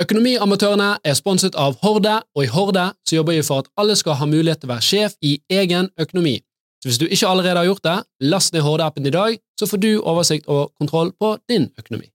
Økonomiamatørene 0.00 0.94
er 1.04 1.16
sponset 1.18 1.56
av 1.60 1.74
Horde, 1.82 2.14
og 2.32 2.46
i 2.46 2.48
Horde 2.48 2.86
så 3.04 3.18
jobber 3.18 3.36
vi 3.36 3.42
for 3.44 3.60
at 3.60 3.66
alle 3.76 3.96
skal 4.00 4.16
ha 4.16 4.28
mulighet 4.28 4.62
til 4.62 4.70
å 4.70 4.72
være 4.72 4.86
sjef 4.86 5.16
i 5.20 5.34
egen 5.52 5.90
økonomi. 6.00 6.38
Så 6.80 6.88
hvis 6.88 7.00
du 7.02 7.04
ikke 7.04 7.28
allerede 7.28 7.60
har 7.60 7.68
gjort 7.68 7.84
det, 7.84 7.98
last 8.32 8.54
ned 8.54 8.64
Horde-appen 8.64 9.04
i 9.04 9.12
dag, 9.12 9.36
så 9.60 9.68
får 9.68 9.82
du 9.82 9.90
oversikt 10.00 10.48
og 10.48 10.72
kontroll 10.80 11.12
på 11.20 11.34
din 11.52 11.68
økonomi. 11.76 12.08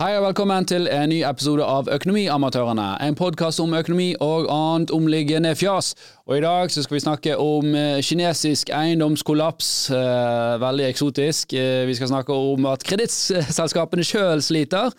Hei 0.00 0.14
og 0.16 0.22
velkommen 0.24 0.64
til 0.64 0.86
en 0.88 1.10
ny 1.12 1.18
episode 1.28 1.66
av 1.68 1.90
Økonomiamatørene, 1.92 2.86
en 3.04 3.16
podkast 3.18 3.60
om 3.60 3.74
økonomi 3.76 4.14
og 4.24 4.48
annet 4.48 4.90
omliggende 4.96 5.52
fjas. 5.52 5.92
Og 6.22 6.38
I 6.38 6.42
dag 6.44 6.70
så 6.72 6.84
skal 6.84 6.96
vi 6.96 7.02
snakke 7.02 7.34
om 7.36 7.74
eh, 7.74 7.98
kinesisk 8.00 8.70
eiendomskollaps, 8.72 9.68
eh, 9.92 10.54
veldig 10.62 10.86
eksotisk. 10.86 11.52
Eh, 11.58 11.82
vi 11.88 11.96
skal 11.98 12.08
snakke 12.12 12.32
om 12.32 12.68
at 12.70 12.84
kredittselskapene 12.86 14.06
sjøl 14.06 14.40
sliter. 14.40 14.94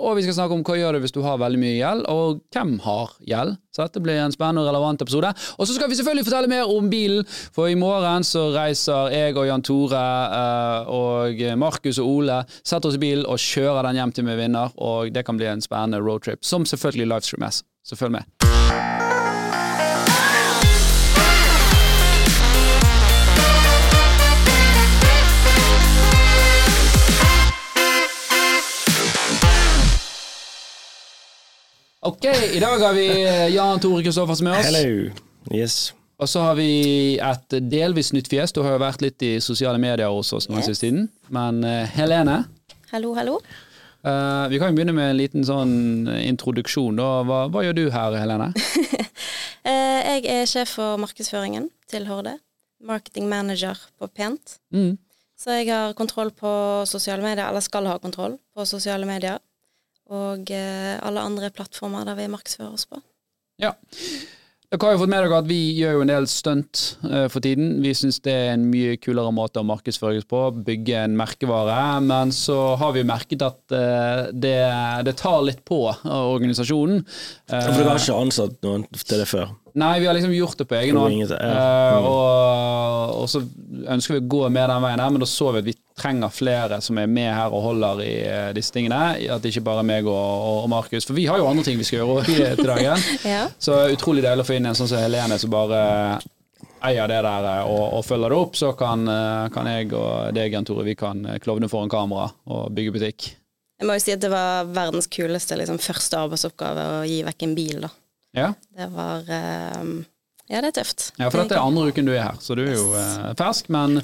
Og 0.00 0.16
vi 0.16 0.24
skal 0.24 0.34
snakke 0.36 0.56
om 0.56 0.64
hva 0.66 0.76
gjør 0.76 0.96
du 0.96 1.04
hvis 1.04 1.14
du 1.14 1.20
har 1.24 1.38
veldig 1.40 1.60
mye 1.60 1.76
gjeld, 1.78 2.04
og 2.10 2.40
hvem 2.52 2.76
har 2.84 3.14
gjeld. 3.28 3.56
Så 3.70 3.84
dette 3.84 4.02
blir 4.02 4.18
en 4.18 4.34
spennende 4.34 4.64
og 4.64 4.68
relevant 4.68 5.02
episode. 5.04 5.30
Og 5.56 5.68
så 5.68 5.76
skal 5.76 5.90
vi 5.90 5.96
selvfølgelig 5.96 6.26
fortelle 6.26 6.50
mer 6.50 6.72
om 6.72 6.88
bilen, 6.90 7.22
for 7.54 7.70
i 7.70 7.78
morgen 7.78 8.26
så 8.26 8.48
reiser 8.54 9.14
jeg 9.14 9.36
og 9.38 9.46
Jan 9.46 9.62
Tore 9.62 10.02
og 10.90 11.44
Markus 11.60 12.00
og 12.02 12.10
Ole 12.10 12.40
setter 12.64 12.90
oss 12.90 12.98
i 12.98 13.02
bilen 13.02 13.28
og 13.30 13.38
kjører 13.38 13.79
den 13.86 13.96
hjem 14.00 14.12
til 14.12 14.24
vi 14.28 14.36
vinner, 14.36 14.72
og 14.78 15.12
det 15.14 15.24
kan 15.26 15.36
bli 15.40 15.46
en 15.50 15.60
spennende 15.64 16.00
roadtrip, 16.04 16.44
som 16.44 16.64
selvfølgelig 16.66 17.06
livestreames. 17.14 17.62
Så 17.84 17.96
følg 17.96 18.12
med. 18.18 18.28
Ok, 32.02 32.24
i 32.52 32.60
dag 32.60 32.78
har 32.80 32.92
vi 32.96 33.06
Jan 33.54 33.80
Tore 33.80 34.02
Kristoffersen 34.04 34.44
med 34.48 34.58
oss. 34.58 34.66
Hello. 34.70 35.10
Yes. 35.52 35.74
Og 36.20 36.28
så 36.28 36.40
har 36.44 36.54
vi 36.56 37.18
et 37.20 37.56
delvis 37.72 38.12
nytt 38.16 38.28
fjes. 38.32 38.52
Du 38.56 38.62
har 38.64 38.74
jo 38.76 38.80
vært 38.80 39.04
litt 39.04 39.22
i 39.24 39.34
sosiale 39.44 39.80
medier 39.80 40.08
hos 40.12 40.32
oss 40.36 40.48
den 40.48 40.56
Yes. 40.60 40.68
siste 40.70 40.86
tiden. 40.88 41.08
Men 41.28 41.62
eh, 41.64 41.86
Helene, 41.96 42.44
Hallo, 42.90 43.12
hallo. 43.14 43.36
Eh, 44.02 44.44
vi 44.52 44.60
kan 44.60 44.70
jo 44.70 44.78
begynne 44.78 44.94
med 44.96 45.12
en 45.12 45.18
liten 45.18 45.46
sånn 45.46 46.08
introduksjon. 46.20 46.98
Da. 47.00 47.08
Hva, 47.28 47.42
hva 47.52 47.64
gjør 47.66 47.76
du 47.78 47.84
her, 47.94 48.16
Helene? 48.20 48.50
uh, 48.54 50.00
jeg 50.10 50.24
er 50.30 50.48
sjef 50.50 50.76
for 50.78 51.00
markedsføringen 51.02 51.68
til 51.90 52.08
Horde. 52.10 52.38
Marketing 52.80 53.28
manager 53.30 53.78
på 54.00 54.08
Pent. 54.08 54.58
Mm. 54.72 54.96
Så 55.40 55.56
jeg 55.56 55.70
har 55.72 55.96
kontroll 55.96 56.32
på 56.36 56.50
sosiale 56.88 57.24
medier, 57.24 57.46
eller 57.48 57.64
skal 57.64 57.88
ha 57.88 57.96
kontroll 58.00 58.38
på 58.56 58.66
sosiale 58.68 59.08
medier. 59.08 59.40
Og 60.10 60.50
uh, 60.50 60.94
alle 61.06 61.24
andre 61.24 61.52
plattformer 61.54 62.08
der 62.08 62.18
vi 62.18 62.30
markedsfører 62.32 62.76
oss 62.76 62.88
på. 62.90 63.00
Ja. 63.60 63.74
Dere 64.70 64.86
har 64.86 64.92
jo 64.94 65.00
fått 65.00 65.10
med 65.10 65.24
dere 65.24 65.38
at 65.42 65.48
vi 65.50 65.56
gjør 65.80 65.96
jo 65.96 66.02
en 66.04 66.10
del 66.12 66.26
stunt 66.30 66.80
eh, 67.08 67.24
for 67.32 67.42
tiden. 67.42 67.72
Vi 67.82 67.90
syns 67.98 68.20
det 68.22 68.30
er 68.30 68.52
en 68.52 68.68
mye 68.70 68.92
kulere 69.02 69.32
måte 69.34 69.58
å 69.58 69.66
markedsføres 69.66 70.28
på, 70.30 70.44
bygge 70.62 70.94
en 71.08 71.16
merkevare. 71.18 71.74
Men 72.06 72.30
så 72.30 72.76
har 72.78 72.92
vi 72.94 73.02
jo 73.02 73.08
merket 73.10 73.42
at 73.42 73.74
eh, 73.74 74.28
det, 74.30 74.54
det 75.08 75.16
tar 75.18 75.40
litt 75.42 75.64
på 75.66 75.80
av 75.90 76.30
organisasjonen. 76.36 77.02
Eh, 77.50 77.64
For 77.66 77.80
dere 77.80 77.96
har 77.96 77.98
ikke 78.04 78.20
ansatt 78.22 78.60
noen 78.62 78.86
til 78.94 79.18
det 79.18 79.26
før? 79.32 79.50
Nei, 79.80 79.90
vi 80.02 80.06
har 80.06 80.14
liksom 80.14 80.36
gjort 80.38 80.62
det 80.62 80.68
på 80.70 80.78
egen 80.78 81.02
hånd. 81.02 81.18
ja. 81.18 81.34
Eh, 81.34 81.78
Mm. 81.90 82.06
og, 82.06 83.16
og 83.24 83.26
så 83.28 83.40
ønsker 83.90 84.14
vi 84.14 84.20
å 84.22 84.28
gå 84.30 84.44
mer 84.54 84.70
den 84.70 84.84
veien 84.86 85.02
her, 85.02 85.10
men 85.10 85.22
da 85.22 85.26
så 85.26 85.50
vi 85.56 85.58
at 85.64 85.66
vi 85.66 85.74
trenger 86.00 86.32
flere 86.32 86.80
som 86.82 86.98
er 86.98 87.06
med 87.10 87.28
her 87.36 87.52
og 87.52 87.62
holder 87.68 88.00
i 88.06 88.14
eh, 88.24 88.48
disse 88.56 88.72
tingene. 88.74 88.98
At 89.30 89.44
det 89.44 89.52
ikke 89.52 89.62
bare 89.68 89.84
er 89.84 89.88
meg 89.92 90.08
og, 90.08 90.16
og, 90.16 90.58
og 90.64 90.68
Markus. 90.72 91.04
For 91.08 91.16
vi 91.16 91.28
har 91.28 91.38
jo 91.38 91.46
andre 91.50 91.64
ting 91.68 91.78
vi 91.80 91.86
skal 91.88 92.00
gjøre 92.02 92.24
i- 92.26 92.56
til 92.58 92.70
dagen. 92.72 93.06
Ja. 93.34 93.46
Så 93.60 93.76
utrolig 93.92 94.24
deilig 94.24 94.44
å 94.46 94.48
få 94.48 94.56
inn 94.58 94.66
en 94.70 94.78
sånn 94.78 94.88
som 94.90 95.00
Helene 95.04 95.36
som 95.38 95.52
bare 95.52 95.80
eier 96.80 97.08
det 97.12 97.18
der 97.26 97.44
eh, 97.50 97.66
og, 97.68 97.82
og 97.98 98.04
følger 98.08 98.32
det 98.32 98.38
opp. 98.40 98.56
Så 98.56 98.72
kan, 98.78 99.04
eh, 99.12 99.48
kan 99.54 99.68
jeg 99.68 99.92
og 99.92 100.32
deg, 100.36 100.54
Jan 100.56 100.64
Tore, 100.68 100.86
vi 100.88 100.96
kan 100.98 101.20
eh, 101.28 101.38
klovne 101.44 101.68
foran 101.70 101.92
kamera 101.92 102.30
og 102.48 102.70
bygge 102.76 102.94
butikk. 102.96 103.28
Jeg 103.80 103.88
må 103.88 103.94
jo 103.96 104.02
si 104.04 104.12
at 104.12 104.20
det 104.20 104.28
var 104.32 104.66
verdens 104.76 105.06
kuleste 105.08 105.56
liksom, 105.56 105.78
første 105.80 106.18
arbeidsoppgave 106.20 106.82
å 106.98 107.04
gi 107.08 107.20
vekk 107.24 107.44
en 107.46 107.54
bil, 107.56 107.78
da. 107.86 107.92
Ja, 108.36 108.48
Det 108.76 108.86
var 108.92 109.24
eh, 109.26 109.84
Ja, 110.50 110.60
det 110.60 110.68
er 110.72 110.74
tøft. 110.82 111.06
ja 111.18 111.28
for 111.30 111.40
dette 111.44 111.56
er 111.56 111.62
andre 111.64 111.88
uken 111.92 112.08
du 112.08 112.12
er 112.12 112.24
her, 112.28 112.36
så 112.42 112.56
du 112.58 112.64
er 112.66 112.74
jo 112.74 112.88
uh, 112.92 113.30
fersk. 113.38 113.68
Men 113.72 114.00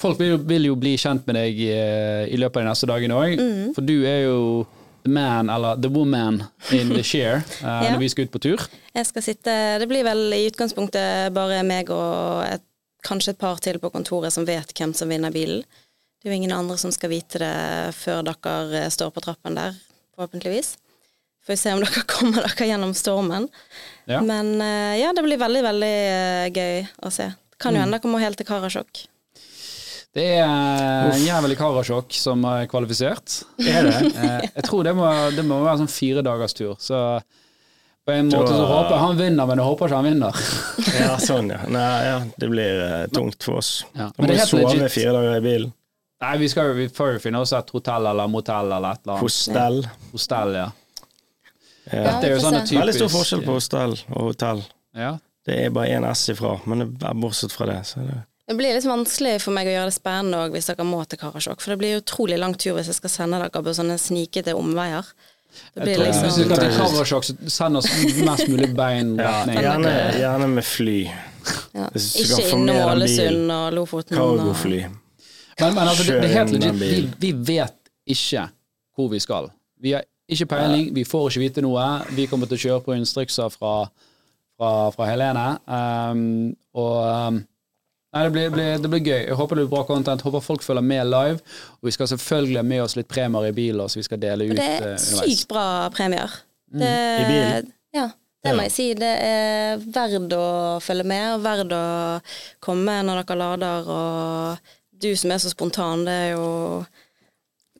folk 0.00 0.18
vil, 0.20 0.32
jo- 0.34 0.42
vil 0.48 0.68
jo 0.70 0.74
bli 0.80 0.96
kjent 1.00 1.26
med 1.28 1.36
deg 1.38 1.60
eh, 1.68 2.24
i 2.32 2.38
løpet 2.40 2.60
av 2.60 2.64
de 2.64 2.70
neste 2.72 2.88
dagene 2.90 3.16
òg. 3.20 3.34
Mm. 3.40 3.74
For 3.76 3.84
du 3.86 3.96
er 4.08 4.22
jo 4.26 4.38
the 5.04 5.12
man, 5.12 5.48
eller 5.48 5.76
the 5.80 5.88
woman 5.88 6.42
in 6.76 6.90
the 6.92 7.02
share 7.06 7.38
uh, 7.62 7.80
Ja. 7.84 7.92
når 7.94 8.02
vi 8.02 8.08
skal 8.12 8.26
ut 8.28 8.32
på 8.34 8.40
tur. 8.44 8.64
Jeg 8.92 9.06
skal 9.08 9.22
sitte 9.24 9.54
Det 9.80 9.86
blir 9.88 10.04
vel 10.04 10.26
i 10.36 10.42
utgangspunktet 10.50 11.30
bare 11.32 11.62
meg 11.64 11.88
og 11.94 12.42
et, 12.44 12.64
kanskje 13.06 13.32
et 13.32 13.38
par 13.40 13.56
til 13.64 13.78
på 13.80 13.88
kontoret 13.94 14.32
som 14.34 14.44
vet 14.44 14.74
hvem 14.76 14.92
som 14.96 15.08
vinner 15.08 15.32
bilen. 15.32 15.62
Det 16.20 16.28
er 16.28 16.34
jo 16.34 16.36
ingen 16.42 16.52
andre 16.52 16.76
som 16.76 16.92
skal 16.92 17.08
vite 17.14 17.40
det 17.40 17.94
før 17.96 18.20
dere 18.28 18.82
eh, 18.84 18.90
står 18.92 19.12
på 19.16 19.22
trappen 19.24 19.56
der, 19.56 19.72
forhåpentligvis. 20.16 20.74
Får 21.46 21.54
vi 21.54 21.56
se 21.56 21.72
om 21.72 21.80
dere 21.86 22.02
kommer 22.04 22.44
dere 22.44 22.68
gjennom 22.68 22.92
stormen. 22.92 23.48
Ja. 24.04 24.20
Men 24.20 24.52
uh, 24.60 24.92
ja, 25.00 25.14
det 25.16 25.24
blir 25.24 25.40
veldig, 25.40 25.62
veldig 25.64 25.94
uh, 26.12 26.50
gøy 26.52 26.84
å 27.08 27.12
se. 27.14 27.30
Kan 27.60 27.72
Mm. 27.72 27.76
jo 27.78 27.80
hende 27.86 27.96
dere 28.00 28.12
må 28.12 28.20
helt 28.20 28.36
til 28.40 28.46
Karasjok. 28.48 29.06
Det 30.16 30.24
er 30.42 31.12
en 31.12 31.22
jævlig 31.22 31.54
Karasjok 31.60 32.14
som 32.18 32.42
er 32.50 32.64
kvalifisert. 32.70 33.36
Er 33.62 33.86
det? 33.86 33.98
Eh, 34.20 34.48
jeg 34.56 34.64
tror 34.66 34.82
det 34.86 34.94
må, 34.98 35.06
det 35.36 35.44
må 35.46 35.60
være 35.62 35.84
sånn 35.84 35.92
fire 35.92 36.24
dagers 36.26 36.54
tur. 36.58 36.74
Så 36.82 36.98
på 38.06 38.14
en 38.16 38.30
måte 38.32 38.50
så 38.56 38.64
håper 38.66 38.94
jeg 38.96 39.02
han 39.04 39.18
vinner, 39.20 39.46
men 39.46 39.60
jeg 39.62 39.68
håper 39.68 39.86
ikke 39.90 40.00
han 40.00 40.08
vinner. 40.08 40.40
Ja, 41.00 41.12
sånn, 41.22 41.52
ja. 41.54 41.60
Nei, 41.70 41.90
ja. 42.08 42.16
Det 42.42 42.48
blir 42.50 42.82
eh, 42.88 43.04
tungt 43.14 43.46
for 43.46 43.60
oss. 43.60 43.70
Ja. 43.94 44.08
Da 44.10 44.18
Men 44.18 44.26
må 44.26 44.32
det 44.32 44.34
vi 44.34 44.38
er 44.38 44.42
helt 44.42 44.50
sove 44.54 44.72
legit. 44.74 44.94
fire 44.96 45.14
dager 45.14 45.36
i 45.38 45.44
bilen. 45.46 45.72
Nei, 46.20 46.32
vi, 46.42 46.48
skal, 46.52 46.74
vi 46.76 46.88
får 46.92 47.14
jo 47.14 47.20
finne 47.22 47.40
oss 47.40 47.54
et 47.56 47.70
hotell 47.72 48.10
eller 48.10 48.28
motell 48.28 48.66
eller 48.74 48.96
et 48.98 49.04
eller 49.06 49.14
annet. 49.14 49.22
Hostell. 49.24 49.78
Hostell, 50.10 50.56
ja. 50.58 50.66
Ja. 51.90 52.18
Det 52.20 52.28
er 52.28 52.34
jo 52.34 52.42
sånn 52.42 52.58
typisk 52.60 52.76
Veldig 52.82 52.96
stor 52.98 53.12
forskjell 53.14 53.44
på 53.46 53.54
hostell 53.56 53.94
og 54.10 54.26
hotell. 54.32 54.60
Ja. 54.98 55.14
Det 55.46 55.56
er 55.64 55.72
bare 55.74 55.94
én 55.96 56.04
S 56.10 56.26
ifra, 56.34 56.56
men 56.68 56.84
det 56.98 57.06
er 57.08 57.16
bortsett 57.18 57.54
fra 57.54 57.70
det. 57.70 57.78
Så 57.88 58.02
det 58.04 58.18
Det 58.50 58.56
blir 58.58 58.74
litt 58.74 58.82
vanskelig 58.82 59.36
for 59.44 59.54
meg 59.54 59.68
å 59.70 59.74
gjøre 59.76 59.90
det 59.92 59.94
spennende 59.94 60.38
òg 60.42 60.54
hvis 60.56 60.66
dere 60.66 60.82
må 60.82 61.04
til 61.06 61.20
Karasjok. 61.20 61.60
For 61.62 61.70
det 61.70 61.76
blir 61.78 62.00
utrolig 62.00 62.34
lang 62.40 62.56
tur 62.58 62.74
hvis 62.74 62.88
jeg 62.90 62.96
skal 62.96 63.12
sende 63.12 63.38
dere 63.38 63.62
på 63.62 63.74
sånne 63.78 63.94
snikete 63.94 64.56
omveier. 64.58 65.06
Det 65.76 65.84
Jeg 65.86 65.98
tror 66.00 66.08
liksom, 66.08 66.24
Hvis 66.24 66.38
vi 66.40 66.42
liksom 66.42 66.56
skal 66.56 66.64
til 66.64 66.80
Karasjok, 66.80 67.28
så 67.28 67.52
send 67.54 67.78
oss 67.78 67.86
mest 68.26 68.50
mulig 68.50 68.72
bein 68.80 69.12
ja, 69.22 69.34
gjerne, 69.46 69.92
gjerne 70.18 70.48
med 70.50 70.66
fly. 70.66 70.96
ja. 71.78 71.86
Ikke 71.94 72.40
innom 72.48 72.80
Ålesund 72.88 73.52
og 73.54 73.76
Lofoten. 73.76 74.18
Cargofly. 74.18 74.80
Men, 74.82 75.76
men 75.76 75.82
altså, 75.84 76.08
det, 76.08 76.16
det 76.18 76.32
er 76.32 76.34
helt 76.40 76.56
legit. 76.56 76.82
Vi, 76.82 76.98
vi 77.22 77.30
vet 77.52 77.92
ikke 78.16 78.48
hvor 78.98 79.12
vi 79.14 79.22
skal. 79.22 79.46
Vi 79.78 79.94
har 79.94 80.02
ikke 80.26 80.48
peiling, 80.56 80.90
vi 80.98 81.06
får 81.06 81.30
ikke 81.30 81.44
vite 81.44 81.64
noe. 81.68 81.86
Vi 82.18 82.26
kommer 82.26 82.50
til 82.50 82.58
å 82.58 82.64
kjøre 82.64 82.82
på 82.88 82.98
instrukser 82.98 83.54
fra, 83.54 83.76
fra, 84.58 84.74
fra 84.98 85.08
Helene. 85.12 85.46
Um, 85.70 86.26
og 86.74 86.98
um, 87.30 87.40
Nei, 88.10 88.24
det 88.26 88.30
blir, 88.34 88.50
blir, 88.50 88.78
det 88.82 88.88
blir 88.90 89.02
gøy. 89.06 89.20
Jeg 89.28 89.36
håper 89.38 89.56
det 89.58 89.64
blir 89.64 89.70
bra 89.76 89.84
content. 89.86 90.22
Håper 90.26 90.42
folk 90.42 90.64
følger 90.66 90.82
med 90.82 91.06
live. 91.06 91.38
Og 91.78 91.86
vi 91.86 91.92
skal 91.94 92.08
selvfølgelig 92.10 92.58
ha 92.58 92.64
med 92.66 92.82
oss 92.82 92.96
litt 92.98 93.08
premier 93.10 93.46
i 93.46 93.52
bilen, 93.54 93.86
som 93.88 94.00
vi 94.00 94.06
skal 94.08 94.18
dele 94.22 94.48
ut 94.48 94.54
Og 94.56 94.58
det 94.58 94.66
er 94.66 94.96
uh, 94.96 95.04
sykt 95.20 95.46
bra 95.50 95.66
premier. 95.94 96.34
Det, 96.70 96.90
I 96.90 97.28
bilen? 97.28 97.70
Ja, 97.94 98.08
det 98.42 98.50
Ja. 98.50 98.56
må 98.56 98.66
jeg 98.66 98.74
si. 98.74 98.88
Det 98.98 99.12
er 99.28 99.84
verdt 99.94 100.34
å 100.34 100.48
følge 100.82 101.06
med, 101.06 101.36
og 101.36 101.44
verdt 101.46 101.76
å 101.76 101.84
komme 102.66 102.98
når 103.06 103.22
dere 103.22 103.38
lader. 103.44 103.94
Og 103.94 104.74
du 105.00 105.12
som 105.16 105.30
er 105.30 105.38
så 105.42 105.54
spontan, 105.54 106.02
det 106.08 106.16
er 106.24 106.30
jo 106.34 106.48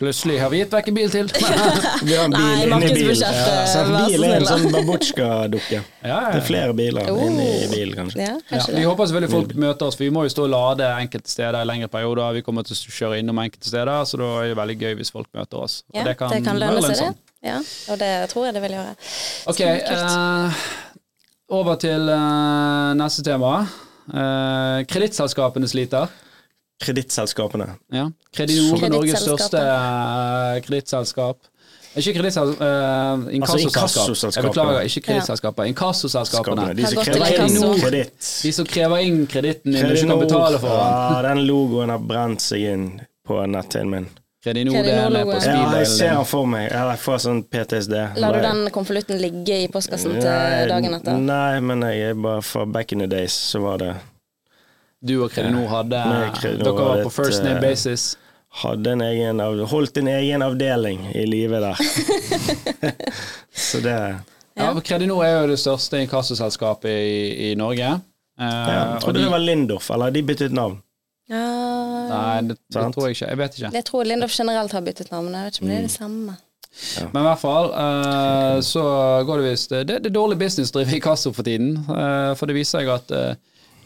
Plutselig 0.01 0.39
har 0.41 0.49
vi 0.49 0.63
gitt 0.63 0.73
vekk 0.73 0.87
en 0.89 0.95
bil 0.97 1.11
til. 1.13 1.27
Vi 2.09 2.15
har 2.17 2.25
en 2.25 2.33
bil 2.33 2.41
Nei, 2.41 2.63
inni 2.65 2.93
bilen. 2.97 3.19
Ja, 3.21 3.57
så 3.69 3.83
en 3.83 3.91
bil 4.09 4.23
er 4.25 4.39
en 4.39 4.47
sånn 4.49 4.71
babusjka-dukke. 4.73 5.81
Ja, 6.01 6.09
ja, 6.09 6.31
Det 6.33 6.39
er 6.39 6.47
flere 6.47 6.77
biler 6.79 7.11
Oh. 7.13 7.21
inni 7.27 7.49
bilen, 7.69 7.93
kanskje. 7.99 8.23
Ja, 8.23 8.31
Ja, 8.39 8.39
kanskje 8.49 8.79
vi 8.79 8.85
håper 8.89 9.11
selvfølgelig 9.11 9.33
folk 9.35 9.53
møter 9.61 9.91
oss, 9.91 9.99
for 9.99 10.07
vi 10.07 10.15
må 10.17 10.23
jo 10.25 10.33
stå 10.33 10.47
og 10.47 10.55
lade 10.55 10.89
enkelte 11.03 11.29
steder 11.29 11.59
i 11.61 11.69
lengre 11.69 11.91
perioder. 11.93 12.39
Vi 12.39 12.45
kommer 12.47 12.65
til 12.65 12.79
å 12.79 12.95
kjøre 12.97 13.19
innom 13.21 13.43
enkelte 13.45 13.69
steder, 13.69 14.09
så 14.09 14.23
da 14.23 14.31
er 14.41 14.49
det 14.55 14.57
veldig 14.63 14.79
gøy 14.81 14.97
hvis 15.03 15.13
folk 15.13 15.29
møter 15.37 15.67
oss. 15.67 15.77
Og 15.93 16.01
Ja, 16.01 16.07
det 16.09 16.17
kan, 16.23 16.33
lønne 16.65 16.81
seg, 16.87 17.05
det. 17.05 17.51
Ja, 17.51 17.59
og 17.93 18.01
det 18.01 18.11
tror 18.33 18.49
jeg 18.49 18.57
det 18.57 18.65
vil 18.65 18.79
gjøre. 18.79 18.97
Ok, 19.53 19.61
uh, 19.61 20.49
eh, 20.49 20.65
over 21.61 21.77
til 21.85 22.09
uh, 22.09 22.97
neste 22.97 23.27
tema. 23.29 23.53
Uh, 24.09 24.81
Kredittselskapene 24.89 25.69
sliter. 25.69 26.09
Kredittselskapene. 26.81 27.67
Ja. 27.93 28.09
Kredinor 28.33 28.85
er 28.85 28.93
Norges 28.93 29.25
største 29.25 29.61
uh, 29.61 30.59
kredittselskap. 30.65 31.51
Ikke 31.99 32.15
kredittselskap, 32.15 32.63
uh, 32.63 33.27
inkassoselskap. 33.35 33.91
Jeg 33.91 33.99
inkassoselskapene. 33.99 34.53
beklager, 34.55 34.87
ikke 34.89 35.03
kredittselskaper. 35.09 35.69
Inkassoselskapene. 35.73 36.69
Skapene. 36.71 37.91
De. 37.91 38.05
De 38.47 38.53
som 38.55 38.71
krever 38.71 39.05
inn 39.05 39.27
kreditten 39.29 39.75
din 39.75 39.91
du 39.91 39.97
ikke 39.99 40.09
kan 40.13 40.23
betale 40.23 40.63
for 40.63 40.73
den. 40.73 40.95
Ja, 40.95 41.21
den 41.29 41.45
logoen 41.49 41.93
har 41.93 42.01
brent 42.13 42.45
seg 42.45 42.65
inn 42.71 42.87
på 43.27 43.43
netthinnen 43.51 43.93
min. 43.97 44.09
Kredinor-delen 44.41 45.19
er 45.19 45.27
på 45.29 45.35
Kredinor-logoen. 45.35 45.75
Ja, 45.75 45.81
jeg 45.83 45.91
ser 45.91 46.07
den 46.07 46.17
han 46.23 46.31
for 46.31 46.49
meg. 46.49 46.71
Jeg 46.73 47.01
får 47.03 47.19
sånn 47.27 47.43
PTSD. 47.53 47.97
Lar 48.23 48.39
du 48.39 48.47
den 48.47 48.63
konvolutten 48.73 49.21
ligge 49.21 49.59
i 49.67 49.69
postkassen 49.75 50.17
til 50.17 50.73
dagen 50.73 50.97
etter? 50.97 51.21
Nei, 51.21 51.61
men 51.61 51.85
jeg 51.91 52.15
er 52.15 52.25
bare 52.29 52.47
for 52.47 52.71
back 52.71 52.97
in 52.97 53.05
the 53.05 53.11
days, 53.11 53.37
så 53.51 53.61
var 53.67 53.83
det 53.83 53.93
Du 55.01 55.15
og 55.25 55.31
Kredinor 55.33 55.69
hadde 55.73 56.01
Kredinor 56.37 56.65
Dere 56.77 56.89
var 56.91 57.03
på 57.07 57.13
first 57.15 57.41
et, 57.41 57.47
name 57.47 57.57
eh, 57.57 57.71
basis. 57.71 58.03
Hadde 58.61 58.93
en 58.97 59.01
egen 59.07 59.41
av, 59.41 59.57
Holdt 59.71 59.97
en 60.03 60.09
egen 60.13 60.43
avdeling 60.45 61.07
i 61.17 61.23
live 61.29 61.61
der. 61.63 61.81
så 63.71 63.81
det 63.85 63.97
Ja, 64.61 64.75
Kredinor 64.85 65.23
er 65.25 65.37
jo 65.41 65.47
det 65.55 65.59
største 65.63 66.01
inkassoselskapet 66.05 66.91
i, 66.91 67.51
i 67.51 67.55
Norge. 67.57 67.95
Eh, 68.41 68.45
ja, 68.45 68.83
Jeg 68.95 69.01
trodde 69.07 69.19
de- 69.21 69.25
det 69.25 69.33
var 69.33 69.39
Lindorf, 69.45 69.91
eller 69.95 70.11
de 70.13 70.23
byttet 70.23 70.53
navn. 70.53 70.77
Ja, 71.31 71.47
Nei, 72.11 72.41
det, 72.51 72.57
det 72.75 72.83
tror 72.93 73.07
jeg 73.07 73.15
ikke. 73.17 73.29
Jeg 73.31 73.39
vet 73.39 73.57
ikke. 73.59 73.71
jeg 73.79 73.85
tror 73.87 74.05
Lindorf 74.05 74.35
generelt 74.35 74.73
har 74.75 74.83
byttet 74.83 75.11
navn, 75.13 75.31
men 75.31 75.35
jeg 75.39 75.45
vet 75.47 75.55
ikke 75.61 75.65
om 75.65 75.71
det 75.71 75.79
er 75.79 75.87
det 75.87 75.95
samme. 75.95 76.37
Men 77.13 77.23
i 77.23 77.27
hvert 77.27 77.41
fall, 77.43 77.71
eh, 77.75 78.59
så 78.67 78.83
går 79.27 79.41
det 79.41 79.47
visst 79.51 79.71
Det, 79.73 79.87
det 79.89 80.11
er 80.11 80.15
dårlig 80.15 80.37
business 80.39 80.71
å 80.71 80.77
drive 80.79 80.95
inkasso 80.99 81.33
for 81.35 81.47
tiden. 81.47 81.73
eh, 81.89 82.35
for 82.39 82.47
det 82.51 82.55
viser 82.59 82.81
seg 82.83 82.91
at 82.95 83.11
eh, 83.17 83.35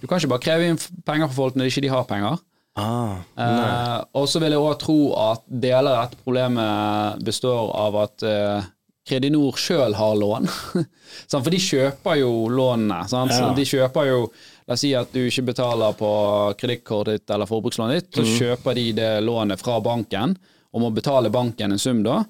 du 0.05 0.09
kan 0.11 0.21
ikke 0.21 0.35
bare 0.35 0.45
kreve 0.45 0.67
inn 0.69 0.81
penger 1.09 1.31
fra 1.31 1.37
folk 1.39 1.55
når 1.57 1.71
ikke 1.71 1.83
de 1.87 1.91
har 1.95 2.05
penger. 2.09 2.43
Ah, 2.77 3.23
Eh, 3.39 3.99
og 4.19 4.27
så 4.29 4.41
vil 4.43 4.53
jeg 4.53 4.61
òg 4.61 4.79
tro 4.83 4.97
at 5.31 5.45
deler 5.49 5.95
av 5.95 6.09
dette 6.11 6.21
problemet 6.27 7.23
består 7.25 7.71
av 7.73 7.97
at 8.03 8.25
eh, 8.29 8.67
Kredinor 9.05 9.57
sjøl 9.61 9.95
har 9.97 10.15
lån. 10.17 10.49
For 11.31 11.53
de 11.53 11.61
kjøper 11.61 12.19
jo 12.23 12.31
lånene. 12.49 13.03
Sant? 13.09 13.33
Ja. 13.37 13.51
De 13.57 13.65
kjøper 13.69 14.09
jo 14.11 14.21
La 14.65 14.79
oss 14.79 14.81
si 14.81 14.95
at 14.97 15.11
du 15.13 15.21
ikke 15.21 15.43
betaler 15.51 15.93
på 15.93 16.11
kredittkortet 16.57 17.19
ditt 17.19 17.33
eller 17.35 17.45
forbrukslånet 17.45 17.99
ditt, 17.99 18.15
så 18.17 18.23
kjøper 18.25 18.79
de 18.79 18.85
det 18.97 19.11
lånet 19.21 19.61
fra 19.61 19.75
banken 19.85 20.33
og 20.73 20.81
må 20.81 20.89
betale 20.97 21.29
banken 21.29 21.75
en 21.77 21.81
sum 21.83 22.01
da. 22.05 22.23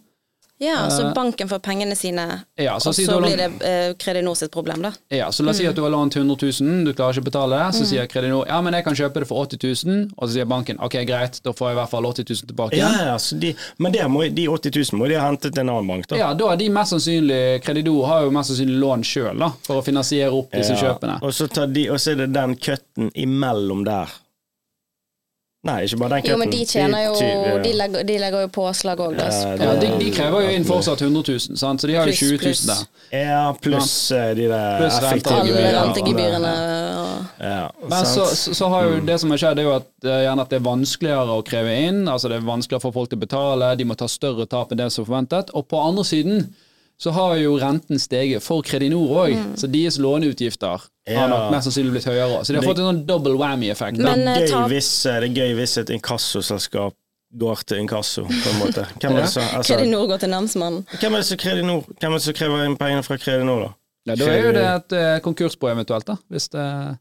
Ja, 0.63 0.89
så 0.91 1.09
banken 1.15 1.49
får 1.51 1.59
pengene 1.59 1.97
sine, 1.99 2.25
Ja, 2.57 2.77
så 2.79 2.89
og 2.89 2.95
så 2.95 3.19
blir 3.21 3.37
lånt- 3.37 3.59
det 3.59 3.67
eh, 3.69 3.95
Kredinor 3.99 4.37
sitt 4.39 4.53
problem, 4.55 4.83
da. 4.83 4.93
Ja, 5.11 5.27
så 5.35 5.43
La 5.45 5.51
oss 5.51 5.57
si 5.59 5.67
at 5.67 5.75
du 5.75 5.83
har 5.83 5.91
lånt 5.91 6.15
100 6.17 6.37
000, 6.61 6.85
du 6.87 6.93
klarer 6.95 7.13
ikke 7.19 7.25
å 7.25 7.31
betale. 7.31 7.59
Så 7.75 7.83
Mm. 7.83 7.89
sier 7.91 8.07
Kredinor 8.07 8.47
ja, 8.47 8.61
men 8.63 8.73
jeg 8.73 8.85
kan 8.85 8.95
kjøpe 8.95 9.15
det 9.21 9.27
for 9.29 9.43
80 9.47 9.59
000, 9.85 10.11
og 10.17 10.29
så 10.29 10.33
sier 10.37 10.47
banken 10.47 10.79
ok, 10.81 10.95
greit, 11.05 11.41
da 11.43 11.51
får 11.53 11.69
jeg 11.71 11.77
i 11.77 11.81
hvert 11.81 11.91
fall 11.91 12.07
80 12.07 12.25
000 12.31 12.47
tilbake. 12.47 12.77
Ja, 12.79 12.89
ja, 13.11 13.17
så 13.19 13.39
de, 13.41 13.55
men 13.79 13.93
må, 14.11 14.23
de 14.33 14.47
80 14.49 14.71
000 14.93 14.99
må 15.03 15.09
de 15.09 15.15
ha 15.19 15.27
hentet 15.29 15.59
en 15.59 15.69
annen 15.69 15.87
bank, 15.89 16.07
da. 16.07 16.17
Ja, 16.17 16.33
da 16.35 16.53
er 16.53 16.57
de 16.57 16.69
mest 16.71 16.93
sannsynlig 16.95 17.63
Kredinor 17.65 18.07
har 18.07 18.23
jo 18.23 18.31
mest 18.31 18.51
sannsynlig 18.55 18.79
lån 18.79 19.03
sjøl 19.03 19.53
for 19.67 19.83
å 19.83 19.85
finansiere 19.85 20.31
opp 20.33 20.53
disse 20.55 20.79
Ja, 20.79 20.95
kjøpene. 20.95 21.19
Og 21.23 21.33
så, 21.35 21.49
tar 21.51 21.67
de, 21.67 21.89
og 21.91 21.99
så 21.99 22.13
er 22.13 22.23
det 22.27 22.33
den 22.33 22.55
cutten 22.57 23.11
imellom 23.15 23.85
der. 23.85 24.09
Nei, 25.65 25.79
ikke 25.87 25.97
bare 26.03 26.19
den 26.19 26.27
Jo, 26.29 26.37
men 26.37 26.51
de 26.53 26.59
tjener 26.69 27.07
jo 27.07 27.13
De 27.65 27.71
legger, 27.73 28.03
de 28.05 28.17
legger 28.21 28.43
jo 28.45 28.49
påslag 28.53 29.01
òg. 29.01 29.15
Ja, 29.17 29.29
Ja, 29.57 29.71
de, 29.81 29.89
de 30.01 30.11
krever 30.13 30.45
jo 30.45 30.51
inn 30.59 30.67
fortsatt 30.69 31.01
100 31.01 31.23
000, 31.33 31.57
sant? 31.61 31.81
så 31.81 31.89
de 31.89 31.97
har 31.97 32.11
jo 32.11 32.17
20 32.19 32.35
000 32.35 32.43
pluss. 32.43 32.65
der. 32.69 32.83
Ja, 33.15 33.45
pluss 33.65 33.95
eh, 34.13 34.35
de 34.37 34.49
der 34.51 34.83
Pluss 34.83 34.99
effektive 35.01 35.65
rentegebyrene 35.79 36.53
Ja, 37.41 37.71
Men 37.89 38.05
så, 38.07 38.69
har 38.69 38.91
jo 38.91 39.01
det 39.09 39.19
som 39.21 39.33
har 39.33 39.41
skjedd, 39.41 39.63
er 39.63 39.69
jo 39.69 39.75
at 39.79 39.89
eh, 40.05 40.21
gjerne 40.27 40.45
at 40.45 40.53
det 40.53 40.61
er 40.61 40.67
vanskeligere 40.69 41.39
å 41.39 41.47
kreve 41.47 41.75
inn. 41.89 42.05
Altså 42.09 42.29
det 42.29 42.39
er 42.39 42.47
vanskeligere 42.47 42.85
for 42.85 42.97
folk 43.01 43.13
til 43.13 43.21
å 43.21 43.25
betale, 43.25 43.73
de 43.81 43.89
må 43.89 43.97
ta 43.97 44.09
større 44.11 44.47
tap 44.51 44.73
enn 44.73 44.81
det 44.85 44.91
som 44.93 45.05
er 45.05 45.11
forventet. 45.11 45.55
Og 45.57 45.67
på 45.71 45.81
andre 45.81 46.05
siden 46.05 46.47
så 46.99 47.11
har 47.11 47.37
jo 47.37 47.57
renten 47.59 47.99
steget 47.99 48.43
for 48.43 48.63
Kredinor 48.63 49.11
òg, 49.25 49.35
så 49.59 49.67
deres 49.71 49.99
låneutgifter 49.99 50.81
Ja. 51.07 51.21
har 51.21 51.29
nok 51.29 51.51
mest 51.53 51.67
sannsynlig 51.69 51.93
blitt 51.93 52.05
høyere. 52.09 52.45
Så 52.45 52.53
de 52.53 52.61
har 52.61 52.63
fått 52.65 52.79
en 52.79 52.87
sånn 52.95 53.07
double 53.07 53.35
whammy-effekt. 53.37 53.97
Det, 53.99 54.05
Men, 54.05 54.29
eh, 54.29 54.47
gøy 54.49 54.69
hvis, 54.71 55.07
eh, 55.07 55.21
det 55.21 55.31
er 55.31 55.35
gøy 55.43 55.55
hvis 55.59 55.77
et 55.79 55.91
inkassoselskap 55.91 56.95
går 57.37 57.65
til 57.67 57.79
inkasso, 57.83 58.23
på 58.25 58.51
en 58.53 58.61
måte. 58.63 58.87
Hvem 59.03 59.17
er 59.17 59.21
det 59.23 59.29
så, 59.31 59.41
altså, 59.41 59.75
Kredinor 59.77 60.07
går 60.07 60.19
til 60.21 60.29
namsmannen. 60.31 60.87
hvem 61.01 61.13
er 61.13 61.17
det 61.17 61.27
som 61.27 61.37
Kredinor? 61.39 61.85
Hvem 62.01 62.13
er 62.13 62.15
det 62.15 62.23
som 62.23 62.35
krever 62.35 62.65
inn 62.65 62.77
pengene 62.77 63.03
fra 63.05 63.17
Kredinor, 63.17 63.61
da? 63.67 63.75
Ja, 64.07 64.15
da 64.15 64.25
er 64.31 64.43
jo 64.43 64.53
det 64.53 64.65
et 64.65 64.93
uh, 64.93 65.19
konkursbo 65.21 65.67
eventuelt, 65.73 66.05
da, 66.07 66.17
hvis 66.31 66.49
det, 66.51 66.99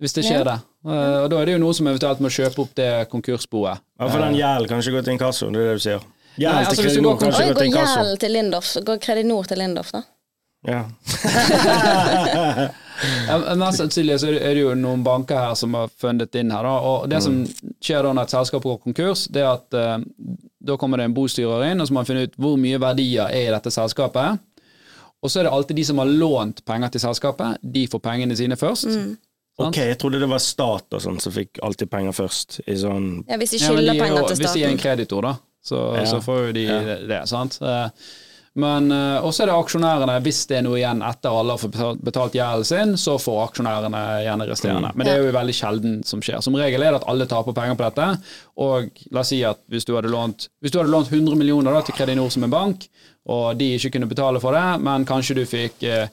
hvis 0.00 0.12
det 0.14 0.24
skjer 0.24 0.38
Ja. 0.38 0.44
det. 0.44 0.60
Uh, 0.84 1.24
og 1.24 1.30
da 1.30 1.40
er 1.40 1.44
det 1.46 1.52
jo 1.54 1.58
noen 1.64 1.74
som 1.74 1.86
eventuelt 1.86 2.20
må 2.20 2.28
kjøpe 2.32 2.58
opp 2.64 2.74
det 2.74 3.08
konkursboet. 3.10 3.80
Ja, 4.00 4.08
for 4.08 4.18
den 4.18 4.34
gjelden 4.38 4.68
kan 4.68 4.78
ikke 4.80 4.94
gå 4.98 5.04
til 5.04 5.12
inkasso, 5.16 5.50
det 5.52 5.56
er 5.60 5.74
det 5.74 5.76
du 5.82 5.84
sier. 5.88 6.00
Nei, 6.38 6.44
Gjeld 6.44 6.58
altså, 6.58 6.74
til 6.76 6.84
Kredinor 6.88 7.12
går- 7.14 7.20
kan 7.20 7.28
Oi, 7.28 7.32
gå 7.48 7.54
går 7.74 7.86
til 7.94 8.18
til 8.22 8.30
Lindorf, 8.36 8.64
så 8.70 8.80
går 8.86 8.96
Kredinor 9.02 9.44
til 9.50 9.58
Lindorf, 9.58 9.90
da. 9.92 10.00
Ja. 10.66 10.84
Ja, 13.28 13.36
men 13.38 13.58
Mest 13.60 13.78
sannsynlig 13.78 14.16
så 14.18 14.26
er 14.32 14.54
det- 14.54 14.58
jo 14.62 14.72
noen 14.74 15.04
banker 15.06 15.38
her 15.38 15.54
som 15.54 15.74
har 15.74 15.86
fundet 15.88 16.34
inn 16.34 16.50
her. 16.50 16.62
Da. 16.66 16.72
Og 16.80 17.08
det 17.08 17.20
som 17.22 17.44
skjer 17.80 18.02
da 18.02 18.12
når 18.12 18.22
et 18.26 18.30
selskap 18.34 18.62
går 18.66 18.78
konkurs, 18.82 19.28
det 19.30 19.42
er 19.44 19.52
at 19.52 19.74
uh, 19.78 19.98
da 20.60 20.76
kommer 20.76 20.96
det 20.98 21.04
en 21.06 21.14
bostyrer 21.14 21.62
inn, 21.70 21.80
og 21.80 21.86
så 21.86 21.92
må 21.94 22.00
man 22.02 22.06
finne 22.08 22.22
ut 22.26 22.34
hvor 22.36 22.56
mye 22.58 22.78
verdier 22.82 23.30
er 23.30 23.46
i 23.48 23.54
dette 23.54 23.70
selskapet. 23.70 24.38
Og 25.22 25.30
så 25.30 25.40
er 25.40 25.44
det 25.46 25.52
alltid 25.52 25.76
de 25.76 25.84
som 25.84 25.98
har 26.02 26.06
lånt 26.10 26.64
penger 26.66 26.88
til 26.94 27.00
selskapet, 27.06 27.58
de 27.62 27.86
får 27.86 28.00
pengene 28.02 28.36
sine 28.36 28.56
først. 28.58 28.86
Ok, 29.58 29.76
jeg 29.76 29.98
trodde 29.98 30.20
det 30.22 30.28
var 30.30 30.38
stat 30.42 30.86
og 30.94 31.00
sånn 31.02 31.18
som 31.22 31.32
fikk 31.34 31.58
alltid 31.62 31.90
penger 31.90 32.12
først, 32.14 32.60
i 32.66 32.74
sånn 32.78 33.24
Ja, 33.28 33.36
Hvis 33.40 33.50
de 33.56 33.58
skylder 33.58 33.82
de 33.82 33.88
er 33.96 34.04
penger 34.04 34.26
til 34.28 34.36
staten. 34.36 34.44
Hvis 34.44 34.52
de 34.54 34.62
er 34.62 34.68
en 34.70 34.78
kreditor, 34.78 35.22
da, 35.22 35.32
så, 35.64 35.96
Ja. 35.98 36.04
så 36.06 36.20
får 36.24 36.46
jo 36.46 36.52
de 36.52 36.62
Ja. 36.68 36.80
det, 36.84 36.98
det, 37.08 37.22
sant. 37.28 37.58
Eh, 37.62 37.88
Men 38.58 38.90
eh, 38.90 39.20
også 39.22 39.42
er 39.44 39.46
det 39.46 39.54
aksjonærene, 39.54 40.14
hvis 40.24 40.40
det 40.50 40.56
er 40.58 40.62
noe 40.66 40.78
igjen 40.80 40.98
etter 41.06 41.30
alle 41.30 41.52
har 41.54 41.68
betalt- 41.70 42.00
betalt 42.02 42.32
gjelden 42.34 42.64
sin, 42.66 42.94
så 42.98 43.14
får 43.20 43.52
aksjonærene 43.52 44.00
igjen 44.24 44.42
resterende. 44.48 44.90
Men 44.96 45.06
det 45.06 45.12
er 45.14 45.22
jo 45.22 45.32
veldig 45.36 45.54
sjelden 45.54 46.00
som 46.04 46.20
skjer. 46.20 46.40
Som 46.42 46.54
regel 46.58 46.82
er 46.82 46.90
det 46.90 47.02
at 47.02 47.06
alle 47.08 47.26
taper 47.30 47.54
penger 47.54 47.76
på 47.78 47.86
dette. 47.86 48.08
Og 48.56 48.90
la 49.12 49.20
oss 49.20 49.28
si 49.30 49.44
at 49.44 49.60
hvis 49.70 49.84
du 49.86 49.94
hadde 49.94 50.10
lånt, 50.10 50.48
hvis 50.60 50.72
du 50.74 50.78
hadde 50.80 50.90
lånt 50.90 51.06
100 51.12 51.36
millioner 51.38 51.72
da, 51.72 51.82
til 51.86 51.94
Kredinor 51.94 52.32
som 52.34 52.42
en 52.48 52.50
bank, 52.50 52.88
og 53.28 53.56
de 53.58 53.76
ikke 53.78 53.92
kunne 53.94 54.08
betale 54.10 54.40
for 54.40 54.52
det, 54.52 54.80
men 54.82 55.04
kanskje 55.06 55.36
du 55.38 55.44
fikk 55.46 55.82
eh, 55.86 56.08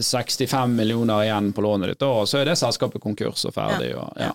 65 0.00 0.70
millioner 0.76 1.24
igjen 1.24 1.52
på 1.52 1.60
lånet 1.64 1.88
ditt, 1.92 2.02
og 2.08 2.26
så 2.28 2.40
er 2.40 2.44
det 2.50 2.56
selskapet 2.60 3.02
konkurs 3.02 3.44
og 3.48 3.52
ferdig. 3.54 3.92
Og, 3.98 4.12
ja. 4.20 4.32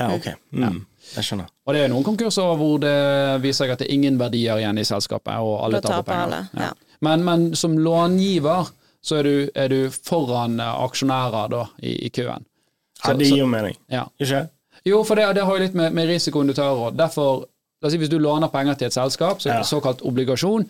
Ja, 0.00 0.08
ok. 0.16 0.26
Mm, 0.56 0.80
jeg 1.14 1.26
skjønner. 1.26 1.48
Og 1.66 1.76
det 1.76 1.84
er 1.84 1.90
noen 1.92 2.06
konkurser 2.06 2.56
hvor 2.58 2.78
det 2.82 2.96
viser 3.44 3.64
seg 3.66 3.74
at 3.74 3.82
det 3.84 3.88
er 3.90 3.94
ingen 3.98 4.18
verdier 4.20 4.58
igjen 4.62 4.80
i 4.80 4.86
selskapet, 4.88 5.36
og 5.38 5.58
alle 5.66 5.80
taper 5.84 6.00
taper 6.00 6.12
penger. 6.12 6.36
alle, 6.56 6.66
ja. 6.66 6.72
Men, 7.06 7.24
men 7.24 7.48
som 7.56 7.76
långiver 7.78 8.70
så 9.02 9.16
er 9.20 9.24
du, 9.24 9.34
er 9.56 9.68
du 9.72 9.78
foran 9.90 10.58
eh, 10.60 10.80
aksjonærer 10.84 11.48
da, 11.52 11.62
i, 11.80 11.94
i 12.06 12.10
køen. 12.12 12.44
Ja, 13.04 13.14
det 13.16 13.30
gir 13.30 13.38
jo 13.40 13.46
mening. 13.48 13.76
Ja. 13.88 14.02
Ikke? 14.20 14.42
Jo, 14.84 14.98
for 15.08 15.16
det, 15.16 15.30
det 15.38 15.44
har 15.48 15.56
jo 15.56 15.62
litt 15.62 15.76
med, 15.76 15.94
med 15.96 16.08
risikoen 16.10 16.50
du 16.50 16.54
tar 16.56 16.76
og 16.76 16.96
Derfor, 16.98 17.46
la 17.80 17.88
oss 17.88 17.94
si 17.96 18.00
hvis 18.00 18.10
du 18.12 18.18
låner 18.20 18.48
penger 18.52 18.76
til 18.76 18.90
et 18.90 18.96
selskap, 18.96 19.40
så, 19.40 19.48
er 19.48 19.52
det 19.60 19.64
Ja. 19.64 19.70
såkalt 19.70 20.02
obligasjon, 20.04 20.66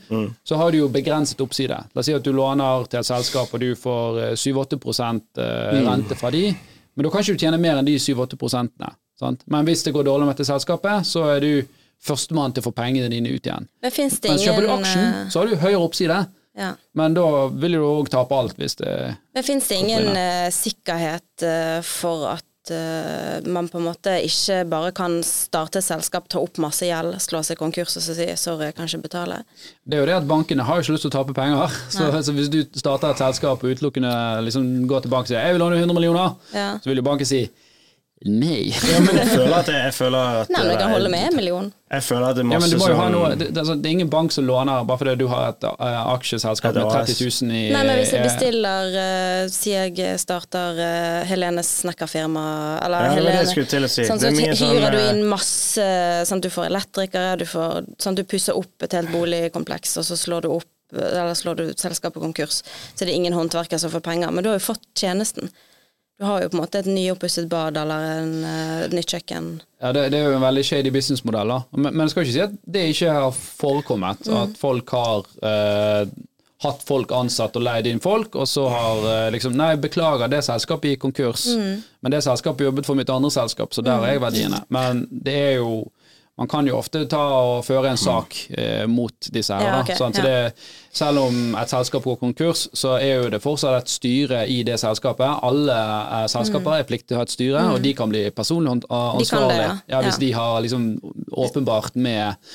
så 0.47 0.59
har 0.61 0.71
du 0.71 0.79
jo 0.79 0.89
begrenset 0.95 1.43
oppside. 1.43 1.79
La 1.95 2.03
oss 2.05 2.07
si 2.07 2.15
at 2.15 2.23
du 2.23 2.31
låner 2.35 2.87
til 2.91 3.01
et 3.03 3.07
selskap, 3.11 3.51
og 3.55 3.61
du 3.63 3.75
får 3.75 4.21
eh, 4.29 4.37
7-8 4.39 4.79
eh, 5.43 5.81
rente 5.91 6.15
fra 6.19 6.31
de, 6.31 6.45
men 6.95 7.07
da 7.07 7.11
kan 7.11 7.23
ikke 7.27 7.35
du 7.35 7.43
tjene 7.43 7.59
mer 7.59 7.79
enn 7.83 7.87
de 7.91 7.99
7-8 7.99 8.39
prosentene. 8.39 8.95
Sant? 9.21 9.45
Men 9.53 9.69
hvis 9.69 9.85
det 9.85 9.93
går 9.97 10.07
dårlig 10.09 10.27
med 10.29 10.37
dette 10.39 10.49
selskapet, 10.49 11.07
så 11.09 11.27
er 11.35 11.45
du 11.45 11.53
førstemann 12.01 12.55
til 12.57 12.65
å 12.65 12.71
få 12.71 12.77
pengene 12.77 13.11
dine 13.13 13.33
ut 13.35 13.45
igjen. 13.47 13.67
Men 13.83 13.93
det 13.93 14.29
Men 14.31 14.39
kjøper 14.41 14.63
du 14.65 14.69
ingen 14.69 14.85
aksjen, 14.85 15.09
eh, 15.09 15.25
så 15.33 15.43
har 15.43 15.51
du 15.51 15.57
høyere 15.61 15.81
oppside, 15.85 16.21
ja. 16.57 16.75
men 16.97 17.17
da 17.17 17.27
vil 17.53 17.77
du 17.77 17.83
òg 17.85 18.09
tape 18.13 18.37
alt 18.37 18.57
hvis 18.59 18.79
det 18.81 18.93
Men 19.37 19.45
fins 19.47 19.69
det 19.69 19.81
ingen 19.85 20.09
eh, 20.17 20.47
sikkerhet 20.55 21.45
eh, 21.47 21.81
for 21.87 22.31
at 22.37 22.47
man 23.51 23.67
på 23.73 23.81
en 23.81 23.87
måte 23.89 24.13
ikke 24.23 24.61
bare 24.69 24.91
kan 24.95 25.17
starte 25.27 25.81
et 25.81 25.87
selskap, 25.87 26.29
ta 26.31 26.39
opp 26.45 26.61
masse 26.63 26.85
gjeld, 26.87 27.17
slå 27.19 27.41
seg 27.43 27.59
konkurs 27.59 27.97
og 27.99 28.05
så 28.05 28.15
si 28.15 28.27
sorry, 28.39 28.69
jeg 28.69 28.77
kan 28.77 28.87
ikke 28.87 29.09
betale? 29.09 29.39
Det 29.83 29.97
er 29.97 30.05
jo 30.05 30.09
det 30.11 30.19
at 30.21 30.29
bankene 30.29 30.67
har 30.69 30.79
jo 30.79 30.85
ikke 30.85 30.95
lyst 30.95 31.07
til 31.07 31.11
å 31.11 31.15
tape 31.17 31.35
penger. 31.35 31.73
Så, 31.97 32.07
så 32.23 32.35
hvis 32.37 32.53
du 32.53 32.61
starter 32.79 33.11
et 33.11 33.25
selskap 33.25 33.65
og 33.65 33.75
utelukkende 33.75 34.13
liksom 34.47 34.69
går 34.93 35.03
til 35.03 35.11
banken 35.17 35.33
og 35.33 35.33
sier 35.33 35.49
jeg 35.49 35.57
vil 35.57 35.65
låne 35.65 35.81
100 35.81 35.97
millioner, 35.99 36.37
Ja. 36.55 36.69
så 36.79 36.93
vil 36.93 37.01
jo 37.01 37.09
banken 37.09 37.27
si 37.33 37.43
nei. 38.27 38.69
Ja, 38.91 38.99
men 39.01 39.17
jeg 39.17 39.29
føler 39.33 39.55
at 39.57 39.69
jeg, 39.71 39.81
jeg 39.87 39.95
føler 39.97 40.41
at 40.43 40.51
Nei, 40.53 40.61
men 40.61 40.71
jeg 40.75 40.79
kan 40.81 40.91
er- 40.91 40.95
holde 40.99 41.11
med 41.13 41.23
en 41.31 41.37
million. 41.39 41.69
Jeg 41.91 42.05
føler 42.07 42.27
at 42.29 42.37
det 42.37 42.43
er 42.45 42.51
Ja, 42.53 42.59
men 42.63 42.71
du 42.71 42.77
må 42.79 42.89
jo 42.91 42.97
ha 42.99 43.05
sånn 43.07 43.15
noe, 43.17 43.29
det, 43.35 43.47
det, 43.51 43.63
er 43.63 43.67
sånn- 43.71 43.81
det 43.83 43.89
er 43.89 43.95
ingen 43.97 44.11
bank 44.13 44.35
som 44.35 44.45
låner 44.47 44.85
bare 44.87 45.01
fordi 45.01 45.15
du 45.23 45.25
har 45.33 45.49
et 45.55 45.65
uh, 45.67 46.01
aksjeselskap 46.13 46.77
med 46.77 46.85
AS. 46.85 47.15
30 47.17 47.47
000 47.47 47.55
i 47.57 47.63
Nei, 47.73 47.81
men 47.89 47.93
hvis 47.99 48.13
jeg 48.15 48.21
eh, 48.21 48.27
bestiller 48.29 48.91
uh, 48.95 49.45
Sier 49.55 49.89
jeg 50.03 50.21
starter 50.23 50.79
uh, 50.79 51.23
Helenes 51.31 51.71
snekkerfirma, 51.81 52.45
eller 52.85 53.09
Ja, 53.09 53.15
Helene 53.17 53.41
det 53.41 53.55
skulle 53.55 53.71
til 53.73 53.89
å 53.89 53.91
si. 53.91 54.05
Sånn, 54.07 54.21
Det 54.21 54.29
så 54.29 54.35
er 54.35 54.37
mye 54.39 54.59
sånn, 54.61 54.75
hyrer 54.77 54.95
du 54.95 55.01
eh, 55.01 55.09
inn 55.15 55.25
masse 55.33 55.89
Sånn 56.31 56.45
du 56.45 56.51
får 56.53 56.69
elektrikere, 56.69 57.33
du 57.41 57.47
får 57.49 57.89
Sånn 58.05 58.21
du 58.21 58.23
pusser 58.29 58.59
opp 58.61 58.87
et 58.87 58.99
helt 59.01 59.11
boligkompleks, 59.17 59.97
og 60.03 60.07
så 60.11 60.19
slår 60.21 60.45
du 60.47 60.51
opp 60.59 60.69
Eller 60.95 61.35
slår 61.39 61.59
du 61.59 61.65
selskapet 61.79 62.21
konkurs. 62.23 62.61
Så 62.95 63.05
det 63.07 63.13
er 63.13 63.17
ingen 63.17 63.35
håndverker 63.37 63.79
som 63.79 63.93
får 63.93 64.03
penger. 64.03 64.31
Men 64.35 64.43
du 64.43 64.49
har 64.51 64.57
jo 64.59 64.65
fått 64.73 64.83
tjenesten. 64.99 65.47
Du 66.21 66.27
har 66.29 66.43
jo 66.43 66.51
på 66.53 66.59
en 66.59 66.61
måte 66.61 66.83
et 66.83 66.89
nyoppusset 66.91 67.47
bad 67.49 67.79
eller 67.81 68.03
en, 68.19 68.33
eh, 68.45 68.81
et 68.85 68.93
nytt 68.93 69.09
kjøkken. 69.09 69.47
Ja, 69.81 69.93
det, 69.97 70.03
det 70.13 70.19
er 70.19 70.27
jo 70.29 70.35
en 70.37 70.45
veldig 70.45 70.65
shady 70.69 70.91
businessmodell, 70.93 71.49
da. 71.49 71.63
Men, 71.73 71.95
men 71.95 72.03
jeg 72.05 72.13
skal 72.13 72.27
ikke 72.27 72.35
si 72.35 72.43
at 72.45 72.59
det 72.77 72.83
ikke 72.93 73.15
har 73.17 73.39
forekommet. 73.39 74.29
At 74.29 74.59
folk 74.61 74.93
har 74.93 75.31
eh, 75.49 76.11
hatt 76.61 76.85
folk 76.85 77.15
ansatt 77.17 77.57
og 77.57 77.65
leid 77.65 77.89
inn 77.89 78.03
folk, 78.05 78.37
og 78.37 78.45
så 78.53 78.67
har 78.69 79.09
eh, 79.15 79.31
liksom 79.33 79.57
Nei, 79.57 79.71
beklager, 79.81 80.29
det 80.29 80.43
selskapet 80.45 80.93
gikk 80.93 81.07
konkurs. 81.07 81.47
Men 81.57 82.13
det 82.13 82.21
selskapet 82.29 82.69
jobbet 82.69 82.91
for 82.91 83.01
mitt 83.01 83.13
andre 83.17 83.33
selskap, 83.33 83.73
så 83.73 83.81
der 83.87 84.05
er 84.05 84.19
jeg 84.19 84.25
verdiene. 84.27 84.61
Men 84.69 85.07
det 85.09 85.39
er 85.47 85.57
jo 85.63 85.87
man 86.41 86.49
kan 86.49 86.65
jo 86.65 86.79
ofte 86.79 87.03
ta 87.11 87.21
og 87.37 87.67
føre 87.67 87.91
en 87.93 87.99
sak 88.01 88.37
eh, 88.57 88.87
mot 88.89 89.29
disse 89.29 89.53
her. 89.53 89.67
Ja, 89.67 89.73
da. 89.77 89.81
ok, 89.85 89.91
Så 89.99 90.07
ja. 90.09 90.23
det, 90.25 90.63
selv 90.97 91.27
om 91.27 91.57
et 91.61 91.73
selskap 91.73 92.07
går 92.09 92.17
konkurs, 92.23 92.63
så 92.73 92.95
er 92.97 93.21
jo 93.21 93.27
det 93.35 93.43
fortsatt 93.45 93.83
et 93.83 93.93
styre 93.93 94.39
i 94.49 94.63
det 94.65 94.79
selskapet. 94.81 95.45
Alle 95.45 95.77
eh, 95.77 96.25
selskaper 96.33 96.79
er 96.79 96.87
pliktig 96.89 97.13
til 97.13 97.19
å 97.19 97.21
ha 97.21 97.29
et 97.29 97.35
styre, 97.35 97.67
og 97.75 97.85
de 97.85 97.93
kan 97.99 98.09
bli 98.09 98.25
personlig 98.33 98.73
ansvarlig 98.89 99.59
de 99.59 99.59
det, 99.59 99.67
ja. 99.67 99.75
ja. 99.93 100.01
hvis 100.07 100.21
de 100.23 100.31
har 100.39 100.63
liksom 100.65 100.95
åpenbart 101.45 102.01
med 102.01 102.49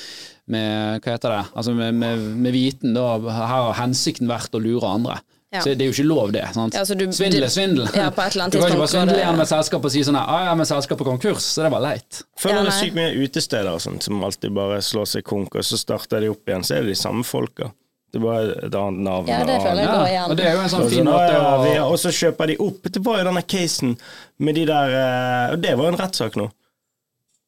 med 0.46 1.02
hva 1.02 1.14
heter 1.16 1.32
det, 1.34 1.46
altså 1.58 1.72
med, 1.74 1.96
med, 1.98 2.26
med 2.38 2.54
viten, 2.54 2.92
da 2.94 3.16
her 3.18 3.48
har 3.50 3.72
hensikten 3.80 4.30
vært 4.30 4.54
å 4.54 4.62
lure 4.62 4.92
andre. 4.98 5.16
Ja. 5.56 5.62
Så 5.64 5.74
det 5.76 5.86
er 5.86 5.92
jo 5.92 5.96
ikke 5.96 6.08
lov, 6.10 6.32
det. 6.36 6.44
Sant? 6.56 6.76
Ja, 6.78 6.84
du- 6.86 7.06
svindel 7.16 7.44
er 7.48 7.54
svindel. 7.54 7.88
Ja, 7.96 8.10
på 8.12 8.22
et 8.26 8.36
eller 8.36 8.46
annet 8.46 8.56
du 8.58 8.60
kan 8.62 8.70
ikke 8.74 8.82
bare 8.84 8.92
svindle 8.94 9.16
igjen 9.22 9.40
med 9.40 9.48
selskap 9.52 9.86
og 9.88 9.94
si 9.96 10.04
sånn 10.08 10.20
ah, 10.22 10.44
ja, 10.50 10.56
men 10.60 10.68
selskapet 10.70 11.08
konkurs, 11.08 11.48
så 11.56 11.64
det 11.66 11.72
var 11.74 11.84
leit. 11.86 12.22
Føler 12.40 12.62
Ja, 12.62 12.68
det 12.70 12.76
sykt 12.82 12.98
mye 13.00 13.16
utesteder 13.26 13.72
og 13.74 13.82
sånt 13.84 14.04
som 14.06 14.22
alltid 14.24 14.54
bare 14.56 14.82
slår 14.84 15.08
seg 15.16 15.24
konk, 15.28 15.56
og 15.56 15.64
så 15.68 15.80
starter 15.80 16.22
de 16.26 16.30
opp 16.36 16.46
igjen, 16.52 16.64
så 16.68 16.78
er 16.78 16.86
det 16.86 16.94
de 16.96 17.00
samme 17.02 17.24
folka. 17.28 17.72
Det 18.16 18.22
er 18.22 18.24
bare 18.24 18.52
et 18.64 18.76
annet 18.80 19.02
navn. 19.04 19.28
Ja, 19.28 19.40
det 19.44 19.56
føler 19.60 19.82
jeg 19.82 19.88
går 19.92 20.04
Ja, 20.06 20.12
igjen. 20.12 20.30
og 20.32 20.38
det 20.40 20.46
er 20.48 20.54
jo 20.56 20.60
en 20.64 20.70
sånn 20.72 20.90
fin 20.90 21.08
måte 21.10 21.40
«Å, 21.40 21.90
Og 21.90 21.98
så 22.00 22.12
kjøper 22.16 22.48
de 22.48 22.56
opp. 22.64 22.86
Det 22.96 23.02
var 23.04 23.18
jo 23.20 23.26
denne 23.28 23.42
casen 23.44 23.98
med 24.40 24.56
de 24.56 24.64
der 24.70 24.94
eh, 25.00 25.54
Og 25.56 25.60
det 25.66 25.74
var 25.76 25.90
jo 25.90 25.92
en 25.92 26.00
rettssak 26.00 26.38
nå. 26.40 26.46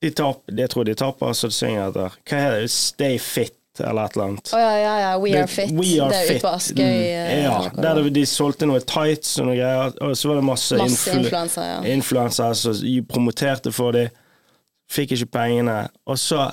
De 0.03 0.11
tap, 0.11 0.41
det 0.51 0.67
tror 0.69 0.83
jeg 0.83 0.91
de 0.91 0.99
taper, 0.99 1.31
så 1.33 1.47
det 1.49 1.55
synger 1.57 1.87
etter 1.87 2.17
Hva 2.27 2.41
heter 2.43 2.59
det? 2.65 2.71
Stay 2.73 3.15
fit, 3.17 3.55
eller 3.81 4.05
et 4.05 4.15
eller 4.17 4.25
annet. 4.27 4.51
Oh, 4.53 4.59
ja, 4.59 4.71
ja, 4.81 4.93
ja. 4.99 5.11
We 5.19 5.31
Det- 5.31 5.39
are 5.41 5.47
fit. 5.47 5.71
We 5.71 5.99
are 6.01 6.09
det 6.09 6.17
er 6.17 6.27
fit. 6.27 6.35
ute 6.37 6.41
på 6.41 6.53
Askøy. 6.55 6.81
eh, 6.83 7.43
Ja, 7.43 7.69
der 7.81 8.09
de 8.09 8.25
solgte 8.25 8.65
noe 8.65 8.79
tights 8.79 9.39
og 9.39 9.45
noe 9.47 9.55
greier, 9.55 9.93
og 10.01 10.15
så 10.17 10.27
var 10.29 10.35
det 10.35 10.43
masse, 10.43 10.77
Masse 10.77 11.11
influ- 11.11 11.19
influensere, 11.25 11.65
ja. 11.65 11.81
influensere 11.95 12.55
som 12.55 13.05
promoterte 13.09 13.71
for 13.73 13.91
dem, 13.91 14.09
fikk 14.89 15.11
ikke 15.11 15.25
pengene, 15.31 15.87
og 16.07 16.17
så 16.17 16.51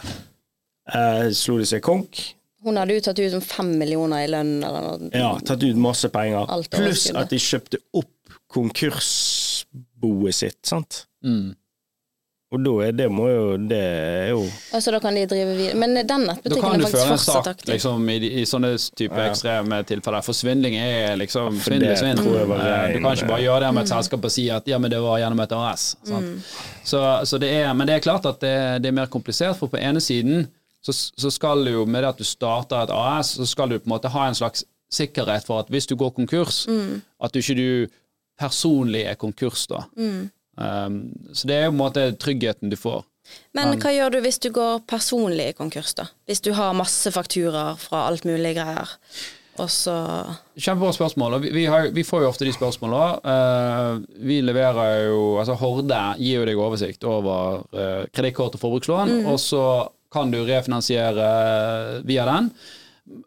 eh, 0.94 1.30
slo 1.32 1.58
de 1.58 1.64
seg 1.64 1.80
konk. 1.82 2.34
Hun 2.64 2.76
hadde 2.76 2.94
jo 2.94 3.00
tatt 3.00 3.18
ut 3.20 3.30
som 3.30 3.40
fem 3.44 3.74
millioner 3.78 4.24
i 4.24 4.26
lønn 4.26 4.54
eller 4.64 4.80
noe. 4.80 5.10
Ja, 5.12 5.38
tatt 5.44 5.62
ut 5.62 5.76
masse 5.76 6.08
penger. 6.08 6.46
Pluss 6.72 7.10
at 7.14 7.28
de 7.30 7.36
kjøpte 7.36 7.76
opp 7.94 8.10
konkursboet 8.54 10.34
sitt, 10.34 10.58
sant. 10.66 11.06
mm. 11.24 11.54
Og 12.54 12.60
da 12.62 12.72
er 12.86 12.92
det 12.94 13.06
må 13.10 13.24
jo 13.28 13.56
Det 13.58 13.78
er 13.82 14.28
jo 14.30 14.44
Altså, 14.72 14.92
da 14.94 15.00
kan 15.02 15.14
de 15.18 15.24
drive 15.26 15.56
videre. 15.58 15.74
Men 15.80 15.94
den 15.96 16.06
Da 16.06 16.16
nettbutikken 16.18 16.62
kan 16.62 16.74
er 16.74 16.78
du 16.78 16.84
faktisk 16.84 16.96
føre 16.96 17.04
en 17.04 17.18
fortsatt 17.18 17.34
sak 17.44 17.46
aktiv. 17.54 17.72
liksom, 17.74 18.08
i, 18.10 18.16
i 18.40 18.44
sånne 18.46 18.70
type 18.96 19.16
Ja. 19.18 19.28
ekstreme 19.30 19.80
tilfeller, 19.88 20.22
for 20.22 20.32
svindling 20.38 20.76
er 20.78 21.16
liksom 21.18 21.58
for 21.58 21.70
svindel 21.70 21.88
det 21.88 21.98
svindel. 21.98 22.24
tror 22.24 22.38
jeg 22.38 22.48
var 22.48 22.58
Eh, 22.64 22.92
Du 22.94 23.00
kan 23.02 23.16
ikke 23.16 23.28
bare 23.28 23.42
gjøre 23.42 23.60
det 23.66 23.74
med 23.74 23.82
et 23.82 23.88
Mm. 23.90 23.94
selskap 23.96 24.24
og 24.24 24.30
si 24.30 24.48
at 24.50 24.66
ja, 24.68 24.78
men 24.78 24.90
det 24.90 25.00
var 25.00 25.18
gjennom 25.18 25.40
et 25.42 25.52
AS. 25.52 25.96
Sant? 26.04 26.24
Mm. 26.24 26.42
Så, 26.84 27.00
så 27.26 27.38
det 27.40 27.50
er, 27.52 27.72
men 27.74 27.86
det 27.86 27.96
er 27.96 28.00
klart 28.00 28.26
at 28.26 28.40
det, 28.40 28.82
det 28.82 28.88
er 28.88 28.92
mer 28.92 29.06
komplisert, 29.06 29.56
for 29.56 29.66
på 29.68 29.78
ene 29.82 30.00
siden 30.00 30.46
så, 30.84 30.92
så 31.16 31.30
skal 31.32 31.64
du 31.64 31.70
jo 31.72 31.84
med 31.86 32.02
det 32.02 32.08
at 32.10 32.18
du 32.18 32.24
starter 32.24 32.82
et 32.84 32.90
AS, 32.92 33.34
så 33.38 33.46
skal 33.46 33.68
du 33.68 33.78
på 33.78 33.86
en 33.86 33.96
måte 33.98 34.08
ha 34.10 34.28
en 34.28 34.34
slags 34.34 34.64
sikkerhet 34.92 35.44
for 35.46 35.58
at 35.58 35.66
hvis 35.68 35.86
du 35.88 35.96
går 35.96 36.10
konkurs, 36.14 36.66
Mm. 36.68 37.00
at 37.22 37.32
du 37.32 37.38
ikke 37.40 37.56
du 37.56 37.86
personlig 38.38 39.04
er 39.06 39.14
konkurs 39.14 39.66
da. 39.70 39.84
Mm. 39.96 40.30
Um, 40.56 41.00
så 41.32 41.50
det 41.50 41.58
er 41.58 41.66
jo 41.66 41.72
på 41.72 41.78
en 41.78 41.82
måte 41.82 42.06
tryggheten 42.20 42.72
du 42.72 42.78
får. 42.78 43.04
Men 43.56 43.78
hva 43.80 43.90
gjør 43.94 44.14
du 44.14 44.18
hvis 44.24 44.38
du 44.42 44.50
går 44.54 44.82
personlig 44.90 45.48
i 45.52 45.56
konkurs, 45.56 45.94
da? 45.96 46.10
Hvis 46.28 46.44
du 46.44 46.52
har 46.56 46.76
masse 46.76 47.10
fakturaer 47.14 47.80
fra 47.80 48.04
alt 48.10 48.26
mulig 48.28 48.52
greier, 48.58 48.92
og 49.62 49.70
så 49.70 49.94
Kjempebra 50.58 50.90
spørsmål. 50.94 51.36
og 51.36 51.44
Vi, 51.44 51.50
vi, 51.54 51.64
har, 51.70 51.88
vi 51.94 52.02
får 52.06 52.24
jo 52.24 52.30
ofte 52.32 52.46
de 52.46 52.52
spørsmåla. 52.54 53.02
Uh, 53.22 54.02
vi 54.26 54.40
leverer 54.42 55.04
jo 55.06 55.36
altså 55.38 55.54
Horde 55.60 56.00
gir 56.18 56.40
jo 56.40 56.48
deg 56.48 56.58
oversikt 56.58 57.06
over 57.06 57.62
uh, 57.74 58.02
kredittkort 58.14 58.58
og 58.58 58.64
forbrukslån, 58.64 59.20
og 59.30 59.38
så 59.42 59.64
kan 60.14 60.30
du 60.30 60.40
refinansiere 60.46 61.28
via 62.06 62.26
den. 62.30 62.50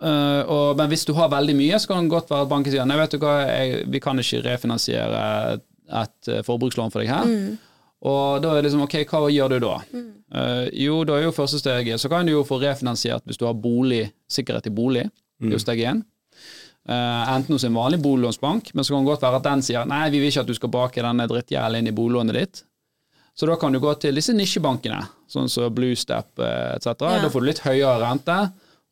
Uh, 0.02 0.44
og, 0.50 0.68
men 0.80 0.92
hvis 0.92 1.06
du 1.08 1.14
har 1.16 1.32
veldig 1.32 1.56
mye, 1.56 1.80
så 1.80 1.94
kan 1.94 2.06
det 2.08 2.16
godt 2.16 2.32
være 2.32 2.48
at 2.48 2.52
banken 2.52 2.74
sier 2.74 2.88
nei, 2.88 3.00
vet 3.00 3.16
du 3.16 3.24
hva, 3.24 3.40
jeg, 3.48 3.82
vi 3.94 4.04
kan 4.04 4.20
ikke 4.20 4.44
refinansiere 4.50 5.24
et, 5.88 6.28
eh, 6.28 6.44
forbrukslån 6.46 6.92
for 6.94 7.04
deg 7.04 7.10
her. 7.12 7.58
Og 8.08 8.44
da 8.44 8.52
er 8.52 8.62
det 8.62 8.68
liksom, 8.68 8.84
ok, 8.86 9.00
hva 9.10 9.32
gjør 9.34 9.56
du 9.56 9.60
da? 9.64 9.76
Eh, 9.94 10.68
jo, 10.86 11.00
da 11.08 11.18
er 11.18 11.28
jo 11.28 11.36
første 11.36 11.60
steget, 11.62 12.02
så 12.02 12.12
kan 12.12 12.28
du 12.28 12.36
jo 12.36 12.46
få 12.46 12.60
refinansiert 12.62 13.26
hvis 13.26 13.40
du 13.40 13.48
har 13.48 13.58
bolig, 13.58 14.06
sikkerhet 14.30 14.70
i 14.70 14.76
bolig. 14.76 15.08
Det 15.40 15.52
er 15.52 15.58
jo 15.58 15.64
steg 15.64 15.82
én. 15.86 16.04
Uh, 16.88 17.34
enten 17.34 17.52
hos 17.52 17.66
en 17.68 17.76
vanlig 17.76 17.98
boliglånsbank, 18.00 18.70
men 18.74 18.86
så 18.86 18.94
kan 18.94 19.04
det 19.04 19.10
godt 19.10 19.24
være 19.26 19.40
at 19.42 19.48
den 19.50 19.64
sier 19.66 19.88
nei, 19.90 20.06
vi 20.08 20.22
vil 20.22 20.30
ikke 20.32 20.46
at 20.46 20.48
du 20.48 20.56
skal 20.56 20.72
bake 20.72 21.04
denne 21.04 21.26
drittgjelden 21.28 21.82
inn 21.82 21.90
i 21.92 21.96
boliglånet 21.96 22.38
ditt. 22.38 22.62
Så 23.36 23.50
da 23.50 23.58
kan 23.60 23.76
du 23.76 23.82
gå 23.84 23.92
til 24.00 24.16
disse 24.16 24.32
nisjebankene, 24.34 25.02
sånn 25.30 25.52
som 25.52 25.74
Bluestep 25.76 26.40
eh, 26.40 26.78
etc. 26.78 26.88
Ja. 27.04 27.20
Da 27.26 27.30
får 27.34 27.44
du 27.44 27.50
litt 27.50 27.62
høyere 27.66 28.00
rente, 28.02 28.38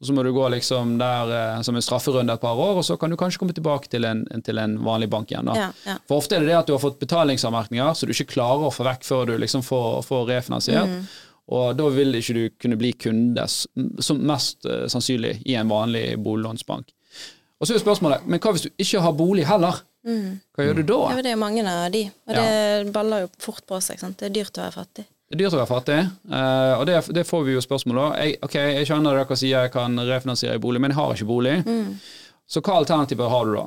og 0.06 0.10
så 0.12 0.14
må 0.14 0.22
du 0.22 0.30
gå 0.36 0.46
liksom 0.54 1.00
der 1.02 1.32
eh, 1.34 1.62
som 1.66 1.74
en 1.74 1.82
strafferunde 1.82 2.34
et 2.38 2.42
par 2.42 2.60
år, 2.62 2.78
og 2.78 2.86
så 2.86 2.94
kan 3.02 3.10
du 3.10 3.18
kanskje 3.18 3.42
komme 3.42 3.56
tilbake 3.58 3.90
til 3.90 4.06
en, 4.06 4.22
til 4.46 4.62
en 4.62 4.76
vanlig 4.86 5.08
bank 5.10 5.32
igjen. 5.34 5.50
Ja, 5.50 5.72
ja. 5.88 5.96
For 6.06 6.22
ofte 6.22 6.38
er 6.38 6.46
det 6.46 6.52
det 6.52 6.60
at 6.60 6.70
du 6.70 6.76
har 6.76 6.84
fått 6.84 7.00
betalingsanmerkninger 7.02 7.98
så 7.98 8.06
du 8.06 8.14
ikke 8.14 8.36
klarer 8.36 8.68
å 8.68 8.74
få 8.74 8.86
vekk 8.86 9.08
før 9.08 9.32
du 9.32 9.40
liksom 9.42 9.66
får, 9.66 10.04
får 10.06 10.28
refinansiert. 10.30 10.92
Mm. 10.94 11.08
Og 11.58 11.74
da 11.80 11.88
vil 11.98 12.20
ikke 12.20 12.36
du 12.38 12.44
kunne 12.62 12.78
bli 12.78 12.92
kunde 13.08 13.48
som 13.50 14.22
mest 14.30 14.70
eh, 14.70 14.86
sannsynlig 14.94 15.40
i 15.42 15.58
en 15.58 15.74
vanlig 15.74 16.06
boliglånsbank. 16.22 16.94
Og 17.58 17.66
så 17.66 17.74
er 17.74 17.80
jo 17.80 17.86
spørsmålet, 17.88 18.30
men 18.30 18.44
hva 18.44 18.54
hvis 18.54 18.68
du 18.68 18.86
ikke 18.86 19.02
har 19.02 19.18
bolig 19.18 19.50
heller? 19.50 19.82
Hva 20.06 20.68
gjør 20.68 20.78
du 20.78 20.86
da? 20.86 21.02
Mm. 21.02 21.18
Ja, 21.18 21.26
det 21.26 21.34
er 21.34 21.42
mange 21.42 21.66
av 21.66 21.90
de, 21.90 22.06
og 22.30 22.38
det 22.38 22.94
baller 22.94 23.26
jo 23.26 23.34
fort 23.42 23.66
på 23.66 23.82
seg. 23.82 23.98
Sant? 23.98 24.20
Det 24.22 24.30
er 24.30 24.36
dyrt 24.38 24.60
å 24.60 24.68
være 24.68 24.76
fattig. 24.76 25.08
Det 25.26 25.36
er 25.36 25.40
dyrt 25.42 25.56
å 25.56 25.58
være 25.58 25.72
fattig, 25.72 26.02
eh, 26.38 26.74
og 26.78 26.84
det, 26.86 27.00
det 27.18 27.24
får 27.26 27.48
vi 27.48 27.56
jo 27.56 27.62
spørsmål 27.64 28.02
om. 28.04 28.12
Jeg, 28.22 28.36
ok, 28.46 28.58
jeg 28.78 28.86
skjønner 28.86 29.18
dere 29.18 29.38
sier 29.40 29.56
jeg 29.66 29.72
kan 29.74 29.98
refinansiere 30.06 30.60
i 30.60 30.62
bolig, 30.62 30.82
men 30.84 30.94
jeg 30.94 31.00
har 31.00 31.16
ikke 31.16 31.30
bolig. 31.32 31.56
Så 32.46 32.62
hva 32.62 32.76
alternativer 32.78 33.32
har 33.34 33.48
du 33.50 33.56
da? 33.58 33.64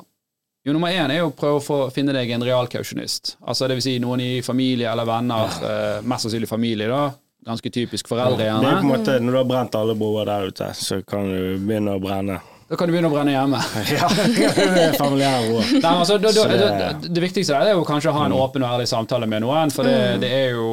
Jo, 0.67 0.73
nummer 0.75 0.91
én 0.91 1.11
er 1.11 1.21
jo 1.21 1.29
å 1.31 1.35
prøve 1.35 1.59
å 1.59 1.63
få, 1.63 1.79
finne 1.95 2.15
deg 2.15 2.31
en 2.35 2.43
realkausjonist. 2.47 3.37
Altså 3.47 3.67
det 3.67 3.77
vil 3.79 3.85
si 3.85 3.97
noen 4.03 4.23
i 4.23 4.29
familie 4.43 4.87
eller 4.91 5.07
venner, 5.07 5.59
eh, 5.67 5.99
mest 6.07 6.27
sannsynlig 6.27 6.49
familie, 6.51 6.87
da. 6.91 7.09
Ganske 7.49 7.71
typisk 7.71 8.07
foreldre, 8.11 8.37
Det 8.43 8.47
er 8.51 8.81
på 8.81 8.83
en 8.83 8.89
måte 8.91 9.13
Når 9.19 9.31
du 9.31 9.37
har 9.37 9.45
brent 9.47 9.75
alle 9.79 9.95
broer 9.95 10.27
der 10.27 10.49
ute, 10.51 10.67
så 10.75 10.99
kan 11.07 11.27
du 11.31 11.57
begynne 11.63 11.95
å 11.95 12.01
brenne. 12.03 12.39
Da 12.69 12.77
kan 12.77 12.85
du 12.89 12.93
begynne 12.93 13.09
å 13.09 13.13
brenne 13.13 13.33
hjemme. 13.33 13.59
Ja, 13.97 14.07
det 14.13 14.83
er 14.83 14.97
familiære 14.99 15.51
ord. 15.55 15.69
Nei, 15.81 15.93
altså, 15.93 16.17
da, 16.21 16.29
da, 16.29 16.33
Så 16.37 16.47
det- 16.51 16.71
det, 17.01 17.13
det 17.17 17.23
viktigste 17.23 17.55
der 17.57 17.71
er 17.71 17.77
jo 17.79 17.85
kanskje 17.87 18.11
å 18.11 18.17
ha 18.19 18.25
en 18.29 18.35
åpen 18.37 18.61
og 18.65 18.75
ærlig 18.75 18.87
samtale 18.91 19.25
med 19.29 19.41
noen, 19.41 19.71
for 19.73 19.83
det, 19.89 20.19
det 20.21 20.29
er 20.29 20.51
jo 20.53 20.67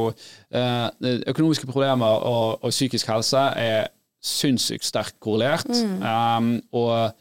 eh, 0.52 0.88
Økonomiske 1.32 1.66
problemer 1.70 2.20
og, 2.28 2.58
og 2.62 2.74
psykisk 2.74 3.08
helse 3.14 3.46
er 3.56 3.88
sinnssykt 4.26 4.84
sterkt 4.84 5.16
korrelert. 5.22 5.68
Um, 6.02 6.58
og 6.76 7.14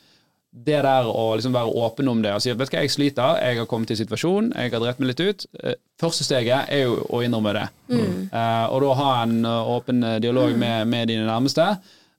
det 0.56 0.78
der 0.86 1.08
å 1.12 1.24
liksom 1.36 1.52
være 1.56 1.72
åpen 1.84 2.08
om 2.08 2.22
det 2.24 2.32
og 2.32 2.40
si 2.42 2.48
at 2.52 2.56
vet 2.58 2.70
du 2.72 2.78
hva, 2.78 2.84
jeg 2.86 2.92
sliter, 2.94 3.40
jeg 3.44 3.58
har 3.60 3.68
kommet 3.68 3.90
til 3.92 3.98
en 3.98 4.04
situasjon, 4.06 4.46
jeg 4.56 4.72
har 4.72 4.80
drept 4.86 5.02
meg 5.04 5.12
litt 5.12 5.24
ut. 5.28 5.46
Eh, 5.64 5.76
Første 6.02 6.26
steget 6.28 6.68
er 6.76 6.82
jo 6.90 6.96
å 7.16 7.22
innrømme 7.24 7.54
det. 7.56 7.66
Eh, 7.96 8.66
og 8.72 8.82
da 8.84 8.96
ha 9.00 9.12
en 9.24 9.38
åpen 9.48 10.04
dialog 10.24 10.56
med, 10.60 10.88
med 10.92 11.08
dine 11.12 11.24
nærmeste. 11.28 11.70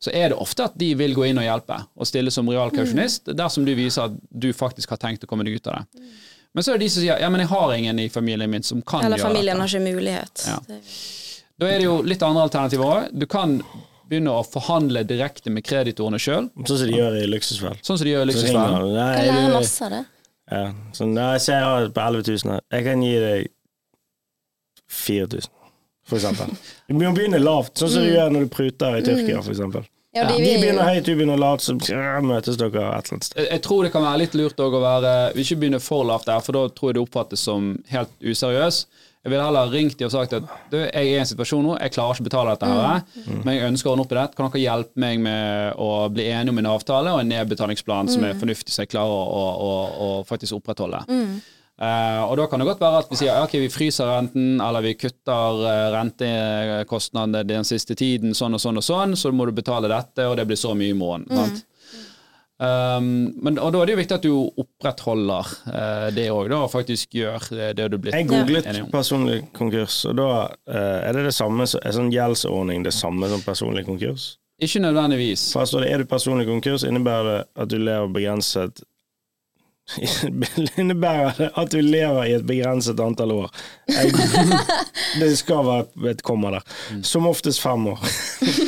Så 0.02 0.12
er 0.12 0.28
det 0.28 0.36
ofte 0.36 0.66
at 0.68 0.74
de 0.76 0.90
vil 0.98 1.14
gå 1.16 1.24
inn 1.30 1.38
og 1.40 1.44
hjelpe, 1.46 1.78
og 1.96 2.06
stille 2.08 2.30
som 2.30 2.48
realkausjonist, 2.52 3.30
dersom 3.36 3.64
du 3.64 3.72
viser 3.78 4.10
at 4.10 4.16
du 4.30 4.50
faktisk 4.52 4.92
har 4.92 5.00
tenkt 5.00 5.24
å 5.24 5.30
komme 5.30 5.44
deg 5.46 5.56
ut 5.56 5.66
av 5.72 5.78
det. 5.80 6.04
Men 6.56 6.64
så 6.64 6.72
er 6.74 6.78
det 6.78 6.86
de 6.86 6.92
som 6.92 7.02
sier 7.04 7.20
ja, 7.20 7.28
men 7.32 7.40
jeg 7.42 7.48
har 7.50 7.72
ingen 7.76 7.98
i 8.00 8.08
familien 8.12 8.50
min 8.52 8.62
som 8.64 8.80
kan 8.82 9.04
Eller 9.04 9.20
gjøre 9.20 9.28
familien 9.30 9.60
har 9.60 9.68
ikke 9.68 9.84
mulighet. 9.84 10.44
Ja. 10.48 10.58
Da 11.56 11.68
er 11.72 11.80
det 11.80 11.86
jo 11.88 11.98
litt 12.04 12.22
andre 12.24 12.44
alternativer 12.46 12.84
òg. 12.92 13.08
Du 13.16 13.26
kan 13.28 13.58
begynne 14.08 14.32
å 14.36 14.44
forhandle 14.46 15.02
direkte 15.08 15.50
med 15.50 15.64
kreditorene 15.66 16.20
sjøl, 16.22 16.50
Sånn 16.68 16.78
som 16.78 16.86
de 16.92 16.96
gjør 17.00 17.16
i 17.18 17.26
Luksusfellen. 17.26 17.80
sånn 17.82 17.98
som 17.98 18.04
de 18.06 18.12
gjør 18.12 18.22
i 18.22 18.26
Så 18.26 18.30
Luksusfellen. 18.30 18.76
Kan 18.76 18.94
lære 19.00 19.48
masse 19.56 19.84
av 19.88 19.90
det. 19.96 20.02
ja. 20.52 20.64
sånn, 20.94 21.14
nei, 21.16 21.32
så 21.42 21.52
jeg 21.56 21.64
har 21.66 21.88
på 21.96 22.04
11 22.04 22.22
000 22.44 22.52
her. 22.54 22.60
Jeg 22.76 22.84
kan 22.86 23.02
gi 23.02 23.14
deg 23.24 23.48
4000, 24.86 25.50
for 26.06 26.20
eksempel. 26.20 26.54
Du 26.88 26.94
må 26.94 27.12
begynne 27.16 27.42
lavt, 27.42 27.76
sånn 27.80 27.92
som 27.92 28.06
du 28.06 28.12
gjør 28.14 28.32
når 28.34 28.46
du 28.46 28.52
pruter 28.56 28.98
i 29.00 29.04
Tyrkia, 29.06 29.42
for 29.42 29.54
eksempel. 29.54 29.86
Ja, 30.16 30.25
De 30.25 30.38
vil 30.40 30.46
de 30.46 30.60
begynner 30.62 30.88
høyt, 30.88 31.04
du 31.04 31.12
begynner 31.12 31.36
lavt, 31.36 31.66
så 31.66 31.75
møtes 32.25 32.56
dere 32.56 32.70
et 32.70 32.78
eller 32.78 33.16
annet 33.16 33.26
sted. 33.26 33.40
Jeg 33.42 33.50
jeg 33.52 33.62
tror 33.66 33.84
det 33.84 33.90
kan 33.92 34.06
være 34.06 34.22
litt 34.22 34.36
lurt 34.38 34.62
å 34.64 34.70
være 34.72 35.10
ikke 35.36 35.58
begynne 35.60 35.80
for 35.82 36.06
lavt 36.08 36.30
der, 36.30 36.40
for 36.46 36.56
da 36.56 36.62
tror 36.72 36.90
jeg 36.92 36.96
det 36.96 37.02
oppfattes 37.04 37.42
som 37.44 37.75
helt 37.92 38.14
useriøs. 38.25 38.86
Jeg 39.26 39.32
ville 39.32 39.42
heller 39.42 39.72
ringt 39.75 39.98
de 39.98 40.06
og 40.06 40.12
sagt 40.14 40.36
at 40.38 40.44
du, 40.70 40.76
jeg 40.78 40.94
er 40.94 41.08
i 41.10 41.16
en 41.18 41.26
situasjon 41.26 41.64
nå, 41.66 41.75
jeg 41.82 41.92
klarer 41.96 42.14
ikke 42.14 42.22
å 42.22 42.26
betale 42.28 42.52
dette, 42.54 42.68
her, 42.70 43.00
men 43.42 43.56
jeg 43.56 43.70
ønsker 43.72 43.90
å 43.90 43.92
ordne 43.96 44.04
opp 44.06 44.12
i 44.14 44.18
det. 44.20 44.26
Kan 44.38 44.52
dere 44.54 44.62
hjelpe 44.62 45.02
meg 45.02 45.18
med 45.25 45.80
å 45.82 45.88
bli 46.14 46.28
enige 46.30 46.54
om 46.54 46.60
en 46.62 46.68
avtale 46.70 47.12
og 47.12 47.25
en 47.25 47.32
nedbetalingsplan 47.34 48.12
som 48.14 48.25
er 48.28 48.38
fornuftig, 48.38 48.70
så 48.72 48.84
jeg 48.84 48.92
klarer 48.94 49.10
å, 49.10 49.25
å, 49.26 49.42
å, 49.66 49.72
å 50.06 50.10
faktisk 50.28 50.60
opprettholde? 50.60 51.02
Eh, 51.76 52.23
og 52.25 52.38
da 52.40 52.47
kan 52.49 52.62
det 52.62 52.71
godt 52.71 52.80
være 52.80 53.00
at 53.02 53.11
vi 53.12 53.18
sier 53.21 53.37
ok, 53.37 53.59
vi 53.61 53.68
fryser 53.68 54.09
renten, 54.09 54.61
eller 54.64 54.85
vi 54.85 54.95
kutter 54.97 55.59
uh, 55.61 55.73
rentekostnadene 55.92 57.42
den 57.45 57.68
siste 57.68 57.92
tiden, 57.99 58.33
sånn 58.37 58.56
og 58.56 58.62
sånn 58.62 58.80
og 58.80 58.87
sånn, 58.87 59.12
så 59.21 59.33
må 59.33 59.45
du 59.45 59.52
betale 59.56 59.90
dette, 59.92 60.25
og 60.25 60.38
det 60.40 60.47
blir 60.49 60.56
så 60.56 60.73
mye 60.73 60.95
i 60.95 60.97
måneden. 60.97 61.37
sant? 61.37 61.66
Um, 62.56 63.35
men, 63.45 63.59
og 63.61 63.75
da 63.75 63.83
er 63.83 63.90
det 63.90 63.92
jo 63.92 63.99
viktig 63.99 64.16
at 64.16 64.25
du 64.25 64.62
opprettholder 64.62 65.52
uh, 65.68 66.09
det 66.16 66.30
òg, 66.33 66.49
og 66.56 66.73
faktisk 66.73 67.18
gjør 67.18 67.45
det, 67.50 67.68
det 67.76 67.90
du 67.92 67.99
er 67.99 68.04
blitt 68.06 68.16
Jeg 68.16 68.30
googlet 68.30 68.71
enig 68.73 68.87
personlig 68.95 69.42
konkurs, 69.59 70.00
og 70.09 70.16
da 70.16 70.30
er 70.64 71.12
det 71.12 71.26
det 71.28 71.37
samme 71.37 71.68
Er 71.68 71.92
sånn 71.92 72.09
gjeldsordning 72.14 72.88
det 72.88 72.97
samme 72.97 73.28
som 73.28 73.45
personlig 73.45 73.85
konkurs? 73.85 74.38
Ikke 74.64 74.80
nødvendigvis. 74.80 75.50
For 75.52 75.85
det 75.85 75.92
er 75.92 76.00
du 76.00 76.09
personlig 76.09 76.49
konkurs, 76.49 76.88
innebærer 76.88 77.28
det 77.28 77.40
at 77.61 77.68
du 77.68 77.76
lever 77.76 78.09
begrenset 78.16 78.80
Innebærer 80.81 81.33
det 81.38 81.50
at 81.55 81.71
du 81.71 81.78
lever 81.81 82.26
i 82.26 82.33
et 82.37 82.45
begrenset 82.47 82.99
antall 83.00 83.33
år. 83.37 83.50
Jeg, 83.87 84.11
det 85.21 85.28
skal 85.38 85.62
være 85.66 86.11
et 86.11 86.23
komma 86.26 86.50
der. 86.57 86.64
Som 87.07 87.28
oftest 87.31 87.62
fem 87.62 87.87
år. 87.95 88.02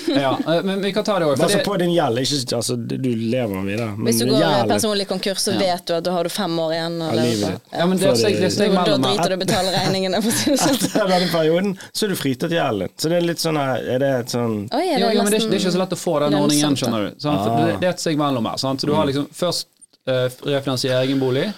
Ja, 0.09 0.31
eh, 0.49 0.63
men 0.65 0.81
vi 0.83 0.89
kan 0.97 1.05
ta 1.05 1.19
det 1.21 1.27
òg. 1.29 1.37
Altså 1.45 1.59
på 1.63 1.75
din 1.79 1.91
gjeld, 1.93 2.19
ikke 2.23 2.57
altså, 2.57 2.75
du 2.81 3.09
lever 3.13 3.61
videre. 3.67 3.91
Men 3.93 4.09
Hvis 4.09 4.23
du 4.23 4.31
går 4.31 4.41
gjeld, 4.41 4.71
personlig 4.73 5.07
konkurs, 5.11 5.43
så 5.45 5.53
vet 5.61 5.85
du 5.87 5.93
at 5.99 6.07
da 6.07 6.15
har 6.17 6.25
du 6.27 6.33
fem 6.33 6.55
år 6.59 6.73
igjen. 6.75 6.97
livet 7.19 7.69
Ja, 7.77 7.85
men 7.87 8.01
det 8.01 8.09
er 8.09 8.17
steg, 8.19 8.39
det 8.41 8.49
er 8.49 8.75
Da, 8.89 8.97
driter 9.05 9.29
du 9.29 9.37
i 9.37 9.39
å 9.39 9.43
betale 9.45 9.75
regningene. 9.77 10.23
Sånn. 10.25 10.57
Etter 10.57 11.13
denne 11.13 11.29
perioden 11.31 11.75
så 11.93 12.07
er 12.09 12.15
du 12.15 12.19
fritatt 12.19 12.55
gjelden. 12.57 12.91
Så 12.97 13.13
det 13.13 13.21
er 13.21 13.27
litt 13.29 13.43
sånn 13.45 13.61
Er 13.61 14.01
det 14.03 14.11
et 14.25 14.33
sånn 14.35 14.57
Oi, 14.75 14.85
er 14.89 14.97
det 14.97 15.05
jo, 15.05 15.23
men 15.23 15.31
det 15.31 15.39
er, 15.39 15.45
ikke- 15.45 15.51
det 15.53 15.59
er 15.61 15.65
ikke 15.67 15.75
så 15.77 15.83
lett 15.85 15.95
å 15.99 16.01
få 16.01 16.15
den 16.25 16.39
ordningen, 16.41 16.79
skjønner 16.83 17.05
du. 17.11 17.21
Sant? 17.21 17.43
For 17.45 17.51
Ah. 17.53 17.67
det, 17.67 17.81
det 17.85 17.91
er 17.91 17.95
et 17.99 18.01
steg 18.07 18.19
mellom 18.19 18.49
her. 18.49 18.57
Sant? 18.65 18.81
Så 18.81 18.87
du 18.89 18.95
har 18.97 19.07
liksom 19.07 19.29
først 19.35 19.69
refinansiere 20.07 21.03
egen 21.05 21.19
bolig, 21.21 21.49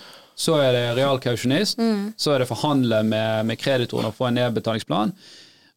så 0.40 0.56
er 0.62 0.72
det 0.72 0.84
realkausjonist, 0.96 1.78
Mm. 1.78 2.12
så 2.16 2.32
er 2.34 2.38
det 2.38 2.48
forhandle 2.48 3.02
med, 3.04 3.46
med 3.46 3.58
kreditoren 3.60 4.06
og 4.08 4.14
få 4.16 4.28
en 4.28 4.34
nedbetalingsplan. 4.40 5.12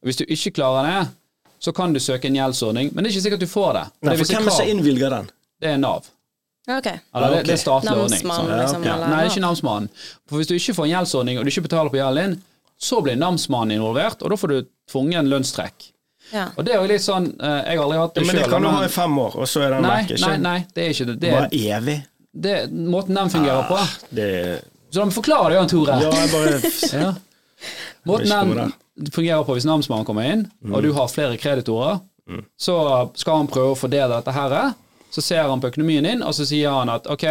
Hvis 0.03 0.15
du 0.17 0.25
ikke 0.27 0.51
klarer 0.51 0.87
det, 0.87 1.11
så 1.59 1.71
kan 1.75 1.93
du 1.93 1.99
søke 1.99 2.27
en 2.27 2.35
gjeldsordning, 2.35 2.91
men 2.93 3.03
det 3.03 3.11
er 3.11 3.15
ikke 3.17 3.23
sikkert 3.27 3.39
du 3.39 3.47
får 3.47 3.73
det. 3.73 3.83
Nei, 4.01 4.15
det, 4.15 4.19
er 4.19 4.23
for 4.25 4.33
hvem 4.33 4.47
er 4.47 4.51
som 4.57 4.67
innvilger 4.67 5.09
den? 5.09 5.29
det 5.63 5.69
er 5.69 5.77
Nav. 5.77 6.07
Okay. 6.67 6.97
Eller 7.15 7.29
det, 7.37 7.45
det 7.47 7.53
er 7.53 7.59
statlig 7.59 7.91
ordning. 7.91 8.23
Liksom? 8.23 8.83
Ja. 8.83 8.95
Eller? 8.95 9.07
Nei, 9.07 9.17
det 9.19 9.25
er 9.25 9.31
ikke 9.31 9.43
namsmannen. 9.43 9.89
For 10.29 10.39
hvis 10.39 10.47
du 10.47 10.53
ikke 10.55 10.73
får 10.75 10.85
en 10.87 10.91
gjeldsordning, 10.93 11.37
og 11.39 11.43
du 11.43 11.51
ikke 11.51 11.65
betaler 11.67 11.91
på 11.91 11.99
gjelden 11.99 12.35
din, 12.35 12.43
så 12.79 13.01
blir 13.03 13.15
namsmannen 13.19 13.77
involvert, 13.77 14.23
og 14.23 14.31
da 14.31 14.37
får 14.39 14.47
du 14.53 14.69
tvungen 14.91 15.27
lønnstrekk. 15.31 15.89
Ja. 16.31 16.45
Og 16.55 16.63
det 16.65 16.71
er 16.73 16.79
jo 16.79 16.87
litt 16.87 17.03
sånn 17.03 17.25
eh, 17.35 17.57
Jeg 17.67 17.77
har 17.77 17.83
aldri 17.83 17.97
hatt 17.99 18.15
Ja, 18.15 18.21
det 18.21 18.27
men 18.29 18.37
det 18.39 18.45
kan 18.49 18.63
du 18.63 18.69
ha 18.71 18.79
i 18.85 18.89
fem 18.89 19.17
år, 19.19 19.35
og 19.43 19.47
så 19.51 19.59
er 19.65 19.73
den 19.75 19.83
vekk. 19.85 20.13
nei, 20.15 20.29
nei, 20.31 20.37
nei, 20.39 20.59
det 20.73 20.83
er 20.85 20.93
ikke 20.95 21.07
det. 21.09 21.15
Det 21.19 21.31
er, 21.35 21.47
evig. 21.77 21.97
Det 22.33 22.71
måten 22.73 23.15
den 23.15 23.29
fungerer 23.29 23.63
på. 23.69 23.77
Det 24.09 24.29
Så 24.89 24.99
da 24.99 25.05
må 25.05 25.11
vi 25.11 25.15
forklare 25.19 25.49
det, 25.49 25.55
Jan 25.59 25.69
Tore. 25.69 25.99
Ja, 26.01 26.11
jeg 26.11 26.31
bare 26.31 27.03
Ja. 27.03 27.13
Måten 28.05 28.29
den 28.97 29.11
fungerer 29.11 29.43
på 29.47 29.55
hvis 29.55 29.65
namsmannen 29.65 30.05
kommer 30.05 30.25
inn, 30.27 30.47
og 30.73 30.81
du 30.83 30.91
har 30.93 31.07
flere 31.07 31.37
kreditorer, 31.37 31.99
så 32.59 32.75
skal 33.17 33.37
han 33.41 33.47
prøve 33.51 33.73
å 33.73 33.77
fordele 33.79 34.09
dette 34.17 34.31
her. 34.35 34.73
Så 35.13 35.21
ser 35.21 35.43
han 35.45 35.61
på 35.61 35.69
økonomien 35.69 36.03
din, 36.03 36.23
og 36.25 36.33
så 36.33 36.45
sier 36.45 36.71
han 36.73 36.89
at 36.89 37.05
ok, 37.07 37.23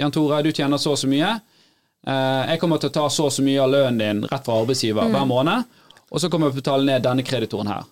Jan 0.00 0.12
Tore, 0.14 0.42
du 0.42 0.50
tjener 0.52 0.78
så 0.80 0.92
og 0.96 0.98
så 0.98 1.08
mye. 1.10 1.34
Eh, 2.08 2.50
Jeg 2.54 2.60
kommer 2.60 2.78
til 2.80 2.88
å 2.88 2.92
ta 2.94 3.08
så 3.12 3.26
og 3.28 3.32
så 3.34 3.42
mye 3.44 3.60
av 3.60 3.70
lønnen 3.70 3.98
din 4.00 4.22
rett 4.30 4.44
fra 4.46 4.56
arbeidsgiver 4.62 5.10
hver 5.12 5.26
måned, 5.28 5.64
og 6.10 6.20
så 6.22 6.30
kommer 6.32 6.48
jeg 6.48 6.54
til 6.56 6.60
å 6.60 6.62
betale 6.64 6.84
ned 6.88 7.02
denne 7.04 7.22
kreditoren 7.26 7.68
her. 7.68 7.84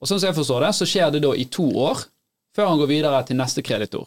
Og 0.00 0.06
sånn 0.08 0.18
som 0.20 0.26
jeg 0.28 0.36
forstår 0.36 0.60
det, 0.66 0.72
så 0.76 0.86
skjer 0.86 1.10
det 1.14 1.22
da 1.22 1.30
i 1.38 1.44
to 1.46 1.64
år, 1.78 2.02
før 2.56 2.66
han 2.72 2.78
går 2.82 2.88
videre 2.90 3.22
til 3.26 3.36
neste 3.38 3.62
kreditor. 3.62 4.06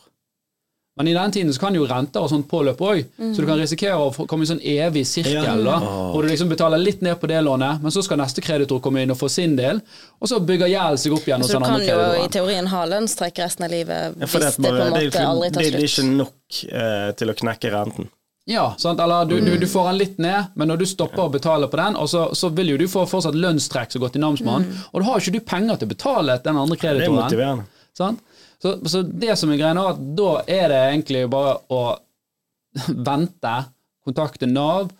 Men 0.95 1.07
i 1.09 1.13
den 1.15 1.31
tiden 1.33 1.53
så 1.53 1.59
kan 1.59 1.73
jo 1.73 1.87
renter 1.89 2.21
og 2.21 2.29
sånt 2.29 2.45
påløpe 2.51 2.85
òg, 2.85 2.99
så 3.33 3.41
du 3.41 3.47
kan 3.49 3.57
risikere 3.57 3.95
å 3.97 4.27
komme 4.29 4.45
i 4.45 4.49
sånn 4.51 4.59
evig 4.61 5.01
sirkel. 5.09 5.63
da, 5.65 5.79
Hvor 6.13 6.21
du 6.21 6.27
liksom 6.29 6.51
betaler 6.51 6.77
litt 6.77 7.01
ned 7.01 7.17
på 7.19 7.25
det 7.31 7.39
lånet, 7.41 7.81
men 7.81 7.91
så 7.91 8.03
skal 8.05 8.19
neste 8.21 8.43
kreditor 8.45 8.77
komme 8.79 9.01
inn 9.01 9.09
og 9.09 9.17
få 9.17 9.29
sin 9.33 9.55
del, 9.57 9.81
og 10.21 10.29
så 10.29 10.37
bygger 10.45 10.69
gjelden 10.69 11.01
seg 11.01 11.15
opp 11.17 11.25
igjen 11.25 11.41
hos 11.41 11.49
Så 11.49 11.57
den 11.57 11.63
du 11.63 11.67
kan 11.71 11.79
andre 11.81 12.17
jo 12.19 12.25
i 12.25 12.29
teorien 12.35 12.67
ha 12.69 12.83
lønnstrekk 12.85 13.41
resten 13.41 13.65
av 13.65 13.71
livet 13.73 14.19
Ja, 14.19 14.27
hvis 14.27 14.31
det, 14.31 14.39
det 14.39 14.45
er 14.45 14.53
på 14.61 14.67
en 14.69 14.77
det, 14.77 14.91
måte 14.93 15.07
ikke- 15.09 15.25
aldri 15.31 15.49
tar 15.49 15.61
slutt. 15.63 15.71
det 15.73 15.81
er 15.81 15.89
ikke 15.89 16.05
nok 16.13 16.61
eh, 16.69 17.11
til 17.23 17.33
å 17.33 17.35
knekke 17.41 17.71
renten. 17.73 18.09
Ja, 18.45 18.75
sant? 18.77 18.99
eller 18.99 19.25
du, 19.25 19.39
du, 19.41 19.57
du 19.57 19.65
får 19.71 19.85
den 19.89 19.97
litt 19.97 20.17
ned, 20.19 20.49
men 20.59 20.67
når 20.67 20.77
du 20.77 20.85
stopper 20.85 21.25
å 21.25 21.31
betale 21.31 21.69
på 21.71 21.77
den, 21.79 21.95
og 21.95 22.09
så, 22.11 22.27
så 22.35 22.49
vil 22.53 22.69
jo 22.75 22.77
du 22.77 22.85
få 22.91 23.07
fortsatt 23.09 23.33
lønnstrekk 23.33 23.89
som 23.95 24.01
går 24.03 24.11
til 24.13 24.21
namsmannen, 24.21 24.67
og 24.91 24.99
da 25.01 25.07
har 25.09 25.17
jo 25.17 25.23
ikke 25.25 25.39
du 25.39 25.45
penger 25.47 25.79
til 25.79 25.87
å 25.87 25.93
betale 25.95 26.37
den 26.43 26.57
andre 26.59 26.75
kreditoren. 26.77 27.15
Det 27.17 27.23
er 27.23 27.31
motiverende. 27.31 27.65
Sant? 27.97 28.19
Så, 28.63 28.77
så 28.87 29.01
det 29.03 29.35
som 29.35 29.51
er 29.51 29.59
greia 29.59 29.75
nå, 29.75 29.83
at 29.91 30.01
da 30.15 30.31
er 30.47 30.69
det 30.71 30.81
egentlig 30.93 31.25
bare 31.33 31.57
å 31.75 31.83
vente, 33.11 33.55
kontakte 34.03 34.47
Nav 34.49 34.91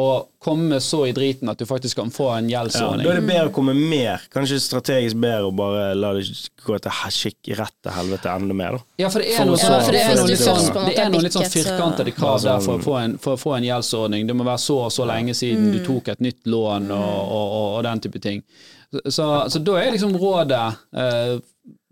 og 0.00 0.30
komme 0.40 0.78
så 0.80 1.02
i 1.04 1.10
driten 1.12 1.50
at 1.52 1.58
du 1.60 1.66
faktisk 1.68 1.98
kan 1.98 2.08
få 2.10 2.30
en 2.32 2.46
Ja, 2.48 2.62
gjeldsordning. 2.62 3.04
da 3.04 3.10
er 3.12 3.18
det 3.20 3.26
bedre 3.28 3.50
å 3.50 3.52
komme 3.52 3.74
mer. 3.76 4.22
Kanskje 4.32 4.56
strategisk 4.64 5.18
bedre 5.20 5.50
å 5.50 5.52
bare 5.52 5.90
la 5.98 6.14
det 6.16 6.22
gå 6.64 6.78
til 6.80 7.10
skikk 7.12 7.50
rett 7.58 7.74
til 7.84 7.92
helvete 7.92 8.32
enda 8.32 8.56
mer. 8.56 8.78
da. 8.78 8.86
Ja, 9.04 9.10
for 9.12 9.20
det 9.20 9.34
er 9.36 9.44
noe 9.50 9.58
så, 9.60 9.66
sånn, 9.68 9.76
Ja, 9.76 9.84
for 9.84 9.92
det 9.92 10.00
er 10.06 10.16
noe 10.16 10.30
litt 10.30 10.40
sånn, 10.40 10.72
det 10.88 10.96
er 11.02 11.12
noe 11.12 11.22
litt 11.26 11.36
sånn 11.36 11.52
firkantede 11.52 12.14
krav 12.16 12.40
der 12.40 12.64
for 12.64 12.72
å 12.72 12.78
sånn- 12.78 12.86
få 12.88 12.96
en, 13.02 13.18
for 13.18 13.36
å 13.36 13.42
få 13.44 13.52
en 13.58 13.68
gjeldsordning. 13.68 14.26
Det 14.32 14.38
må 14.40 14.48
være 14.48 14.64
så 14.64 14.78
og 14.86 14.92
så 14.96 15.04
lenge 15.12 15.34
siden 15.36 15.68
du 15.76 15.82
tok 15.84 16.08
et 16.14 16.24
nytt 16.24 16.40
lån 16.48 16.88
og, 16.90 17.12
og, 17.28 17.46
og, 17.60 17.68
og 17.76 17.84
den 17.90 18.00
type 18.08 18.18
ting. 18.30 18.40
Så, 18.92 19.04
så, 19.12 19.28
så 19.52 19.60
da 19.60 19.76
er 19.82 19.92
liksom 19.92 20.16
rådet 20.16 20.64
eh, 20.96 21.36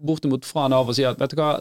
bortimot 0.01 0.47
fra 0.49 0.69
Nav 0.71 0.89
og 0.89 0.97
sier 0.97 1.13
at 1.13 1.21
vet 1.21 1.35
du 1.35 1.41
hva, 1.41 1.55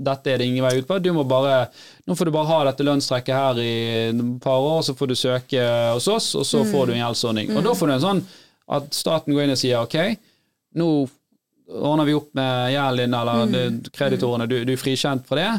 dette 0.00 0.32
er 0.32 0.40
det 0.40 0.48
ingen 0.48 0.64
vei 0.64 0.78
ut 0.80 0.88
på. 0.88 0.98
Du 1.02 1.10
må 1.12 1.24
bare, 1.28 1.66
nå 2.08 2.16
får 2.16 2.28
du 2.28 2.34
bare 2.34 2.48
ha 2.48 2.58
dette 2.70 2.86
lønnstrekket 2.86 3.36
her 3.36 3.60
i 3.62 3.72
et 4.08 4.20
par 4.42 4.62
år, 4.64 4.82
så 4.86 4.94
får 4.96 5.10
du 5.10 5.16
søke 5.18 5.64
hos 5.92 6.08
oss, 6.08 6.32
og 6.38 6.46
så 6.48 6.62
får 6.68 6.88
du 6.88 6.94
en 6.94 7.02
gjeldsordning. 7.02 7.54
Og 7.56 7.64
da 7.66 7.74
får 7.76 7.90
du 7.90 7.96
en 7.96 8.04
sånn 8.04 8.22
at 8.70 8.92
staten 8.94 9.34
går 9.34 9.44
inn 9.44 9.56
og 9.56 9.60
sier 9.60 9.82
ok, 9.82 9.98
nå 10.80 10.90
ordner 11.70 12.06
vi 12.06 12.16
opp 12.18 12.30
med 12.38 12.72
gjelden 12.74 13.02
din, 13.04 13.18
eller 13.18 13.50
mm. 13.50 13.80
kreditorene, 13.94 14.46
du, 14.50 14.60
du 14.66 14.72
er 14.74 14.80
frikjent 14.80 15.26
fra 15.28 15.38
det, 15.38 15.50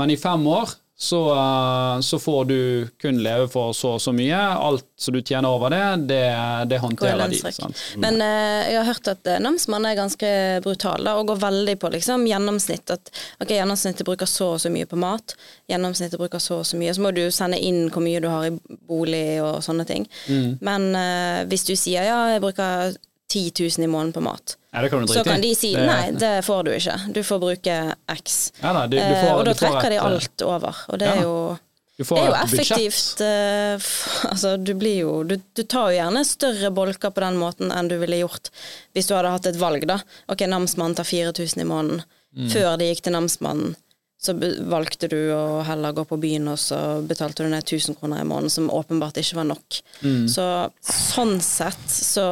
men 0.00 0.12
i 0.12 0.18
fem 0.20 0.42
år 0.50 0.74
så, 0.96 1.30
eh, 1.30 2.00
så 2.00 2.18
får 2.18 2.44
du 2.44 2.88
kun 3.02 3.22
leve 3.22 3.48
for 3.48 3.72
så 3.72 3.96
og 3.96 4.02
så 4.02 4.12
mye. 4.14 4.38
Alt 4.38 4.86
som 4.96 5.14
du 5.14 5.22
tjener 5.22 5.50
over 5.50 5.70
det, 5.74 5.82
det, 6.08 6.22
det 6.70 6.78
håndterer 6.78 7.28
de. 7.28 7.40
Sant? 7.52 7.80
Men 7.98 8.20
eh, 8.22 8.70
jeg 8.70 8.78
har 8.78 8.86
hørt 8.92 9.10
at 9.10 9.26
uh, 9.26 9.40
namsmannen 9.42 9.90
er 9.90 9.98
ganske 9.98 10.30
brutal 10.62 11.02
da, 11.04 11.16
og 11.18 11.32
går 11.32 11.40
veldig 11.42 11.74
på 11.82 11.90
liksom, 11.96 12.28
gjennomsnitt. 12.30 12.94
At 12.94 13.10
ok, 13.42 13.56
gjennomsnittet 13.56 14.06
bruker 14.06 14.30
så 14.30 14.52
og 14.54 14.62
så 14.62 14.70
mye 14.70 14.86
på 14.86 14.98
mat, 15.02 15.34
gjennomsnittet 15.70 16.20
bruker 16.20 16.42
så 16.42 16.60
og 16.62 16.68
så 16.70 16.78
mye. 16.78 16.94
Så 16.94 17.02
må 17.02 17.10
du 17.16 17.24
sende 17.34 17.58
inn 17.58 17.88
hvor 17.90 18.04
mye 18.04 18.22
du 18.22 18.30
har 18.30 18.46
i 18.46 18.54
bolig 18.86 19.42
og 19.42 19.58
sånne 19.66 19.88
ting. 19.90 20.06
Mm. 20.30 20.62
Men 20.62 20.88
eh, 21.00 21.40
hvis 21.50 21.66
du 21.66 21.74
sier 21.74 22.06
ja, 22.06 22.20
jeg 22.36 22.44
bruker 22.44 22.94
10 23.32 23.50
000 23.78 23.84
i 23.84 23.90
måneden 23.90 24.12
på 24.12 24.22
mat, 24.22 24.56
Ja, 24.74 24.82
så 25.06 25.22
kan 25.24 25.40
de 25.40 25.54
si 25.54 25.72
Det- 25.74 25.86
nei, 25.86 26.10
det 26.12 26.44
får 26.44 26.64
du 26.64 26.70
ikke. 26.74 27.12
Du 27.14 27.22
får 27.22 27.38
bruke 27.40 27.94
X. 28.16 28.52
Ja, 28.62 28.72
nei, 28.72 28.86
du, 28.88 28.96
du 28.96 29.02
Eh, 29.02 29.22
får, 29.24 29.38
og 29.38 29.44
da 29.44 29.54
trekker 29.54 29.88
de 29.90 29.96
et, 29.96 30.02
alt 30.02 30.42
over. 30.42 30.76
Og 30.88 30.98
det 30.98 31.08
er 31.08 31.22
jo 31.22 31.58
det 31.96 32.10
er 32.10 32.26
jo 32.26 32.34
effektivt. 32.42 33.20
eh, 33.22 33.78
altså, 34.32 34.56
du 34.62 34.74
blir 34.74 34.96
jo 35.04 35.22
du, 35.22 35.36
du 35.54 35.62
tar 35.62 35.92
jo 35.92 35.98
gjerne 36.00 36.24
større 36.26 36.70
bolker 36.74 37.10
på 37.14 37.20
den 37.22 37.36
måten 37.38 37.70
enn 37.70 37.88
du 37.88 37.96
ville 37.98 38.18
gjort 38.18 38.50
hvis 38.94 39.06
du 39.06 39.14
hadde 39.14 39.30
hatt 39.30 39.46
et 39.46 39.56
valg, 39.60 39.86
da. 39.86 40.00
Ok, 40.28 40.40
namsmannen 40.50 40.96
tar 40.96 41.04
4000 41.06 41.60
i 41.62 41.64
måneden. 41.64 42.02
Mm. 42.36 42.48
Før 42.50 42.76
de 42.78 42.84
gikk 42.90 43.02
til 43.06 43.12
namsmannen, 43.14 43.76
så 44.24 44.34
valgte 44.70 45.08
du 45.12 45.18
å 45.34 45.60
heller 45.66 45.94
gå 45.96 46.06
på 46.08 46.18
byen, 46.22 46.48
og 46.52 46.58
så 46.60 46.78
betalte 47.04 47.44
du 47.44 47.52
ned 47.52 47.64
1000 47.64 47.98
kroner 48.00 48.22
i 48.22 48.26
måneden, 48.28 48.52
som 48.52 48.72
åpenbart 48.72 49.20
ikke 49.20 49.38
var 49.40 49.48
nok. 49.52 49.80
Mm. 50.02 50.26
Så 50.32 50.48
sånn 50.88 51.38
sett 51.44 51.86
så 51.92 52.26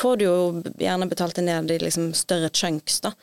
får 0.00 0.18
du 0.20 0.26
jo 0.28 0.36
gjerne 0.78 1.10
betalt 1.10 1.38
det 1.38 1.46
ned 1.50 1.70
i 1.74 1.80
liksom 1.82 2.12
større 2.16 2.52
chunks, 2.54 3.00
da. 3.04 3.14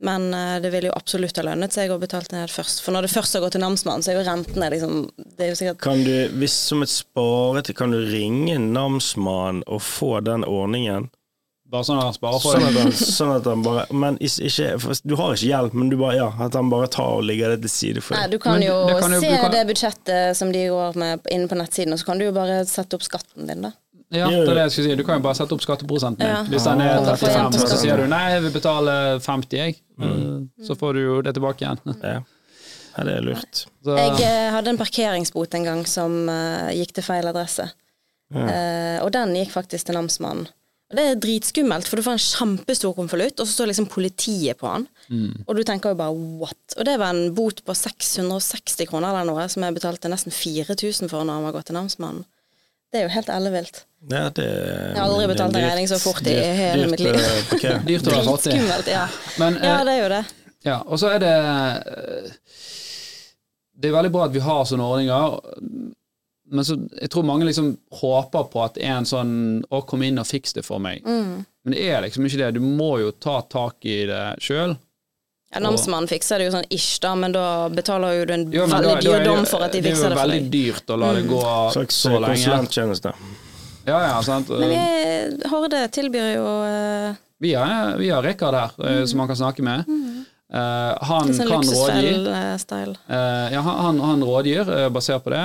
Men 0.00 0.34
eh, 0.34 0.60
det 0.62 0.70
vil 0.72 0.88
jo 0.88 0.96
absolutt 0.96 1.36
ha 1.36 1.44
lønnet 1.44 1.74
seg 1.76 1.92
å 1.92 1.98
betale 2.00 2.32
ned 2.32 2.52
først. 2.52 2.80
For 2.84 2.96
når 2.96 3.06
det 3.06 3.12
først 3.12 3.36
har 3.36 3.44
gått 3.44 3.56
til 3.58 3.64
namsmannen, 3.64 4.04
så 4.04 4.12
er 4.12 4.20
jo 4.20 4.26
rentene 4.26 4.70
liksom 4.72 4.94
Det 5.18 5.44
er 5.44 5.50
jo 5.52 5.58
sikkert 5.60 5.82
Kan 5.84 6.04
du, 6.06 6.14
hvis 6.40 6.56
som 6.70 6.84
et 6.84 6.92
sparete, 6.92 7.76
kan 7.76 7.92
du 7.92 8.00
ringe 8.08 8.56
namsmannen 8.64 9.62
og 9.68 9.82
få 9.84 10.18
den 10.24 10.46
ordningen? 10.48 11.10
Bare 11.70 11.86
sånn 11.86 12.00
at 12.00 12.08
han 12.08 12.14
sparer 12.16 12.40
for 12.42 12.56
Sånn 12.58 12.64
at 12.66 12.78
han, 12.80 12.92
sånn 12.98 13.32
at 13.36 13.44
han 13.46 13.60
bare 13.62 13.84
Men 13.94 14.16
ikke, 14.18 14.70
Du 15.06 15.14
har 15.20 15.36
ikke 15.36 15.46
hjelp, 15.50 15.74
men 15.78 15.90
du 15.92 15.96
bare, 16.00 16.16
ja, 16.18 16.28
at 16.46 16.56
han 16.58 16.70
bare 16.72 16.88
tar 16.90 17.20
og 17.20 17.22
legger 17.28 17.52
det 17.54 17.60
til 17.66 17.70
side 17.74 18.02
for 18.02 18.16
Nei, 18.18 18.24
deg. 18.26 18.32
du 18.34 18.42
kan 18.42 18.58
Men 18.58 18.66
jo 18.66 18.78
det 18.88 18.96
kan 19.04 19.14
se 19.20 19.28
jo, 19.30 19.36
kan- 19.44 19.54
det 19.54 19.60
budsjettet 19.70 20.36
som 20.40 20.50
de 20.52 20.64
går 20.72 20.98
med 20.98 21.30
inne 21.30 21.46
på 21.52 21.58
nettsiden, 21.60 21.94
og 21.94 22.00
så 22.02 22.08
kan 22.10 22.18
du 22.18 22.26
jo 22.26 22.32
bare 22.34 22.64
sette 22.66 22.98
opp 22.98 23.06
skatten 23.06 23.46
din, 23.46 23.62
da. 23.68 23.72
Ja, 24.10 24.26
det 24.26 24.40
er 24.42 24.54
det 24.58 24.62
jeg 24.64 24.70
skulle 24.74 24.88
si. 24.90 24.94
Du 24.98 25.04
kan 25.06 25.20
jo 25.20 25.22
bare 25.22 25.38
sette 25.38 25.54
opp 25.54 25.62
skatteprosenten 25.62 26.18
din. 26.18 26.32
Ja. 26.34 26.42
Hvis 26.50 26.64
den 26.66 26.80
er 26.82 26.98
35, 27.06 27.60
så 27.70 27.76
sier 27.78 27.96
du 28.02 28.08
nei, 28.10 28.24
jeg 28.34 28.42
vil 28.48 28.54
betale 28.56 28.94
50, 29.22 29.60
jeg. 29.60 29.76
Så 30.66 30.74
får 30.80 30.94
du 30.98 31.00
jo 31.04 31.20
det 31.22 31.36
tilbake 31.38 31.62
igjen. 31.62 31.78
Ja. 32.10 32.18
ja, 32.98 33.04
det 33.06 33.12
er 33.14 33.22
lurt. 33.22 33.60
Så, 33.86 33.94
Jeg 33.94 34.24
eh, 34.26 34.50
hadde 34.50 34.72
en 34.74 34.80
parkeringsbot 34.80 35.54
en 35.54 35.64
gang 35.68 35.84
som 35.86 36.24
eh, 36.28 36.72
gikk 36.80 36.96
til 36.98 37.06
feil 37.06 37.30
adresse. 37.30 37.68
Eh, 38.34 38.98
og 39.04 39.12
den 39.14 39.36
gikk 39.38 39.52
faktisk 39.54 39.86
til 39.86 39.94
namsmannen. 39.94 40.48
Og 40.90 40.96
det 40.98 41.02
er 41.06 41.18
dritskummelt, 41.22 41.86
for 41.86 42.00
du 42.00 42.02
får 42.02 42.16
en 42.16 42.22
kjempestor 42.24 42.94
konvolutt, 42.96 43.38
og 43.38 43.46
så 43.46 43.52
står 43.54 43.68
liksom 43.70 43.86
politiet 43.92 44.58
på 44.58 44.66
den. 44.74 44.88
Og 45.46 45.54
du 45.54 45.62
tenker 45.66 45.92
jo 45.92 45.98
bare 46.00 46.16
what? 46.40 46.74
Og 46.76 46.84
det 46.88 46.96
var 46.98 47.14
en 47.14 47.30
bot 47.36 47.62
på 47.66 47.76
660 47.78 48.88
kroner 48.90 49.12
eller 49.14 49.28
noe, 49.30 49.44
som 49.52 49.62
jeg 49.62 49.76
betalte 49.76 50.10
nesten 50.10 50.34
4000 50.34 51.10
for 51.12 51.22
når 51.22 51.38
han 51.38 51.46
var 51.46 51.54
gått 51.60 51.68
til 51.70 51.78
namsmannen. 51.78 52.24
Det 52.90 52.98
er 52.98 53.06
jo 53.06 53.12
helt 53.14 53.30
ellevilt. 53.30 53.84
Ja, 54.10 54.24
det, 54.34 54.44
Jeg 54.50 54.96
har 54.98 55.04
aldri 55.06 55.28
betalt 55.30 55.54
en 55.54 55.62
regning 55.68 55.86
så 55.86 55.98
fort 56.02 56.26
i 56.26 56.34
hele 56.34 56.88
mitt 56.90 57.02
liv. 57.06 57.14
eh, 57.14 57.84
dyrt 57.86 58.08
å 58.10 58.16
være 58.16 58.26
fattig. 58.26 58.56
Dritskummelt, 58.56 58.90
ja. 58.90 59.04
Men, 59.38 59.60
Ja, 59.62 59.76
eh, 59.78 59.84
det 59.86 59.94
er 59.94 60.02
jo 60.02 60.08
det. 60.16 60.22
ja, 60.66 60.78
og 60.86 60.98
så 60.98 61.12
er 61.14 61.22
det 61.22 61.30
eh, 61.38 62.32
det 63.80 63.88
er 63.88 63.94
veldig 63.94 64.10
bra 64.12 64.26
at 64.26 64.34
vi 64.34 64.42
har 64.44 64.66
sånne 64.68 64.84
ordninger, 64.90 65.38
men 66.50 66.66
så, 66.66 66.76
jeg 67.00 67.10
tror 67.12 67.26
mange 67.28 67.46
liksom 67.48 67.72
håper 68.00 68.46
på 68.52 68.62
at 68.64 68.76
det 68.76 68.84
er 68.86 68.96
en 68.98 69.08
sånn 69.08 69.32
Å, 69.70 69.82
kom 69.86 70.02
inn 70.06 70.20
og 70.20 70.26
fiks 70.28 70.54
det 70.56 70.64
for 70.66 70.82
meg. 70.82 71.04
Mm. 71.06 71.44
Men 71.64 71.76
det 71.76 71.82
er 71.86 72.04
liksom 72.04 72.26
ikke 72.26 72.40
det. 72.40 72.54
Du 72.58 72.64
må 72.64 72.94
jo 73.02 73.12
ta 73.12 73.40
tak 73.46 73.86
i 73.86 74.02
det 74.10 74.24
sjøl. 74.42 74.74
Ja, 75.50 75.58
Namsmannen 75.64 76.06
fikser 76.06 76.38
det 76.38 76.46
jo 76.46 76.54
sånn 76.54 76.66
ish, 76.70 77.00
da, 77.02 77.16
men 77.18 77.32
da 77.34 77.44
betaler 77.74 78.20
jo 78.20 78.26
du 78.28 78.34
en 78.36 78.44
jo, 78.54 78.66
veldig 78.70 78.92
da- 78.92 79.00
dyr 79.02 79.24
dom 79.26 79.46
for 79.50 79.66
at 79.66 79.74
de 79.74 79.82
fikser 79.82 80.12
Det 80.12 80.18
for 80.18 80.30
deg 80.30 80.30
det 80.30 80.36
er 80.36 80.42
jo 80.42 80.44
veldig 80.44 80.50
dyrt 80.54 80.92
å 80.94 80.98
la 81.02 81.08
det 81.16 81.22
gå 81.26 81.40
mm. 81.40 81.88
så 81.90 82.12
lenge. 82.14 82.28
konsulenttjeneste. 82.28 83.14
Ja, 83.88 83.98
ja, 84.04 84.20
sant. 84.22 84.52
Men 84.54 84.70
vi, 84.70 85.48
Horde 85.50 85.80
tilbyr 85.90 86.28
jo 86.36 86.46
uh... 86.46 87.18
Vi 87.40 87.54
har, 87.56 87.96
vi 87.98 88.10
har 88.12 88.22
Rikard 88.22 88.54
her, 88.54 88.76
mm. 88.78 89.06
som 89.10 89.22
man 89.22 89.30
kan 89.30 89.40
snakke 89.40 89.64
med. 89.64 89.90
Eh, 90.50 91.04
han 91.10 91.30
sånn 91.30 91.52
kan 91.52 91.62
rådgi. 91.62 92.14
Eh, 93.06 93.46
ja, 93.54 93.62
han, 93.62 94.00
han, 94.02 94.24
rådgir 94.26 94.66
uh, 94.66 94.88
basert 94.90 95.22
på 95.24 95.30
det, 95.34 95.44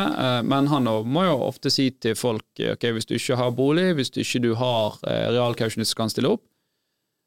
men 0.49 0.71
han 0.71 0.89
må 1.05 1.27
jo 1.27 1.37
ofte 1.45 1.69
si 1.73 1.91
til 2.01 2.17
folk 2.17 2.65
ok, 2.73 2.89
hvis 2.95 3.09
du 3.09 3.15
ikke 3.19 3.37
har 3.37 3.53
bolig, 3.53 3.91
hvis 3.99 4.13
du 4.15 4.23
ikke 4.23 4.41
du 4.47 4.51
har 4.57 4.97
uh, 5.05 5.25
realkausjonist 5.35 5.93
som 5.93 6.05
kan 6.05 6.13
stille 6.13 6.33
opp, 6.33 6.43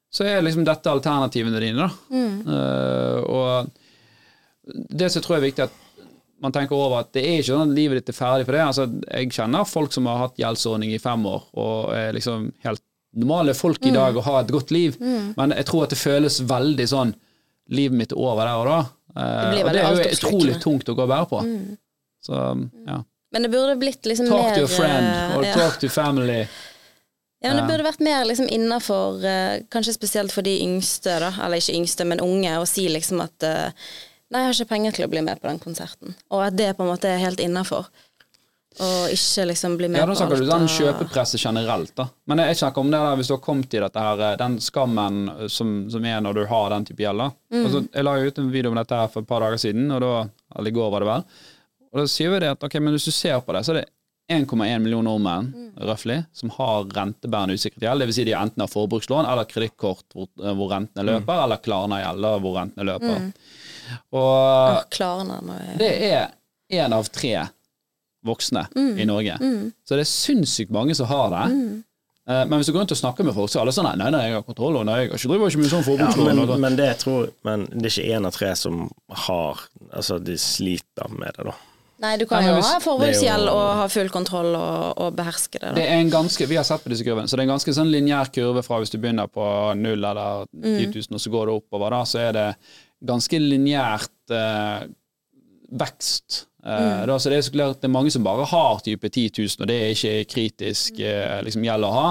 så 0.09 0.25
er 0.25 0.41
liksom 0.41 0.65
dette 0.65 0.89
alternativene 0.89 1.61
dine. 1.61 1.85
da. 1.85 2.23
Eh, 2.55 3.19
og 3.29 4.89
det 4.99 5.09
som 5.13 5.23
tror 5.23 5.37
jeg 5.37 5.43
er 5.43 5.47
viktig, 5.49 5.67
at 5.69 6.05
man 6.39 6.55
tenker 6.55 6.77
over 6.77 7.03
at 7.03 7.11
det 7.13 7.23
er 7.25 7.39
ikke 7.39 7.51
sånn 7.51 7.69
at 7.69 7.77
livet 7.77 7.99
ditt 7.99 8.13
er 8.13 8.17
ferdig 8.17 8.47
for 8.47 8.57
det. 8.57 8.65
Altså, 8.65 8.87
jeg 9.05 9.33
kjenner 9.35 9.69
folk 9.69 9.93
som 9.93 10.07
har 10.09 10.23
hatt 10.23 10.39
gjeldsordning 10.39 10.93
i 10.95 11.01
fem 11.03 11.25
år, 11.29 11.49
og 11.61 11.91
er 11.97 12.15
liksom 12.15 12.49
helt 12.65 12.83
normale 13.19 13.55
folk 13.57 13.85
i 13.89 13.93
dag 13.93 14.17
og 14.17 14.25
har 14.27 14.43
et 14.43 14.53
godt 14.53 14.71
liv, 14.71 14.97
men 15.01 15.53
jeg 15.57 15.65
tror 15.65 15.87
at 15.87 15.93
det 15.95 15.97
føles 15.97 16.35
veldig 16.45 16.85
sånn 16.91 17.13
Livet 17.69 17.97
mitt 17.97 18.15
er 18.15 18.19
over 18.19 18.45
der 18.45 18.57
og 18.57 18.67
da. 18.69 18.79
Eh, 19.15 19.29
Det 19.29 19.53
blir 19.53 19.65
og 19.65 19.73
det 19.73 19.83
er 19.83 20.01
jo 20.01 20.17
utrolig 20.17 20.57
tungt 20.63 20.89
å 20.89 20.95
gå 20.97 21.05
og 21.05 21.11
bære 21.11 21.29
på. 21.29 21.43
Så 22.25 22.41
ja. 22.87 22.99
Men 23.31 23.45
det 23.45 23.51
burde 23.53 23.77
blitt 23.77 24.05
liksom 24.09 24.27
Talk 24.27 24.41
mer 24.47 24.55
to 24.57 24.65
a 24.65 24.73
friend, 24.73 25.07
eh, 25.07 25.37
or 25.37 25.45
ja. 25.45 25.53
talk 25.53 25.79
to 25.79 25.89
family. 25.89 26.41
Ja, 27.39 27.53
men 27.53 27.61
det 27.61 27.67
burde 27.69 27.85
vært 27.85 28.01
mer 28.03 28.25
liksom 28.27 28.49
innafor, 28.51 29.21
kanskje 29.71 29.93
spesielt 29.95 30.33
for 30.35 30.43
de 30.43 30.57
yngste, 30.59 31.13
da, 31.23 31.29
eller 31.45 31.61
ikke 31.61 31.77
yngste, 31.77 32.03
men 32.09 32.19
unge, 32.19 32.57
å 32.59 32.65
si 32.67 32.89
liksom 32.91 33.21
at 33.23 33.45
eh, 33.47 33.71
Nei, 34.29 34.43
jeg 34.43 34.45
har 34.45 34.57
ikke 34.59 34.69
penger 34.69 34.93
til 34.93 35.05
å 35.07 35.09
bli 35.09 35.21
med 35.25 35.39
på 35.41 35.47
den 35.49 35.57
konserten. 35.57 36.11
Og 36.29 36.43
at 36.45 36.53
det 36.53 36.67
på 36.77 36.83
en 36.85 36.91
måte 36.91 37.09
er 37.09 37.17
helt 37.17 37.39
innafor. 37.41 37.87
Og 38.79 39.11
ikke 39.11 39.45
liksom 39.49 39.75
bli 39.79 39.89
med 39.89 39.99
Ja, 39.99 40.05
da 40.05 40.13
på 40.13 40.19
snakker 40.21 40.39
du 40.39 40.45
sånn 40.45 40.67
kjøpepresset 40.69 41.41
kjøpepresse 41.41 41.41
generelt, 41.41 41.93
da. 41.97 42.05
Men 42.29 42.41
jeg 42.45 42.59
snakker 42.61 42.85
om 42.85 42.91
det 42.93 43.01
der 43.01 43.19
hvis 43.19 43.31
du 43.31 43.33
har 43.33 43.41
kommet 43.43 43.73
i 43.75 43.81
dette 43.83 44.03
her, 44.05 44.23
eh, 44.27 44.35
den 44.39 44.57
skammen 44.63 45.21
eh, 45.33 45.47
som, 45.51 45.73
som 45.91 46.05
er 46.05 46.21
når 46.23 46.39
du 46.39 46.43
har 46.51 46.69
den 46.75 46.87
type 46.87 47.03
gjeld. 47.03 47.25
Mm. 47.51 47.63
Altså, 47.65 47.83
jeg 47.89 48.07
la 48.07 48.17
jo 48.17 48.29
ut 48.29 48.41
en 48.43 48.51
video 48.53 48.71
om 48.71 48.79
dette 48.79 49.01
her 49.01 49.11
for 49.11 49.25
et 49.25 49.31
par 49.31 49.43
dager 49.43 49.59
siden, 49.65 49.89
og 49.95 50.03
da, 50.05 50.13
eller 50.55 50.71
i 50.71 50.77
går 50.77 50.93
var 50.93 51.03
det 51.03 51.09
vel. 51.09 51.25
Og 51.89 52.03
da 52.03 52.07
sier 52.13 52.35
vi 52.35 52.43
det 52.45 52.53
at 52.53 52.63
ok, 52.69 52.77
men 52.79 52.95
hvis 52.95 53.09
du 53.09 53.15
ser 53.15 53.41
på 53.43 53.57
det, 53.57 53.65
så 53.65 53.73
er 53.73 53.81
det 53.81 53.87
1,1 54.29 54.79
millioner 54.79 55.09
nordmenn 55.09 55.71
Røffelig, 55.79 56.19
som 56.37 56.51
har 56.53 56.83
rentebærende 56.93 57.55
usikret 57.57 57.81
gjeld. 57.81 58.03
Dvs. 58.05 58.15
Si 58.19 58.25
de 58.27 58.35
enten 58.37 58.61
har 58.61 58.69
forbrukslån 58.69 59.25
eller 59.25 59.47
kredittkort 59.49 60.05
hvor, 60.13 60.27
eh, 60.43 60.53
hvor 60.53 60.69
rentene 60.69 61.07
løper, 61.09 61.43
eller 61.43 61.61
Klarna-gjelder 61.65 62.43
hvor 62.43 62.59
rentene 62.59 62.85
løper. 62.91 63.29
Og 64.13 64.19
Åh, 64.21 64.83
Klarna 64.93 65.39
må 65.41 65.57
jeg 65.57 65.79
det 65.81 65.93
er 66.11 66.27
én 66.83 66.93
av 66.93 67.09
tre 67.09 67.33
voksne 68.25 68.65
i 68.75 69.05
Norge. 69.07 69.37
Så 69.87 69.95
det 69.95 70.03
er 70.05 70.09
sinnssykt 70.09 70.71
mange 70.75 70.95
som 70.97 71.07
har 71.07 71.29
det. 71.29 71.45
Mm. 71.53 71.77
Men 72.29 72.59
hvis 72.59 72.67
du 72.69 72.73
går 72.75 72.83
rundt 72.83 72.91
og 72.93 72.97
snakker 72.99 73.25
med 73.25 73.33
folk, 73.33 73.49
så 73.49 73.57
er 73.57 73.63
alle 73.63 73.73
sånn 73.73 73.87
Nei, 73.97 74.09
nei, 74.13 74.19
jeg 74.27 74.35
har 74.35 74.43
kontroll, 74.45 74.75
og 74.77 74.83
nei, 74.85 74.99
jeg 74.99 75.09
har 75.09 75.17
ikke 75.17 75.31
driver 75.31 75.49
ikke 75.49 75.61
med 75.63 75.71
sånn 75.71 75.87
Ja, 75.97 76.09
men, 76.27 76.61
men 76.61 76.75
det 76.77 76.89
tror 77.01 77.31
Men 77.47 77.63
det 77.71 77.89
er 77.89 77.95
ikke 77.95 78.11
én 78.19 78.27
av 78.29 78.35
tre 78.35 78.51
som 78.59 78.83
har 79.25 79.63
Altså, 79.89 80.19
de 80.21 80.35
sliter 80.37 81.09
med 81.09 81.33
det, 81.39 81.47
da. 81.47 81.55
Nei, 81.99 82.11
du 82.21 82.27
kan 82.29 82.43
Ja, 82.43 82.45
men 82.45 82.55
jo 82.55 82.59
hvis- 82.61 82.69
ha 82.69 82.79
jo- 83.49 83.55
og 83.55 83.75
ha 83.75 83.87
full 83.87 84.09
kontroll 84.09 84.55
og, 84.55 84.93
og 84.97 85.15
beherske 85.17 85.59
det. 85.59 85.73
Det 85.75 85.83
er 85.89 85.97
en 85.99 86.09
ganske, 86.11 86.47
Vi 86.47 86.55
har 86.55 86.63
sett 86.63 86.83
på 86.83 86.89
disse 86.93 87.03
kurvene, 87.03 87.27
så 87.27 87.35
det 87.35 87.39
er 87.39 87.49
en 87.49 87.55
ganske 87.57 87.73
sånn 87.75 87.89
lineær 87.91 88.29
kurve 88.31 88.63
fra 88.63 88.77
hvis 88.79 88.91
du 88.93 88.97
begynner 88.99 89.27
på 89.27 89.75
null 89.75 90.05
eller 90.05 90.45
10 90.53 90.85
000, 90.93 91.17
og 91.17 91.19
så 91.19 91.29
går 91.33 91.45
det 91.49 91.55
oppover, 91.57 91.89
da, 91.89 92.03
så 92.07 92.19
er 92.29 92.31
det 92.37 92.55
ganske 93.03 93.39
lineært 93.41 94.31
eh, 94.31 94.87
vekst. 95.71 96.45
Eh, 96.65 97.05
da, 97.07 97.19
så 97.19 97.31
det 97.31 97.39
er 97.39 97.47
så 97.47 97.55
klart 97.55 97.81
det 97.81 97.87
er 97.87 97.95
mange 97.95 98.11
som 98.11 98.25
bare 98.25 98.47
har 98.51 98.81
type 98.83 99.09
10 99.09 99.31
000, 99.37 99.57
og 99.63 99.69
det 99.69 99.79
er 99.79 99.95
ikke 99.95 100.31
kritisk 100.33 100.99
eh, 100.99 101.39
liksom, 101.45 101.65
gjeld 101.65 101.87
å 101.87 101.91
ha. 101.95 102.07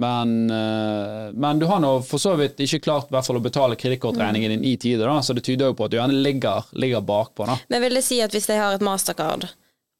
Men, 0.00 0.50
eh, 0.50 1.32
men 1.32 1.58
du 1.60 1.66
har 1.68 1.80
nå 1.80 1.92
for 2.08 2.22
så 2.22 2.32
vidt 2.40 2.60
ikke 2.64 2.82
klart 2.86 3.10
hvert 3.12 3.26
fall 3.26 3.40
å 3.40 3.44
betale 3.44 3.76
kredittkortregningen 3.80 4.54
din 4.54 4.68
i 4.68 4.76
tide, 4.80 5.04
da, 5.04 5.18
så 5.24 5.36
det 5.36 5.44
tyder 5.44 5.70
jo 5.70 5.76
på 5.76 5.88
at 5.88 5.92
du 5.92 5.98
gjerne 5.98 6.22
ligger, 6.24 6.70
ligger 6.72 7.04
bakpå. 7.04 7.48
da. 7.48 7.58
Men 7.68 7.84
vil 7.84 8.00
det 8.00 8.06
si 8.06 8.20
at 8.24 8.36
hvis 8.36 8.48
jeg 8.48 8.60
har 8.60 8.76
et 8.76 8.84
mastercard, 8.84 9.48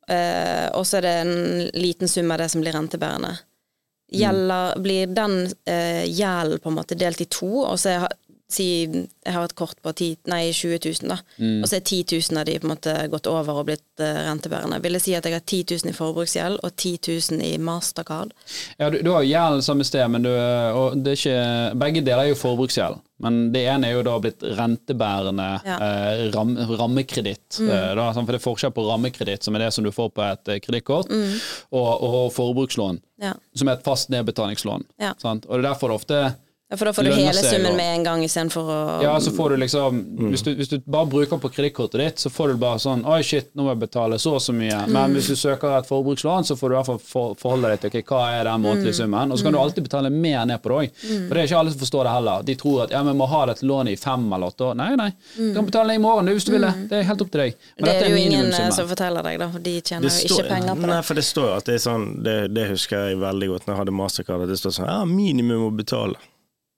eh, 0.08 0.68
og 0.76 0.86
så 0.88 1.00
er 1.00 1.06
det 1.08 1.14
en 1.24 1.36
liten 1.76 2.08
sum 2.08 2.32
av 2.32 2.40
det 2.40 2.48
som 2.52 2.64
blir 2.64 2.76
rentebærende, 2.76 3.34
gjelder, 4.10 4.80
blir 4.82 5.12
den 5.14 5.36
eh, 5.68 6.04
gjelden 6.08 6.64
på 6.64 6.72
en 6.72 6.78
måte 6.80 6.98
delt 6.98 7.20
i 7.20 7.28
to, 7.30 7.50
og 7.62 7.76
så 7.78 8.00
si 8.52 8.66
jeg 8.84 9.34
har 9.34 9.44
et 9.46 9.54
kort 9.58 9.78
på 9.84 9.92
10, 9.92 10.08
nei, 10.32 10.42
20 10.52 10.78
000, 11.02 11.10
da, 11.10 11.18
og 11.62 11.66
så 11.68 11.76
er 11.78 11.84
10 11.84 12.04
000 12.30 12.40
av 12.40 12.46
de 12.48 12.54
på 12.58 12.66
en 12.68 12.72
måte 12.74 12.94
gått 13.12 13.28
over 13.30 13.60
og 13.60 13.66
blitt 13.68 14.02
uh, 14.02 14.24
rentebærende. 14.30 14.80
Vil 14.84 14.96
det 14.96 15.02
si 15.04 15.14
at 15.14 15.24
jeg 15.28 15.36
har 15.36 15.44
10 15.44 15.62
000 15.84 15.92
i 15.92 15.96
forbruksgjeld 15.96 16.58
og 16.64 16.72
10 16.76 16.96
000 17.36 17.44
i 17.46 17.52
mastercard? 17.62 18.32
Ja, 18.80 18.90
du, 18.90 18.98
du 19.04 19.12
har 19.14 19.22
gjeld 19.28 19.62
samme 19.66 19.84
sted, 19.86 20.06
men 20.10 20.24
du, 20.26 20.30
og 20.32 20.96
det 21.04 21.14
er 21.14 21.20
ikke, 21.20 21.78
begge 21.84 22.02
deler 22.06 22.24
er 22.26 22.32
jo 22.34 22.40
forbruksgjeld. 22.40 23.00
Men 23.20 23.50
det 23.52 23.66
ene 23.68 23.90
er 23.90 23.98
jo 23.98 24.02
da 24.06 24.14
blitt 24.24 24.40
rentebærende 24.56 25.48
Ja. 25.68 25.76
eh, 25.76 26.22
ram, 26.32 26.54
rammekreditt. 26.80 27.58
eh, 27.60 27.94
da, 27.94 28.06
for 28.16 28.32
det 28.32 28.38
er 28.40 28.44
forskjell 28.46 28.72
på 28.72 28.84
rammekreditt, 28.88 29.44
som 29.44 29.54
er 29.58 29.66
det 29.66 29.72
som 29.76 29.84
du 29.84 29.90
får 29.92 30.08
på 30.16 30.24
et 30.24 30.52
kredittkort, 30.64 31.10
mm. 31.12 31.34
og, 31.76 31.90
og 32.08 32.32
forbrukslån, 32.32 33.00
Ja. 33.20 33.34
som 33.54 33.68
er 33.68 33.76
et 33.76 33.84
fast 33.84 34.08
nedbetalingslån. 34.08 34.86
Ja. 34.98 35.12
Sant? 35.20 35.44
Og 35.46 35.58
det 35.58 35.64
er 35.66 35.68
derfor 35.74 35.92
det 35.92 36.00
ofte 36.00 36.20
Ja, 36.20 36.30
For 36.70 36.86
da 36.86 36.92
får 36.94 37.02
du 37.02 37.10
hele 37.10 37.32
seg 37.34 37.56
summen 37.56 37.72
og... 37.72 37.76
med 37.80 37.88
en 37.96 38.04
gang 38.06 38.20
istedenfor 38.22 38.68
å 38.70 38.78
Ja, 39.02 39.16
så 39.18 39.32
får 39.34 39.50
du 39.50 39.56
liksom 39.64 39.96
hvis, 40.30 40.44
du, 40.46 40.50
hvis 40.54 40.68
du 40.70 40.76
bare 40.86 41.08
bruker 41.10 41.40
på 41.42 41.48
kredittkortet 41.50 41.98
ditt, 41.98 42.22
så 42.22 42.30
får 42.30 42.52
du 42.52 42.60
bare 42.62 42.78
sånn 42.78 43.02
Oi, 43.10 43.16
shit, 43.26 43.48
nå 43.58 43.64
må 43.66 43.72
jeg 43.72 43.80
betale 43.80 44.18
så 44.22 44.36
og 44.38 44.42
så 44.44 44.54
mye. 44.54 44.76
Men 44.86 45.16
hvis 45.16 45.32
du 45.32 45.34
søker 45.40 45.74
et 45.80 45.88
forbrukslån, 45.88 46.46
så 46.46 46.54
får 46.60 46.70
du 46.70 46.74
i 46.74 46.78
hvert 46.78 46.90
fall 46.92 47.00
for, 47.02 47.34
forholde 47.40 47.72
deg 47.72 47.82
til 47.82 47.90
ok, 47.90 48.06
hva 48.12 48.20
er 48.36 48.46
den 48.46 48.62
månedlige 48.62 48.94
summen. 49.00 49.32
Og 49.34 49.40
så 49.40 49.48
kan 49.48 49.56
du 49.56 49.60
alltid 49.62 49.88
betale 49.88 50.12
mer 50.14 50.46
ned 50.46 50.62
på 50.62 50.70
det 50.70 50.78
òg. 50.78 51.02
For 51.08 51.34
det 51.34 51.42
er 51.42 51.50
ikke 51.50 51.58
alle 51.64 51.74
som 51.74 51.82
forstår 51.82 52.06
det 52.06 52.14
heller. 52.14 52.46
De 52.52 52.56
tror 52.62 52.78
at 52.86 52.94
ja, 52.94 53.02
vi 53.10 53.16
må 53.18 53.28
ha 53.34 53.42
dette 53.50 53.66
lånet 53.66 53.96
i 53.96 54.00
fem 54.00 54.28
eller 54.30 54.54
åtte 54.54 54.68
år. 54.70 54.78
Nei, 54.78 54.88
nei. 55.02 55.10
Du 55.36 55.50
kan 55.58 55.66
betale 55.72 55.90
det 55.90 55.98
i 55.98 56.04
morgen 56.06 56.30
hvis 56.30 56.46
du 56.46 56.54
vil 56.54 56.68
det. 56.68 56.72
Det 56.94 57.00
er 57.02 57.06
helt 57.10 57.26
opp 57.26 57.34
til 57.34 57.44
deg. 57.48 57.58
Men 57.76 57.82
Det 57.84 57.90
er 57.90 57.98
dette 58.00 58.06
er 58.06 58.14
jo 58.14 58.22
ingen 58.30 58.52
eh, 58.54 58.70
som 58.78 58.88
forteller 58.94 59.26
deg, 59.26 59.38
da, 59.42 59.50
for 59.56 59.66
de 59.66 59.74
tjener 59.80 60.06
Det 60.06 60.14
jo 60.14 60.28
står- 60.30 60.44
ikke 60.46 60.54
penger 60.54 60.74
på 60.78 60.86
det. 60.86 60.92
Nei, 60.94 61.02
for 61.10 61.18
det 61.18 61.26
står 61.26 61.50
jo 61.50 61.54
at 61.58 61.66
det 61.70 61.74
er 61.80 61.84
sånn 61.90 62.06
Det, 62.22 62.36
det 62.54 62.68
husker 62.70 63.08
jeg 63.10 63.18
veldig 63.26 63.48
godt 63.56 63.66
når 63.66 63.74
jeg 63.74 63.80
hadde 63.82 63.96
mastercard. 64.04 64.46
At 64.46 64.52
det 64.54 64.60
står 64.62 64.76
sånn 64.78 64.90
Ja, 64.92 65.00
minimum 65.08 65.66
å 65.66 65.72
betale. 65.74 66.20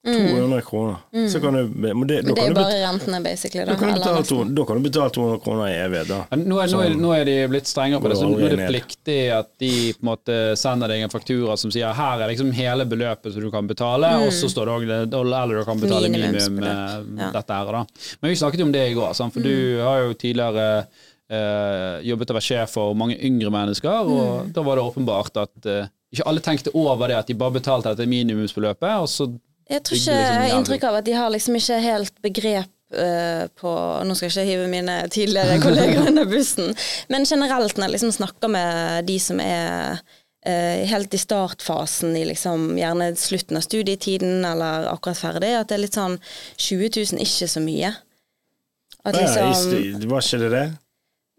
200 0.06 0.60
kroner. 0.60 0.96
Så 1.28 1.40
kan 1.40 1.54
du 1.54 1.62
Men 1.62 2.06
det, 2.06 2.22
Men 2.22 2.34
det 2.34 2.42
er 2.42 2.48
jo 2.48 2.54
bare 2.56 2.78
rentene, 2.82 3.20
basically. 3.22 3.64
Da, 3.64 3.72
da 3.72 3.78
kan 3.78 3.88
du 3.88 4.00
betale 4.00 4.24
to, 4.26 4.38
da 4.44 4.64
kan 4.66 4.80
du 4.80 4.88
betale 4.88 5.10
200 5.14 5.38
kroner 5.44 5.68
i 5.70 5.76
evighet, 5.78 6.08
da. 6.10 6.38
Nå 6.40 6.58
er, 6.58 6.72
nå, 6.72 6.80
er, 6.82 6.96
nå 6.98 7.12
er 7.14 7.28
de 7.28 7.36
blitt 7.52 7.70
strengere 7.70 8.02
på 8.02 8.10
det, 8.10 8.16
så 8.18 8.30
nå 8.30 8.40
er 8.42 8.56
det 8.56 8.66
pliktig 8.66 9.18
at 9.36 9.52
de 9.62 9.70
på 9.94 10.02
en 10.02 10.10
måte 10.10 10.40
sender 10.58 10.90
deg 10.90 11.04
en 11.06 11.12
faktura 11.12 11.56
som 11.60 11.70
sier 11.74 11.94
her 11.94 12.24
er 12.24 12.32
liksom 12.32 12.50
hele 12.56 12.86
beløpet 12.88 13.36
som 13.36 13.46
du 13.46 13.50
kan 13.54 13.70
betale, 13.70 14.10
og 14.24 14.34
så 14.34 14.50
står 14.50 14.68
det 14.68 14.74
òg 14.74 14.88
eller 15.22 15.54
du 15.54 15.64
kan 15.68 15.80
betale 15.80 16.10
minimum 16.10 16.58
eh, 16.66 16.98
ja. 17.22 17.30
dette 17.38 17.60
her. 17.60 17.72
da. 17.78 17.84
Men 18.20 18.34
vi 18.34 18.42
snakket 18.42 18.64
jo 18.64 18.68
om 18.68 18.74
det 18.74 18.84
i 18.90 18.98
går, 18.98 19.14
sant? 19.18 19.34
for 19.34 19.46
du 19.46 19.80
har 19.84 20.02
jo 20.02 20.18
tidligere 20.18 20.66
eh, 21.30 22.02
jobbet 22.10 22.34
å 22.34 22.38
være 22.40 22.48
sjef 22.48 22.74
for 22.74 22.98
mange 22.98 23.20
yngre 23.22 23.54
mennesker, 23.54 24.10
og 24.10 24.50
da 24.54 24.66
var 24.66 24.78
det 24.78 24.88
åpenbart 24.90 25.42
at 25.46 25.70
eh, 25.70 25.90
ikke 26.12 26.26
alle 26.28 26.42
tenkte 26.44 26.74
over 26.76 27.08
det 27.08 27.22
at 27.22 27.30
de 27.30 27.38
bare 27.38 27.56
betalte 27.56 27.94
dette 27.94 28.10
minimumsbeløpet, 28.10 28.98
og 28.98 29.08
så 29.08 29.30
Jeg 29.72 29.82
tror 29.88 29.96
ikke 29.96 30.12
liksom 30.12 30.32
jeg 30.36 30.38
har 30.52 30.56
inntrykk 30.58 30.82
av 30.90 30.96
at 31.00 31.06
de 31.08 31.12
har 31.16 31.30
liksom 31.32 31.56
ikke 31.58 31.76
helt 31.80 32.16
begrep 32.24 32.96
eh, 33.02 33.44
på 33.56 33.70
Nå 34.04 34.16
skal 34.18 34.28
jeg 34.28 34.34
ikke 34.36 34.50
hive 34.50 34.66
mine 34.72 34.96
tidligere 35.14 35.60
kolleger 35.64 36.08
under 36.10 36.26
bussen, 36.28 36.74
men 37.08 37.24
generelt 37.28 37.78
når 37.78 37.88
jeg 37.88 37.94
liksom 37.96 38.12
snakker 38.18 38.52
med 38.52 39.06
de 39.08 39.16
som 39.22 39.40
er 39.40 40.02
eh, 40.44 40.82
helt 40.92 41.14
i 41.16 41.20
startfasen 41.22 42.12
i 42.20 42.26
liksom 42.28 42.72
gjerne 42.76 43.12
slutten 43.16 43.56
av 43.56 43.64
studietiden 43.64 44.44
eller 44.44 44.90
akkurat 44.92 45.16
ferdig, 45.24 45.54
at 45.56 45.70
det 45.72 45.78
er 45.78 45.84
litt 45.86 45.96
sånn 45.96 46.18
20 46.58 46.92
000 47.16 47.24
ikke 47.24 47.48
så 47.48 47.62
mye. 47.64 47.94
At 49.02 49.16
liksom, 49.18 49.48
sti- 49.56 50.10
var 50.12 50.22
ikke 50.28 50.38
det 50.44 50.50
det? 50.52 50.66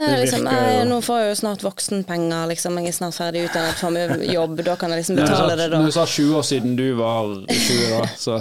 Det 0.09 0.19
liksom, 0.23 0.47
jeg, 0.51 0.85
nå 0.89 0.97
får 1.05 1.19
jeg 1.21 1.29
jo 1.29 1.35
snart 1.39 1.63
voksenpenger, 1.63 2.47
liksom. 2.51 2.77
Jeg 2.81 2.87
er 2.91 2.95
snart 2.97 3.15
ferdig 3.17 3.45
utdannet, 3.47 3.77
får 3.79 3.93
meg 3.95 4.23
jobb, 4.33 4.63
da 4.65 4.75
kan 4.79 4.89
jeg 4.93 5.03
liksom 5.03 5.15
betale 5.21 5.55
det, 5.59 5.69
da. 5.71 5.81
du 5.85 5.91
sa 5.95 6.05
20 6.05 6.35
år 6.39 6.47
siden 6.49 6.75
du 6.79 6.85
var 6.99 7.31
20, 7.49 7.89
da, 7.93 8.01
så 8.17 8.39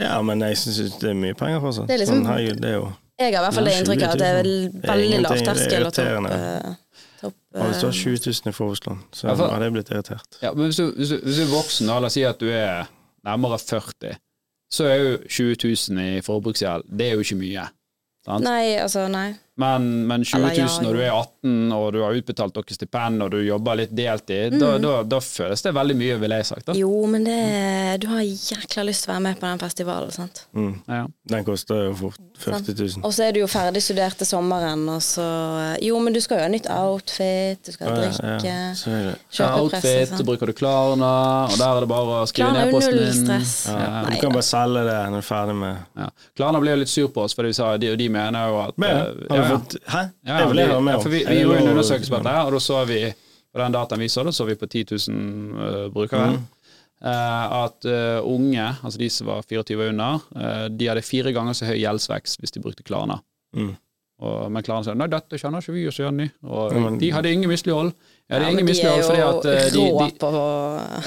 Ja, 0.00 0.16
men 0.24 0.40
jeg 0.40 0.56
syns 0.58 0.96
det 0.98 1.10
er 1.10 1.14
mye 1.18 1.34
penger 1.38 1.60
fortsatt. 1.60 1.86
Det 1.90 1.94
er 1.94 2.02
liksom- 2.04 2.22
sånn, 2.22 2.30
herregud, 2.32 2.60
det 2.64 2.70
er 2.70 2.78
jo 2.80 2.86
Jeg 3.20 3.34
har 3.34 3.42
i 3.42 3.44
hvert 3.46 3.54
fall 3.54 3.64
det 3.68 3.74
inntrykket 3.78 4.08
at 4.08 4.18
det 4.18 4.30
er 4.30 4.42
20 4.42 4.48
000. 4.48 4.72
vel 4.72 4.80
Det 4.80 4.88
veldig 4.90 5.20
lav 5.22 5.36
er 5.36 5.44
terskel 5.50 5.86
å 5.86 5.92
ta 5.92 6.06
opp, 6.16 6.30
eh, 6.32 6.72
opp 7.28 7.34
ja, 7.54 7.66
Hvis 7.68 7.80
du 7.82 7.86
har 7.86 7.92
eh, 7.92 8.00
20 8.00 8.32
000 8.32 8.48
i 8.48 8.56
forbrukslån, 8.56 8.98
så 9.12 9.28
Ja, 9.28 9.34
for- 9.36 9.52
hadde 9.52 9.68
jeg 9.68 9.72
blitt 9.76 9.90
irritert. 9.92 10.38
Ja, 10.42 10.52
men 10.54 10.66
hvis 10.70 10.76
du, 10.80 10.86
hvis, 10.96 11.08
du, 11.12 11.18
hvis 11.22 11.36
du 11.36 11.42
er 11.44 11.52
voksen, 11.52 11.86
da, 11.92 11.98
la 12.00 12.06
oss 12.10 12.16
si 12.18 12.24
at 12.26 12.38
du 12.40 12.48
er 12.50 12.88
nærmere 13.24 13.58
40, 13.60 14.16
så 14.72 14.88
er 14.88 14.96
jo 15.04 15.18
20 15.28 15.56
000 15.92 16.00
i 16.16 16.20
forbruksgjeld, 16.24 16.88
det 16.88 17.10
er 17.10 17.14
jo 17.14 17.20
ikke 17.20 17.36
mye. 17.38 17.68
Sant? 18.24 18.44
Nei, 18.46 18.76
altså, 18.80 19.04
nei. 19.12 19.34
Men, 19.60 20.06
men 20.08 20.24
20 20.24 20.36
Eller 20.38 20.48
000 20.48 20.58
ja, 20.58 20.82
når 20.82 20.94
du 20.96 21.00
er 21.02 21.10
18 21.12 21.72
og 21.76 21.86
du 21.92 21.98
har 22.00 22.16
utbetalt 22.16 22.54
dere 22.56 22.76
stipend 22.76 23.24
og 23.24 23.34
du 23.34 23.42
jobber 23.44 23.76
litt 23.82 23.90
deltid, 23.92 24.56
da, 24.56 24.70
da, 24.80 24.92
da 25.04 25.18
føles 25.20 25.60
det 25.66 25.74
veldig 25.76 25.96
mye, 25.98 26.16
ville 26.22 26.38
jeg 26.40 26.48
sagt. 26.48 26.66
da. 26.70 26.76
Jo, 26.78 27.02
men 27.12 27.26
det, 27.26 27.36
du 28.00 28.08
har 28.08 28.22
jækla 28.24 28.86
lyst 28.88 29.04
til 29.04 29.12
å 29.12 29.14
være 29.18 29.24
med 29.26 29.40
på 29.42 29.50
den 29.50 29.60
festivalen, 29.60 30.14
sant. 30.14 30.46
Mm. 30.56 30.72
Ja. 30.88 31.02
Den 31.34 31.44
koster 31.44 31.82
jo 31.90 31.92
fort 32.00 32.20
40 32.42 32.78
000. 32.78 33.04
Og 33.04 33.12
så 33.14 33.26
er 33.26 33.36
du 33.36 33.42
jo 33.42 33.50
ferdig 33.50 33.82
studert 33.84 34.16
til 34.18 34.30
sommeren, 34.30 34.86
og 34.88 35.02
så 35.04 35.26
Jo, 35.84 35.98
men 36.02 36.16
du 36.16 36.20
skal 36.24 36.40
jo 36.40 36.46
ha 36.46 36.52
nytt 36.52 36.70
outfit, 36.72 37.60
du 37.66 37.72
skal 37.74 37.90
ha 37.90 37.92
Ja, 37.92 38.00
drikke, 38.08 38.48
ja, 38.48 38.72
så 38.78 38.94
er 38.96 39.04
det. 39.10 39.14
Outfit, 39.52 40.08
så 40.08 40.16
sant. 40.16 40.26
bruker 40.26 40.48
du 40.48 40.56
Klarna, 40.56 41.12
og 41.50 41.58
der 41.60 41.76
er 41.76 41.84
det 41.84 41.90
bare 41.92 42.22
å 42.22 42.30
skrive 42.30 42.48
Klarna 42.48 42.64
er 42.64 42.70
ned 42.70 42.72
jo 42.72 42.78
posten 42.80 42.98
null 42.98 43.14
stress. 43.20 43.54
Ja. 43.68 44.02
Du 44.08 44.16
kan 44.24 44.34
bare 44.34 44.48
selge 44.48 44.86
det 44.88 44.98
når 45.12 45.20
du 45.20 45.20
er 45.22 45.28
ferdig 45.28 45.58
med 45.60 46.02
Ja. 46.02 46.08
Klarna 46.40 46.64
blir 46.64 46.76
jo 46.76 46.82
litt 46.82 46.92
sur 46.92 47.12
på 47.12 47.26
oss, 47.26 47.36
for 47.36 47.44
de 47.46 47.52
de, 47.52 47.92
og 47.92 47.98
de 48.00 48.08
mener 48.12 48.48
jo 48.48 48.58
at 48.62 48.78
Men, 48.80 48.96
eh, 48.96 49.41
ja, 49.42 49.50
ja. 49.50 49.58
fått 49.58 49.76
Hæ? 49.86 50.02
Ja, 50.26 50.38
det 50.38 50.48
vil 50.50 50.62
jeg 50.62 50.82
med 50.82 50.94
ja, 50.94 51.02
om. 51.02 51.10
vi, 51.10 51.20
vi 51.28 51.38
gjorde 51.42 51.60
en 51.60 51.70
undersøkelse 51.74 52.14
på 52.14 52.22
dette, 52.22 52.40
og 52.46 52.56
da 52.56 52.62
så 52.62 52.80
vi 52.88 53.02
på 53.52 53.60
den 53.60 53.74
dataen 53.74 54.00
vi 54.00 54.08
så, 54.08 54.24
da 54.24 54.32
så 54.32 54.46
vi 54.48 54.56
på 54.56 54.66
10 54.66 54.84
000 55.08 55.22
uh, 55.60 55.86
brukere. 55.92 56.32
Mm. 56.32 56.42
Uh, 57.02 57.64
at 57.64 57.84
uh, 57.90 58.22
unge, 58.22 58.62
altså 58.62 58.98
de 58.98 59.08
som 59.10 59.28
var 59.28 59.42
24 59.42 59.74
og 59.80 59.88
under, 59.90 60.20
eh, 60.38 60.66
de 60.70 60.86
hadde 60.86 61.02
fire 61.02 61.32
ganger 61.34 61.56
så 61.58 61.66
høy 61.66 61.80
gjeldsvekst 61.80 62.38
hvis 62.40 62.54
de 62.54 62.62
brukte 62.62 62.86
Klarna. 62.86 63.18
Mm. 63.58 63.72
Og, 64.22 64.36
men 64.54 64.62
Klarna 64.62 64.86
sa 64.86 64.94
nei, 64.94 65.08
dette 65.10 65.40
kjenner 65.40 65.64
ikke 65.64 65.74
vi 65.74 65.88
oss 65.90 65.98
igjen 65.98 66.22
i. 66.22 66.28
Og 66.46 66.76
mm. 66.76 67.00
de 67.00 67.10
hadde 67.10 67.32
ingen 67.34 67.50
mislighold. 67.50 67.90
Ja, 68.30 68.38
det 68.38 68.38
Ja, 68.38 68.46
er 68.46 68.54
ingen 68.54 68.62
de 68.62 68.70
mislighold 68.70 69.02
fordi 69.08 69.24
at 69.26 69.48
de, 69.74 69.82
de, 69.98 70.28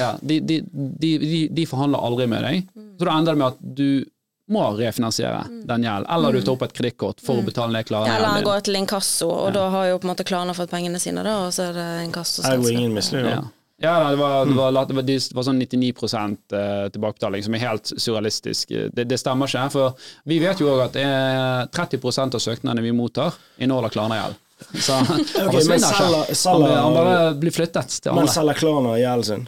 ja, 0.01 0.09
de, 0.19 0.39
de, 0.51 0.59
de, 0.75 1.13
de, 1.23 1.39
de 1.55 1.65
forhandler 1.69 2.03
aldri 2.09 2.27
med 2.29 2.43
deg. 2.43 2.67
Mm. 2.75 2.91
Så 2.99 3.07
da 3.07 3.15
ender 3.15 3.31
det 3.31 3.41
med 3.41 3.47
at 3.47 3.63
du 3.79 3.87
må 4.51 4.63
refinansiere 4.77 5.43
den 5.65 5.85
gjelden, 5.87 6.05
eller 6.13 6.35
du 6.35 6.41
tar 6.45 6.53
opp 6.53 6.65
et 6.67 6.73
kredittkort 6.77 7.21
for 7.25 7.41
å 7.41 7.45
betale 7.45 7.73
ned 7.73 7.85
Mm. 7.85 8.07
Eller 8.15 8.27
han 8.27 8.43
går 8.43 8.63
til 8.65 8.75
inkasso, 8.75 9.27
og 9.29 9.53
da 9.53 9.67
har 9.69 9.85
jo 9.91 9.99
på 9.99 10.07
en 10.07 10.11
måte 10.13 10.25
Klarna 10.25 10.53
fått 10.53 10.71
pengene 10.71 10.99
sine, 10.99 11.23
da, 11.23 11.35
og 11.45 11.53
så 11.53 11.69
er 11.69 11.77
det 11.77 11.85
inkasso 12.05 12.43
Ergo 12.45 12.69
ingen 12.69 12.93
mislighold. 12.93 13.29
Ja. 13.29 13.43
Ja, 13.77 14.09
det 14.09 14.15
var, 14.15 14.45
det 14.45 14.53
var, 14.55 14.71
det 14.71 14.95
var, 14.95 15.03
det 15.03 15.35
var 15.35 15.43
sånn 15.43 15.59
99 15.59 15.89
eh, 15.91 16.85
tilbakebetaling, 16.95 17.43
som 17.43 17.57
er 17.57 17.63
helt 17.65 17.91
surrealistisk. 17.91 18.71
Det, 18.95 19.03
det 19.03 19.17
stemmer 19.19 19.51
ikke. 19.51 19.65
For 19.73 20.07
vi 20.31 20.39
vet 20.39 20.61
jo 20.63 20.69
òg 20.71 20.85
at 20.85 20.95
det 20.95 21.03
er 21.03 21.67
30 21.75 22.23
av 22.23 22.39
søknadene 22.39 22.85
vi 22.85 22.93
mottar, 22.95 23.35
inneholder 23.59 23.91
Klarna-gjeld. 23.91 24.39
Så 24.79 24.95
han 25.01 25.25
forsvinner 25.51 25.91
ikke. 25.91 26.47
Han, 26.47 26.95
bare 26.95 27.33
blir 27.35 27.51
flyttet 27.51 27.99
til 27.99 28.15
Men 28.15 28.31
selger 28.31 28.63
Klarna 28.63 28.95
gjelden 29.01 29.27
sin? 29.27 29.45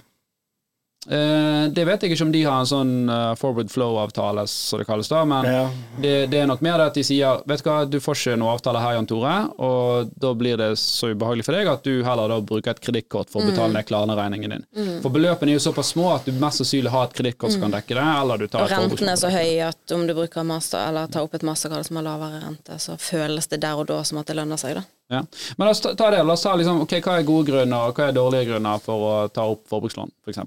Eh, 1.06 1.70
det 1.72 1.86
vet 1.88 2.02
jeg 2.04 2.12
ikke 2.12 2.26
om 2.26 2.32
de 2.34 2.42
har 2.44 2.58
en 2.60 2.68
sånn 2.68 2.90
uh, 3.08 3.32
forward 3.40 3.70
flow-avtale, 3.72 4.44
som 4.52 4.82
det 4.82 4.88
kalles 4.90 5.08
da, 5.08 5.22
men 5.30 5.46
Ja. 5.48 5.62
det, 6.04 6.14
det 6.34 6.42
er 6.42 6.50
nok 6.50 6.64
mer 6.66 6.82
det 6.82 6.88
at 6.90 6.98
de 6.98 7.04
sier 7.08 7.44
Vet 7.48 7.62
du 7.64 7.70
hva, 7.70 7.78
du 7.88 8.00
får 8.04 8.18
ikke 8.20 8.34
noe 8.42 8.56
avtale 8.58 8.82
her, 8.84 8.98
Jan 8.98 9.08
Tore, 9.08 9.36
og 9.64 10.10
da 10.20 10.34
blir 10.36 10.58
det 10.60 10.74
så 10.82 11.14
ubehagelig 11.14 11.46
for 11.48 11.56
deg 11.56 11.70
at 11.72 11.86
du 11.88 12.02
heller 12.04 12.34
da 12.34 12.42
bruker 12.44 12.74
et 12.74 12.82
kredittkort 12.84 13.32
for 13.32 13.40
å 13.40 13.48
betale 13.48 13.72
ned 13.78 13.88
klaneregningen 13.88 14.56
din. 14.58 14.66
din. 14.76 14.92
For 15.06 15.14
beløpene 15.14 15.54
er 15.54 15.60
jo 15.62 15.64
såpass 15.70 15.94
små 15.96 16.10
at 16.16 16.28
du 16.28 16.36
mest 16.36 16.60
sannsynlig 16.64 16.92
har 16.92 17.08
et 17.08 17.16
kredittkort 17.16 17.56
som 17.56 17.64
kan 17.64 17.78
dekke 17.78 17.96
det, 17.96 18.08
eller 18.18 18.44
du 18.44 18.48
tar 18.52 18.66
Og 18.66 18.72
et 18.74 18.78
renten 18.82 19.14
er 19.14 19.22
så 19.22 19.32
høy 19.32 19.64
at 19.70 19.96
om 19.96 20.04
du 20.10 20.16
bruker 20.18 20.44
master, 20.44 20.90
eller 20.90 21.08
tar 21.14 21.24
opp 21.30 21.40
et 21.40 21.48
mastercard 21.48 21.88
som 21.88 22.02
har 22.02 22.10
lavere 22.10 22.44
rente, 22.44 22.82
så 22.84 22.98
føles 23.00 23.48
det 23.48 23.62
der 23.64 23.80
og 23.80 23.88
da 23.88 24.02
som 24.04 24.20
at 24.20 24.28
det 24.28 24.36
lønner 24.42 24.60
seg, 24.60 24.82
da. 24.82 24.84
Ja. 25.08 25.22
Men 25.56 25.70
la 25.70 25.72
oss 25.72 25.80
ta, 25.80 25.94
ta 25.96 26.10
det. 26.12 26.20
La 26.28 26.36
oss 26.36 26.44
ta 26.44 26.58
liksom, 26.60 26.82
ok, 26.84 26.98
hva 27.00 27.22
er 27.22 27.28
gode 27.30 27.48
grunner, 27.54 27.88
og 27.88 27.96
hva 27.96 28.10
er 28.10 28.18
dårlige 28.18 28.50
grunner 28.50 28.82
for 28.84 29.08
å 29.08 29.14
ta 29.32 29.48
opp 29.48 29.64
forbrukslån, 29.72 30.12
f.eks.? 30.28 30.44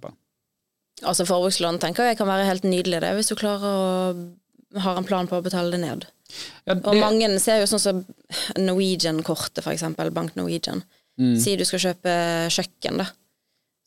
Altså 1.00 1.24
forbrukslån 1.28 1.80
tenker 1.80 2.10
jeg 2.10 2.18
kan 2.18 2.28
være 2.28 2.48
helt 2.48 2.66
nydelig 2.68 3.00
det, 3.00 3.14
hvis 3.16 3.30
du 3.32 3.38
klarer 3.38 3.66
å 3.70 3.80
har 4.78 4.98
en 4.98 5.06
plan 5.06 5.28
på 5.28 5.38
å 5.38 5.44
betale 5.44 5.72
det 5.74 5.82
ned. 5.82 6.06
Ja, 6.68 6.76
Og 6.76 6.94
mange 7.00 7.28
ser 7.42 7.62
jo 7.62 7.68
sånn 7.70 7.82
som 7.82 8.02
Norwegian-kortet, 8.58 9.64
eksempel, 9.74 10.12
Bank 10.14 10.36
Norwegian. 10.38 10.84
Mm. 11.20 11.34
Si 11.42 11.56
du 11.58 11.64
skal 11.66 11.82
kjøpe 11.88 12.12
kjøkken, 12.54 13.00
da. 13.02 13.08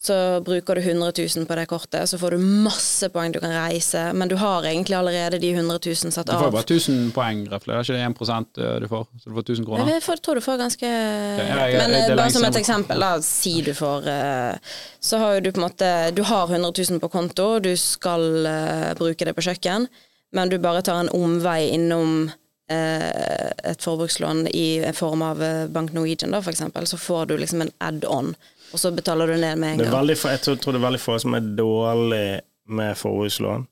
Så 0.03 0.15
bruker 0.43 0.75
du 0.75 0.81
100 0.81 1.13
000 1.15 1.45
på 1.47 1.55
det 1.55 1.63
kortet, 1.71 2.09
så 2.11 2.17
får 2.19 2.31
du 2.35 2.37
masse 2.43 3.07
poeng 3.13 3.31
du 3.31 3.37
kan 3.39 3.53
reise, 3.55 4.01
men 4.13 4.27
du 4.27 4.35
har 4.35 4.65
egentlig 4.67 4.97
allerede 4.97 5.39
de 5.39 5.53
100 5.55 5.77
000 5.79 6.11
satt 6.11 6.27
av. 6.27 6.35
Du 6.35 6.43
får 6.43 6.49
jo 6.49 6.55
bare 6.57 6.67
1000 6.67 7.13
poeng, 7.15 7.45
Refle. 7.53 7.77
Er 7.77 7.85
ikke 7.87 7.95
det 7.95 8.03
1 8.03 8.81
du 8.83 8.87
får? 8.91 9.07
Så 9.23 9.29
du 9.29 9.35
får 9.37 9.45
1000 9.47 9.65
kroner? 9.69 9.93
Jeg 9.93 10.03
får- 10.03 10.21
tror 10.25 10.35
du 10.35 10.41
får 10.43 10.57
ganske 10.59 10.89
Men 10.91 11.89
det 11.95 12.01
eh, 12.09 12.15
bare 12.19 12.31
som 12.35 12.43
et 12.43 12.55
eksempel, 12.59 12.97
eksempel, 12.99 13.03
oss 13.19 13.25
Si 13.25 13.61
du 13.61 13.71
får 13.73 14.07
eh, 14.07 14.57
Så 14.99 15.17
har 15.23 15.33
jo 15.35 15.39
du 15.47 15.51
på 15.51 15.61
en 15.61 15.67
måte 15.69 16.11
Du 16.15 16.23
har 16.23 16.47
100 16.51 16.73
000 16.89 16.99
på 16.99 17.09
konto, 17.09 17.59
du 17.59 17.71
skal 17.77 18.45
eh, 18.45 18.93
bruke 18.99 19.23
det 19.25 19.33
på 19.35 19.41
kjøkken, 19.47 19.87
men 20.33 20.49
du 20.49 20.57
bare 20.59 20.81
tar 20.83 20.99
en 20.99 21.09
omvei 21.15 21.69
innom 21.71 22.29
eh, 22.69 23.51
et 23.71 23.81
forbrukslån 23.81 24.47
i 24.51 24.83
form 24.93 25.21
av 25.21 25.41
eh, 25.43 25.67
Bank 25.67 25.93
Norwegian, 25.93 26.31
da, 26.31 26.41
for 26.41 26.51
eksempel, 26.51 26.87
så 26.87 26.97
får 26.97 27.25
du 27.31 27.37
liksom 27.37 27.61
en 27.61 27.71
add-on, 27.79 28.33
og 28.73 28.81
så 28.81 28.91
betaler 28.91 29.29
du 29.29 29.37
ned 29.37 29.59
med 29.61 29.75
en 29.75 29.83
Det 29.83 29.87
er 29.87 29.93
gang. 29.93 30.17
få, 30.17 30.33
jeg 30.33 30.41
tror, 30.41 30.55
tror 30.55 30.75
det 30.75 30.81
er 30.81 30.87
veldig 30.87 31.03
få 31.03 31.19
som 31.21 31.37
er 31.37 31.53
dårlig 31.57 32.25
med 32.73 32.97
forbrukslån, 32.97 33.67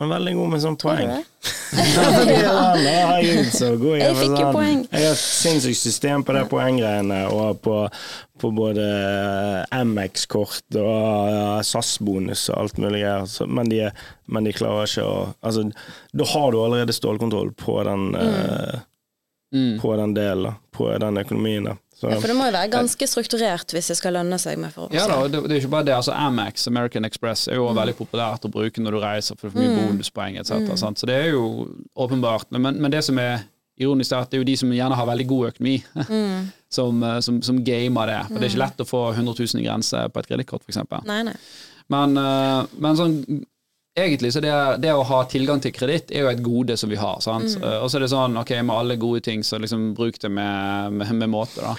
men 0.00 0.08
veldig 0.14 0.32
god 0.34 0.48
med 0.48 0.62
sånn 0.64 0.76
poeng. 0.80 1.10
det? 1.12 1.24
Herregud, 1.76 3.50
så 3.52 3.68
god 3.78 3.98
Jeg 4.00 4.16
fikk 4.16 4.32
jo 4.40 4.46
poeng. 4.56 4.80
Jeg 4.88 5.06
har 5.06 5.18
sinnssykt 5.20 5.78
system 5.78 6.24
på 6.24 6.34
det 6.34 6.46
poenggreiene, 6.50 7.18
og 7.30 7.60
på, 7.62 7.76
på 8.40 8.50
både 8.56 8.86
MX-kort 9.76 10.80
og 10.80 11.60
SAS-bonus 11.68 12.46
og 12.48 12.62
alt 12.62 12.80
mulig 12.80 13.04
greier, 13.04 13.28
men, 13.46 13.70
de, 13.70 13.82
men 14.32 14.48
de 14.48 14.56
klarer 14.56 14.88
ikke 14.88 15.04
å 15.04 15.18
Altså, 15.44 15.68
da 16.16 16.30
har 16.32 16.48
du 16.50 16.58
allerede 16.64 16.96
stålkontroll 16.96 17.52
på 17.60 17.76
den, 17.86 18.08
mm. 18.16 18.24
uh, 18.24 19.76
på 19.84 19.94
den 20.00 20.16
delen, 20.16 20.58
på 20.74 20.90
den 21.04 21.20
økonomien. 21.20 21.70
da. 21.70 21.76
Så, 22.00 22.08
Ja, 22.08 22.16
for 22.18 22.30
det 22.32 22.36
må 22.38 22.46
jo 22.48 22.52
være 22.54 22.70
ganske 22.72 23.06
strukturert 23.10 23.72
hvis 23.76 23.90
det 23.92 23.96
skal 23.98 24.14
lønne 24.16 24.38
seg 24.40 24.56
med 24.58 24.72
Ja 24.96 25.06
da, 25.06 25.18
det, 25.28 25.42
det 25.44 25.52
er 25.52 25.60
ikke 25.60 25.72
bare 25.74 25.84
det. 25.84 25.94
altså 25.98 26.12
Amex, 26.16 26.66
American 26.70 27.04
Express, 27.04 27.46
er 27.48 27.56
jo 27.60 27.66
Mm. 27.68 27.76
veldig 27.76 27.96
populært 27.98 28.44
å 28.48 28.50
bruke 28.50 28.80
når 28.80 28.90
du 28.96 29.00
reiser, 29.04 29.36
for 29.36 29.50
det 29.50 29.52
er 29.52 29.68
for 29.68 29.76
mye 29.76 29.88
bonuspoeng 29.92 30.38
etc. 30.40 30.52
Mm. 30.64 30.96
Så 30.96 31.06
det 31.06 31.14
er 31.14 31.30
jo 31.34 31.68
åpenbart. 31.96 32.46
Men, 32.50 32.80
men, 32.80 32.90
det 32.90 33.04
som 33.04 33.18
er 33.18 33.42
ironisk, 33.78 34.12
er 34.12 34.16
at 34.24 34.30
det 34.30 34.38
er 34.38 34.42
jo 34.42 34.48
de 34.48 34.56
som 34.56 34.72
gjerne 34.72 34.96
har 34.96 35.06
veldig 35.06 35.26
god 35.28 35.46
økonomi, 35.52 35.76
Mm. 36.08 36.50
som, 36.70 37.02
eh, 37.02 37.20
som, 37.20 37.42
som 37.42 37.60
gamer 37.64 38.06
det. 38.06 38.18
For 38.28 38.34
det 38.38 38.44
er 38.48 38.52
ikke 38.54 38.64
lett 38.64 38.80
å 38.80 38.88
få 38.88 39.02
100 39.14 39.34
000 39.54 39.60
i 39.60 39.66
grense 39.68 40.08
på 40.12 40.20
et 40.20 40.28
kredittkort, 40.28 40.62
f.eks. 40.68 40.78
Men, 41.90 42.16
eh, 42.16 42.64
men 42.78 42.96
sånn 42.96 43.44
Egentlig 43.98 44.30
så 44.32 44.40
det, 44.40 44.52
det 44.84 44.92
å 44.94 45.02
ha 45.02 45.20
tilgang 45.28 45.60
til 45.62 45.72
kreditt 45.74 46.12
er 46.14 46.22
jo 46.24 46.30
et 46.30 46.42
gode 46.44 46.76
som 46.78 46.90
vi 46.92 46.98
har. 47.00 47.18
sant? 47.24 47.56
Eh, 47.58 47.78
Og 47.82 47.90
så 47.90 47.98
er 47.98 48.04
det 48.06 48.12
sånn, 48.12 48.38
ok, 48.38 48.52
med 48.62 48.76
alle 48.76 48.96
gode 49.00 49.22
ting, 49.26 49.42
så 49.46 49.58
liksom 49.58 49.90
bruk 49.98 50.20
det 50.22 50.30
med, 50.30 50.92
med, 51.00 51.10
med 51.24 51.32
måte, 51.32 51.60
da. 51.64 51.74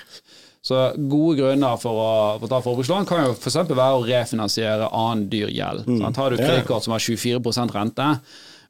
Så 0.61 0.77
gode 1.09 1.39
grunner 1.39 1.79
for 1.81 1.97
å, 1.97 2.09
for 2.37 2.45
å 2.45 2.51
ta 2.51 2.59
forbrukslån 2.61 3.07
kan 3.09 3.23
jo 3.25 3.31
f.eks. 3.33 3.55
være 3.71 3.95
å 3.97 4.03
refinansiere 4.05 4.91
annen 4.93 5.23
dyr 5.31 5.49
gjeld. 5.49 5.87
sant? 5.87 6.19
Har 6.21 6.29
du 6.29 6.37
et 6.37 6.43
kredittkort 6.45 6.85
som 6.85 6.93
har 6.93 7.01
24% 7.01 7.73
rente, 7.79 8.09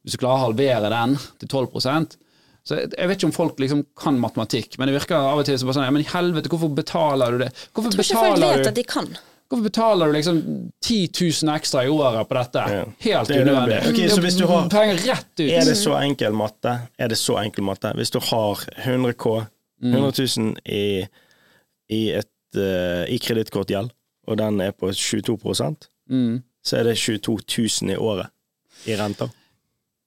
hvis 0.02 0.16
du 0.16 0.22
klarer 0.22 0.38
å 0.40 0.46
halvere 0.46 0.88
den 0.94 1.18
til 1.42 1.50
12% 1.50 2.16
så 2.62 2.76
jeg 2.78 3.08
vet 3.10 3.16
ikke 3.18 3.26
om 3.26 3.34
folk 3.34 3.58
liksom 3.58 3.80
kan 3.98 4.18
matematikk, 4.22 4.76
men 4.78 4.86
det 4.86 4.94
virker 4.94 5.18
av 5.18 5.40
og 5.40 5.46
til 5.48 5.56
som 5.58 5.66
bare 5.66 5.80
sånn 5.80 5.86
ja, 5.88 5.94
Men 5.94 6.04
i 6.04 6.10
helvete, 6.12 6.50
hvorfor 6.52 6.70
betaler 6.76 7.34
du 7.34 7.40
det? 7.42 7.48
Hvorfor 7.74 7.90
Jeg 7.90 7.96
tror 7.96 8.06
ikke 8.06 8.20
folk 8.22 8.42
vet 8.44 8.62
du 8.62 8.70
at 8.70 8.76
de 8.78 8.84
kan. 8.86 9.08
Hvorfor 9.52 9.66
betaler 9.68 10.08
du 10.08 10.12
liksom 10.16 10.36
10 10.80 10.98
000 11.44 11.54
ekstra 11.58 11.82
i 11.84 11.88
året 11.92 12.28
på 12.28 12.34
dette? 12.38 12.62
Ja. 12.72 12.84
Helt 13.04 13.28
Det 13.28 13.40
unødvendig. 13.42 13.80
Okay, 13.90 14.08
så 14.08 14.20
hvis 14.24 14.38
du 14.38 14.46
har- 14.48 14.68
Penger 14.72 14.96
rett 14.96 15.40
ut. 15.40 15.50
Er 15.52 15.64
det 15.68 15.76
så 15.76 15.98
enkel 16.00 16.32
matte? 16.32 16.72
Er 16.98 17.08
det 17.12 17.18
så 17.20 17.36
enkel 17.42 17.64
matte? 17.68 17.92
Hvis 17.98 18.10
du 18.10 18.18
har 18.20 18.62
100 18.86 19.12
K, 19.12 19.44
Mm. 19.82 19.92
100 19.92 20.12
000 20.38 20.56
i, 20.64 21.06
i, 21.90 22.10
et, 22.16 22.56
eh, 22.56 23.04
i 23.12 23.18
kredittkortgjeld, 23.18 23.90
og 24.28 24.38
den 24.38 24.60
er 24.60 24.70
på 24.72 24.88
22 24.92 25.36
Mm. 26.08 26.42
så 26.64 26.76
er 26.78 26.84
det 26.84 26.96
22 26.96 27.38
000 27.82 27.90
i 27.92 27.96
året 27.96 28.26
i 28.86 28.96
renter. 28.96 29.28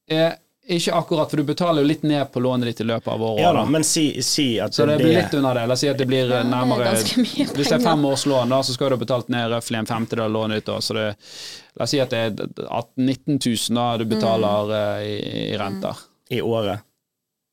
Eh, 0.09 0.31
ikke 0.67 0.93
akkurat, 0.97 1.29
for 1.29 1.37
du 1.37 1.43
betaler 1.43 1.83
jo 1.83 1.87
litt 1.87 2.03
ned 2.03 2.31
på 2.33 2.41
lånet 2.41 2.71
ditt 2.71 2.79
i 2.81 2.87
løpet 2.89 3.07
av 3.13 3.21
året. 3.21 3.41
Ja 3.43 3.51
da, 3.53 3.65
men 3.69 3.83
si, 3.85 4.21
si 4.25 4.47
at 4.59 4.73
så 4.73 4.87
det 4.89 4.97
blir 4.97 5.13
litt 5.13 5.33
under 5.37 5.59
det. 5.59 5.65
La 5.69 5.77
oss 5.77 5.83
si 5.85 5.89
at 5.91 5.99
det 6.01 6.07
blir 6.09 6.23
Ja, 6.25 6.31
det 6.31 6.39
er 6.41 6.49
nærmere 6.49 6.95
Hvis 6.95 7.69
det 7.69 7.75
er 7.77 7.83
fem 7.83 8.05
års 8.05 8.25
lån, 8.25 8.49
da, 8.49 8.63
så 8.65 8.73
skal 8.73 8.89
du 8.89 8.97
ha 8.97 9.03
betalt 9.03 9.29
ned 9.29 9.51
røftlig 9.53 9.83
en 9.83 9.89
femtedel 9.89 10.25
av 10.25 10.33
lånet 10.33 10.63
ditt. 10.63 10.71
Da. 10.71 10.79
Så 10.81 10.97
det, 10.97 11.05
la 11.77 11.85
oss 11.85 11.93
si 11.93 12.01
at 12.01 12.15
det 12.15 12.23
er 12.23 12.33
18 12.65 13.05
000-19 13.05 13.37
000 13.69 13.77
da 13.77 13.85
du 14.01 14.05
betaler 14.09 14.73
mm. 14.73 15.05
i, 15.05 15.15
i 15.45 15.61
renter. 15.61 16.03
i 16.33 16.41
året. 16.41 16.81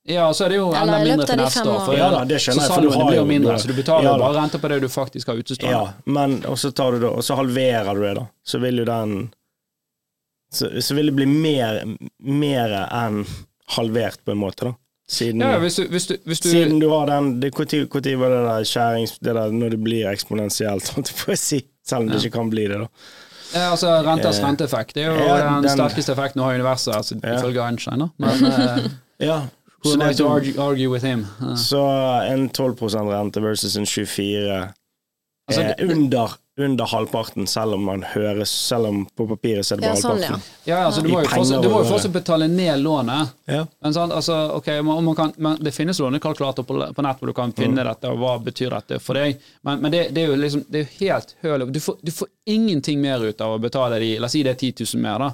Ja, 0.05 0.35
så 0.35 0.45
er 0.45 0.49
det 0.49 0.57
jo 0.57 0.73
enda 0.75 0.99
mindre 1.05 1.27
til 1.29 1.39
neste 1.39 1.63
år. 1.69 1.85
For. 1.85 1.95
Ja 1.95 2.09
da, 2.11 2.25
det 2.27 2.41
skjønner 2.43 2.65
så 2.65 2.73
jeg, 2.73 2.75
for 2.75 2.89
du 2.89 2.97
har 2.97 3.11
blir 3.11 3.21
jo- 3.21 3.29
mindre, 3.29 3.59
så 3.59 3.69
du 3.69 3.77
betaler 3.77 4.09
Ja 4.09 4.17
bare 4.19 4.35
renter 4.41 4.59
på 4.59 4.73
det 4.73 4.81
du 4.83 4.89
faktisk 4.89 5.29
har 5.31 5.39
utestående. 5.39 5.77
Ja, 5.77 5.93
men 6.05 6.41
og 6.49 6.59
så 6.59 6.73
tar 6.73 6.97
du 6.97 7.05
det, 7.05 7.13
og 7.13 7.23
så 7.25 7.37
halverer 7.39 7.95
du 7.95 8.03
det, 8.03 8.15
da. 8.19 8.27
Så 8.43 8.59
vil 8.59 8.83
jo 8.83 8.89
den 8.89 9.31
Så, 10.53 10.69
så 10.85 10.95
vil 10.95 11.07
det 11.09 11.15
bli 11.17 11.27
mer, 11.27 11.81
mer 12.21 12.75
enn 12.93 13.23
halvert, 13.77 14.21
på 14.25 14.35
en 14.35 14.41
måte, 14.43 14.69
da. 14.69 14.75
Siden, 15.13 15.41
Ja, 15.45 15.59
hvis 15.61 15.77
du, 15.77 15.87
hvis 15.93 16.07
du, 16.09 16.15
hvis 16.29 16.41
du 16.41 16.49
siden 16.53 16.79
du 16.81 16.87
har 16.93 17.07
den 17.11 17.35
Når 17.41 18.15
var 18.21 18.31
det 18.33 18.43
der 18.47 18.65
skjærings... 18.69 19.17
Det 19.21 19.35
der 19.37 19.51
når 19.53 19.71
det 19.75 19.81
blir 19.85 20.07
eksponentielt, 20.13 20.89
holdt 20.95 21.11
jeg 21.35 21.41
si. 21.43 21.59
Selv 21.85 22.05
om 22.07 22.13
det 22.13 22.21
ikke 22.23 22.37
kan 22.39 22.51
bli 22.53 22.69
det, 22.71 22.79
da. 22.85 22.87
Ja, 23.53 23.65
altså 23.75 23.91
Renters 24.07 24.39
Eh, 24.39 24.45
renteeffekt 24.47 24.95
det 24.97 25.03
er 25.05 25.11
jo 25.11 25.25
ja, 25.27 25.35
den, 25.43 25.67
den- 25.67 25.75
sterkeste 25.77 26.13
effekten 26.15 26.41
av 26.41 26.53
universet, 26.55 26.95
altså, 26.97 27.19
Ja. 27.21 27.35
ifølge 27.41 27.61
Einstein. 27.67 27.99
da. 27.99 28.09
Men 28.23 28.47
eh, 28.53 28.87
Ja, 29.27 29.41
Who 29.85 29.93
er 29.99 30.13
to 30.13 30.17
to- 30.23 30.29
argue, 30.31 30.55
argue 30.63 30.89
with 30.89 31.05
him? 31.05 31.27
Uh. 31.43 31.57
Så 31.59 31.83
en 32.31 32.49
12% 32.49 33.11
rente 33.13 33.43
versus 33.43 33.77
en 33.77 33.85
24 33.87 34.69
Altså, 35.51 35.63
er 35.63 35.91
under, 35.91 36.35
under 36.61 36.87
halvparten, 36.87 37.47
selv 37.51 37.75
om 37.75 37.83
man 37.85 38.05
høres 38.07 38.51
Selv 38.51 38.87
om 38.87 39.01
på 39.17 39.27
papiret 39.27 39.67
så 39.67 39.75
er 39.75 39.81
det 39.81 39.89
Ja, 39.89 39.91
bare 39.91 40.03
sånn, 40.03 40.21
halvparten. 40.23 40.45
Ja, 40.69 40.77
altså, 40.87 41.03
du 41.03 41.09
må 41.11 41.23
jo 41.25 41.31
fortsatt, 41.33 41.65
du 41.65 41.69
må 41.73 41.81
jo 41.83 41.89
fortsatt 41.89 42.15
betale 42.15 42.47
ned 42.53 42.85
lånet. 42.85 43.33
Ja. 43.51 43.65
Men, 43.83 43.97
sant? 43.97 44.15
Altså, 44.15 44.37
okay, 44.61 44.79
man, 44.87 45.03
man 45.05 45.19
kan, 45.19 45.35
men 45.43 45.59
det 45.59 45.75
finnes 45.75 45.99
lånekalkulator 45.99 46.67
på, 46.69 46.79
på 46.95 47.07
nett 47.09 47.19
hvor 47.19 47.33
du 47.33 47.37
kan 47.37 47.55
finne 47.57 47.83
dette, 47.89 48.13
og 48.13 48.23
hva 48.23 48.37
betyr 48.45 48.71
dette 48.77 49.01
for 49.03 49.19
deg. 49.19 49.43
Men, 49.67 49.83
men 49.83 49.95
det, 49.95 50.05
det 50.15 50.23
er 50.23 50.31
jo 50.31 50.39
liksom, 50.39 50.65
det 50.71 50.85
er 50.85 50.95
helt 51.01 51.35
høl 51.43 51.67
du 51.73 51.81
får, 51.83 51.99
du 52.03 52.15
får 52.15 52.31
ingenting 52.55 53.03
mer 53.03 53.27
ut 53.27 53.43
av 53.43 53.57
å 53.57 53.63
betale 53.63 53.99
de 54.03 54.15
La 54.23 54.31
oss 54.31 54.37
si 54.37 54.45
det 54.47 54.55
er 54.55 54.63
10 54.63 54.87
000 54.95 55.03
mer, 55.03 55.27
da. 55.27 55.33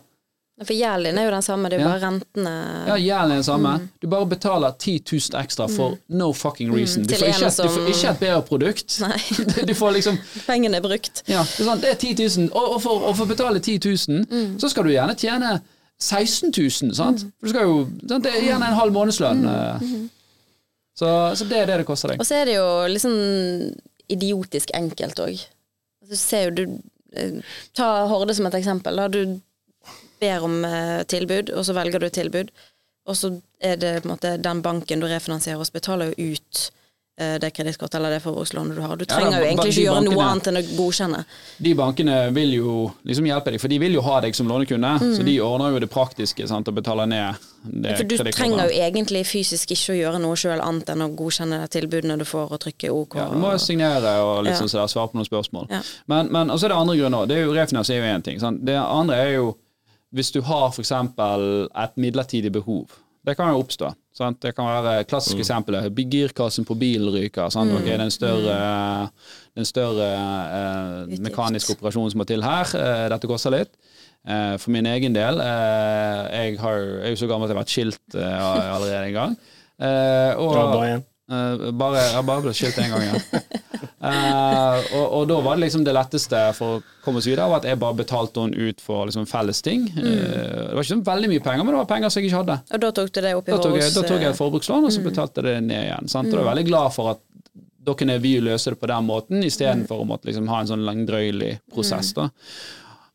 For 0.66 0.74
gjelden 0.74 1.18
er 1.20 1.24
jo 1.28 1.30
den 1.30 1.42
samme, 1.46 1.68
det 1.70 1.76
er 1.78 1.82
jo 1.82 1.86
Ja. 1.86 1.92
bare 1.92 2.02
rentene 2.02 2.52
Ja, 2.88 2.94
Gjelden 2.98 3.30
er 3.30 3.34
den 3.38 3.44
samme. 3.46 3.72
Du 4.02 4.08
bare 4.10 4.26
betaler 4.26 4.72
10 4.78 4.96
000 5.06 5.38
ekstra 5.44 5.68
for 5.70 5.98
no 6.08 6.32
fucking 6.32 6.72
reason. 6.74 7.04
Du 7.06 7.14
får, 7.14 7.28
ikke, 7.28 7.46
et- 7.46 7.56
du 7.62 7.68
får 7.68 7.88
ikke 7.92 8.10
et 8.10 8.20
bedre 8.20 8.42
produkt. 8.42 8.96
Nei. 9.00 9.18
Du 9.70 9.74
får 9.74 9.92
liksom 9.94 10.18
Pengene 10.46 10.76
er 10.76 10.80
brukt. 10.82 11.22
Ja, 11.30 11.44
det 11.44 11.60
er, 11.62 11.64
sånn, 11.68 11.80
det 11.80 11.90
er 11.92 12.00
10 12.02 12.14
000, 12.38 12.50
og, 12.52 12.74
og, 12.74 12.82
for, 12.82 13.04
og 13.06 13.16
for 13.16 13.24
å 13.24 13.28
betale 13.30 13.60
10 13.60 13.78
000, 14.08 14.58
så 14.58 14.68
skal 14.72 14.84
du 14.84 14.90
gjerne 14.96 15.14
tjene 15.16 15.60
16 16.00 16.50
000, 16.54 16.94
sant? 16.94 17.24
For 17.38 17.46
du 17.46 17.52
skal 17.54 17.62
jo, 17.70 17.78
sant? 18.08 18.24
Det 18.26 18.34
er 18.34 18.42
gjerne 18.50 18.68
en 18.72 18.78
halv 18.78 18.92
månedslønn. 18.94 19.44
eh. 19.46 20.08
Så, 20.98 21.06
så 21.38 21.44
det 21.46 21.58
er 21.62 21.66
det 21.70 21.76
det 21.78 21.86
koster 21.86 22.10
deg. 22.10 22.18
Og 22.20 22.26
så 22.26 22.34
er 22.42 22.46
det 22.50 22.54
jo 22.58 22.68
liksom 22.90 23.14
idiotisk 24.10 24.70
enkelt 24.74 25.20
òg. 25.22 25.42
Du 26.08 26.16
ser 26.18 26.48
jo 26.48 26.54
du 26.56 26.62
eh, 27.14 27.38
Ta 27.76 28.06
Horde 28.10 28.34
som 28.34 28.46
et 28.48 28.56
eksempel. 28.58 28.96
Da. 28.98 29.06
Du 29.08 29.38
ber 30.20 30.44
om 30.44 30.64
eh, 30.64 31.02
tilbud, 31.08 31.54
og 31.54 31.66
så 31.66 31.76
velger 31.78 32.02
du 32.02 32.08
tilbud. 32.08 32.50
Og 33.08 33.16
så 33.16 33.32
er 33.60 33.76
det 33.80 33.94
på 34.02 34.08
en 34.08 34.16
måte 34.16 34.36
den 34.36 34.62
banken 34.62 35.00
du 35.00 35.08
refinansierer 35.08 35.60
hos, 35.60 35.72
betaler 35.72 36.10
jo 36.12 36.34
ut 36.34 36.64
eh, 37.16 37.38
det 37.40 37.50
kredittkortet 37.56 37.96
eller 37.96 38.12
det 38.12 38.20
forbrukslånet 38.20 38.76
du 38.76 38.82
har. 38.84 38.96
Du 38.96 39.06
Ja, 39.08 39.14
trenger 39.14 39.30
da, 39.32 39.38
jo 39.38 39.46
egentlig 39.48 39.72
ikke 39.72 39.84
gjøre 39.86 40.02
noe 40.04 40.24
annet 40.26 40.50
enn 40.50 40.58
å 40.60 40.62
godkjenne. 40.76 41.20
De 41.64 41.72
bankene 41.78 42.16
vil 42.36 42.52
jo 42.58 42.74
liksom 43.08 43.28
hjelpe 43.30 43.54
deg, 43.54 43.62
for 43.62 43.72
de 43.72 43.78
vil 43.80 43.96
jo 43.96 44.02
ha 44.04 44.18
deg 44.24 44.36
som 44.36 44.50
lånekunde. 44.50 44.90
Så 45.16 45.24
de 45.24 45.38
ordner 45.40 45.72
jo 45.72 45.80
det 45.80 45.88
praktiske 45.92 46.48
sant, 46.50 46.68
og 46.68 46.76
betaler 46.76 47.08
ned 47.08 47.46
det 47.64 47.94
For 47.98 48.10
du 48.10 48.16
trenger 48.28 48.68
jo 48.68 48.82
egentlig 48.84 49.24
fysisk 49.26 49.72
ikke 49.74 49.94
å 49.94 49.96
gjøre 49.98 50.20
noe 50.22 50.36
sjøl 50.38 50.60
annet 50.62 50.92
enn 50.92 51.06
å 51.06 51.08
godkjenne 51.16 51.62
tilbudene 51.72 52.18
du 52.20 52.26
får, 52.28 52.52
og 52.52 52.60
trykke 52.66 52.92
OK. 52.92 53.16
Ja, 53.22 53.30
du 53.32 53.40
må 53.40 53.54
signere 53.62 54.18
og 54.20 54.44
liksom 54.46 54.68
ja. 54.68 54.84
svare 54.84 55.08
på 55.08 55.18
noen 55.18 55.30
spørsmål. 55.30 55.72
Ja. 55.72 55.80
Men, 56.12 56.28
men 56.34 56.52
og 56.52 56.60
så 56.60 56.68
er 56.68 56.76
det 56.76 56.82
andre 56.82 56.98
grunner. 57.00 57.24
Det 57.24 57.40
er 57.40 57.48
jo 57.48 57.56
Refinansiering 57.56 58.04
er 58.04 58.12
jo 58.12 58.20
én 58.20 58.28
ting. 58.28 58.38
Sant? 58.44 58.60
Det 58.68 58.76
andre 58.76 59.16
er 59.24 59.32
jo 59.38 59.48
hvis 60.14 60.30
du 60.32 60.40
har 60.42 60.70
f.eks. 60.72 60.92
et 60.92 61.96
midlertidig 62.00 62.52
behov. 62.52 62.86
Det 63.26 63.34
kan 63.36 63.50
jo 63.52 63.58
oppstå. 63.60 63.90
Sant? 64.16 64.38
Det 64.40 64.54
kan 64.56 64.64
være 64.66 65.04
klassisk 65.04 65.36
Mm. 65.36 65.40
eksempel. 65.42 65.74
Girkassen 66.10 66.64
på 66.64 66.74
bilen 66.78 67.10
ryker. 67.12 67.50
Sant? 67.50 67.70
Okay, 67.72 67.92
det 67.92 68.00
er 68.00 68.04
en 68.04 68.10
større, 68.10 68.54
er 68.54 69.10
en 69.60 69.64
større 69.68 70.06
eh, 71.10 71.18
mekanisk 71.20 71.70
operasjon 71.76 72.10
som 72.10 72.18
må 72.18 72.24
til 72.26 72.42
her. 72.42 72.64
Eh, 72.74 73.08
dette 73.12 73.28
koster 73.28 73.50
litt. 73.52 73.70
Eh, 74.26 74.56
for 74.58 74.70
min 74.74 74.86
egen 74.86 75.12
del 75.14 75.38
eh, 75.40 76.22
Jeg 76.34 76.58
har, 76.58 76.74
jeg 76.78 77.04
er 77.06 77.10
jo 77.14 77.20
så 77.20 77.28
gammel 77.30 77.46
at 77.46 77.52
jeg 77.52 77.56
har 77.56 77.62
vært 77.62 77.74
skilt 77.76 78.16
eh, 78.18 78.74
allerede 78.74 79.06
en 79.06 79.14
gang. 79.14 79.36
Eh, 79.78 80.32
og, 80.40 81.04
Dra 81.28 81.72
bare 81.76 82.02
jeg 82.06 82.24
bare 82.24 82.44
ble 82.46 82.52
skilt 82.56 82.78
én 82.80 82.92
gang, 82.92 83.04
ja. 83.10 83.42
Uh, 83.98 84.78
og, 84.94 85.04
og 85.04 85.22
da 85.28 85.36
var 85.42 85.58
det 85.58 85.66
liksom 85.66 85.82
det 85.84 85.92
letteste 85.92 86.40
for 86.56 86.78
å 86.78 86.82
komme 87.04 87.20
oss 87.20 87.26
videre, 87.26 87.48
var 87.50 87.60
at 87.60 87.66
jeg 87.68 87.80
bare 87.82 87.98
betalte 87.98 88.44
henne 88.44 88.68
ut 88.70 88.80
for 88.80 89.08
liksom 89.10 89.26
felles 89.28 89.60
ting. 89.64 89.88
Mm. 89.92 90.06
Uh, 90.06 90.14
det 90.14 90.78
var 90.78 90.84
ikke 90.84 90.92
sånn 90.94 91.06
veldig 91.08 91.30
mye 91.34 91.44
penger, 91.44 91.66
men 91.66 91.74
det 91.74 91.80
var 91.82 91.90
penger 91.90 92.14
som 92.14 92.22
jeg 92.22 92.30
ikke 92.30 92.42
hadde. 92.42 92.58
Og 92.72 92.84
da 92.84 92.92
tok 93.00 93.12
du 93.12 93.20
det 93.26 93.34
opp 93.36 93.48
i 93.50 93.54
Da 93.54 93.60
tok 93.66 93.76
jeg, 93.76 93.94
da 93.96 94.04
tok 94.06 94.24
jeg 94.24 94.30
et 94.30 94.40
forbrukslån, 94.40 94.88
og 94.88 94.94
så 94.94 95.04
betalte 95.04 95.42
jeg 95.42 95.48
det 95.50 95.66
ned 95.66 95.88
igjen. 95.88 96.12
Sant? 96.14 96.30
Og 96.30 96.36
da 96.36 96.38
er 96.38 96.44
jeg 96.44 96.50
veldig 96.52 96.68
glad 96.70 96.96
for 96.96 97.12
at 97.12 97.24
da 97.88 97.94
kunne 97.98 98.18
vi 98.22 98.34
løse 98.44 98.72
det 98.72 98.80
på 98.80 98.88
den 98.90 99.08
måten, 99.08 99.44
istedenfor 99.44 100.02
å 100.02 100.08
måtte 100.08 100.28
liksom 100.28 100.48
ha 100.52 100.62
en 100.62 100.70
sånn 100.70 100.84
langdrøyelig 100.86 101.54
prosess. 101.72 102.12
Da. 102.16 102.28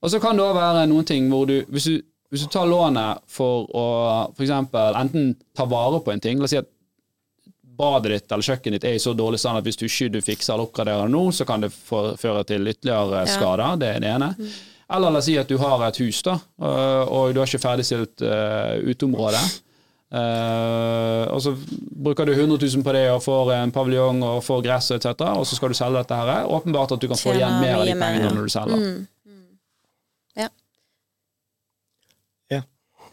Og 0.03 0.11
så 0.11 0.19
kan 0.21 0.37
det 0.37 0.45
òg 0.45 0.57
være 0.57 0.87
noen 0.91 1.07
ting 1.07 1.29
hvor 1.31 1.47
du 1.49 1.59
hvis, 1.71 1.87
du 1.89 2.01
hvis 2.33 2.45
du 2.45 2.51
tar 2.51 2.67
lånet 2.67 3.21
for 3.29 3.67
å 3.69 3.85
eksempel 4.33 4.97
enten 4.99 5.35
ta 5.55 5.67
vare 5.69 6.01
på 6.03 6.11
en 6.11 6.23
ting 6.23 6.41
La 6.41 6.47
oss 6.47 6.55
si 6.55 6.59
at 6.59 6.69
badet 7.83 8.15
ditt 8.15 8.31
eller 8.31 8.47
kjøkkenet 8.49 8.79
ditt 8.79 8.89
er 8.89 8.97
i 8.97 9.01
så 9.03 9.13
dårlig 9.17 9.39
stand 9.43 9.59
at 9.59 9.67
hvis 9.67 9.77
du 9.83 9.85
ikke 9.89 10.11
du 10.15 10.21
fikser 10.23 10.55
eller 10.55 10.69
oppgraderer 10.69 11.11
nå, 11.11 11.25
så 11.35 11.45
kan 11.45 11.61
det 11.67 11.71
føre 11.75 12.43
til 12.47 12.71
ytterligere 12.71 13.25
Ja. 13.25 13.33
skader. 13.35 13.75
Det 13.83 13.91
er 13.97 13.99
det 14.07 14.13
ene. 14.15 14.31
Eller 14.93 15.09
la 15.13 15.19
oss 15.19 15.25
si 15.25 15.37
at 15.39 15.47
du 15.49 15.55
har 15.57 15.81
et 15.87 15.97
hus, 16.03 16.19
da, 16.25 16.33
og 16.59 17.13
og 17.17 17.33
du 17.33 17.39
har 17.41 17.47
ikke 17.49 17.61
ferdigstilt 17.63 18.21
uh, 18.21 18.75
uteområdet. 18.91 19.43
Uh, 20.13 21.23
og 21.33 21.39
så 21.41 21.55
bruker 22.05 22.27
du 22.29 22.33
100 22.35 22.59
000 22.61 22.83
på 22.85 22.93
det 22.93 23.07
og 23.09 23.23
får 23.25 23.49
en 23.55 23.71
paviljong 23.73 24.19
og 24.27 24.43
får 24.45 24.61
gress 24.67 24.91
etc., 24.93 25.23
og 25.39 25.47
så 25.49 25.57
skal 25.57 25.73
du 25.73 25.77
selge 25.79 25.97
dette 26.03 26.19
her. 26.19 26.45
Åpenbart 26.45 26.93
at 26.93 27.01
du 27.01 27.07
kan 27.09 27.17
få 27.17 27.33
igjen 27.33 27.55
mer 27.63 27.79
av 27.79 27.87
de 27.89 27.95
pengene 27.97 28.29
når 28.35 28.45
du 28.45 28.53
selger. 28.53 28.83
Mm. 28.83 29.07
Ja. 30.43 30.49
Ja. 32.53 32.61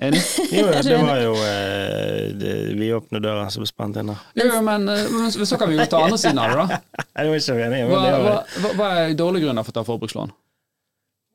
Enig? 0.00 0.20
Jo, 0.56 0.66
ja, 0.72 0.80
det 0.82 0.96
var 1.04 1.18
jo 1.20 1.32
eh, 1.44 2.30
det, 2.40 2.52
Vi 2.78 2.86
åpner 2.96 3.20
døra, 3.20 3.46
så 3.52 3.64
spant 3.68 3.98
inn 4.00 4.08
der. 4.12 4.22
Jo, 4.40 4.60
men, 4.64 4.88
eh, 4.88 5.08
men 5.12 5.30
så 5.32 5.58
kan 5.60 5.68
vi 5.68 5.76
jo 5.76 5.84
ta 5.92 6.00
andre 6.06 6.18
siden 6.22 6.38
av 6.40 6.54
det, 6.54 6.62
da. 6.62 6.78
Det 7.20 7.26
var 7.28 7.36
ikke 7.42 7.58
enig, 7.66 7.82
Hva, 7.90 7.98
hva, 8.00 8.36
hva- 8.62 8.76
hva 8.78 8.88
er 9.02 9.12
dårlige 9.18 9.44
grunner 9.48 9.66
for 9.66 9.74
å 9.74 9.78
ta 9.80 9.84
forbrukslån? 9.84 10.32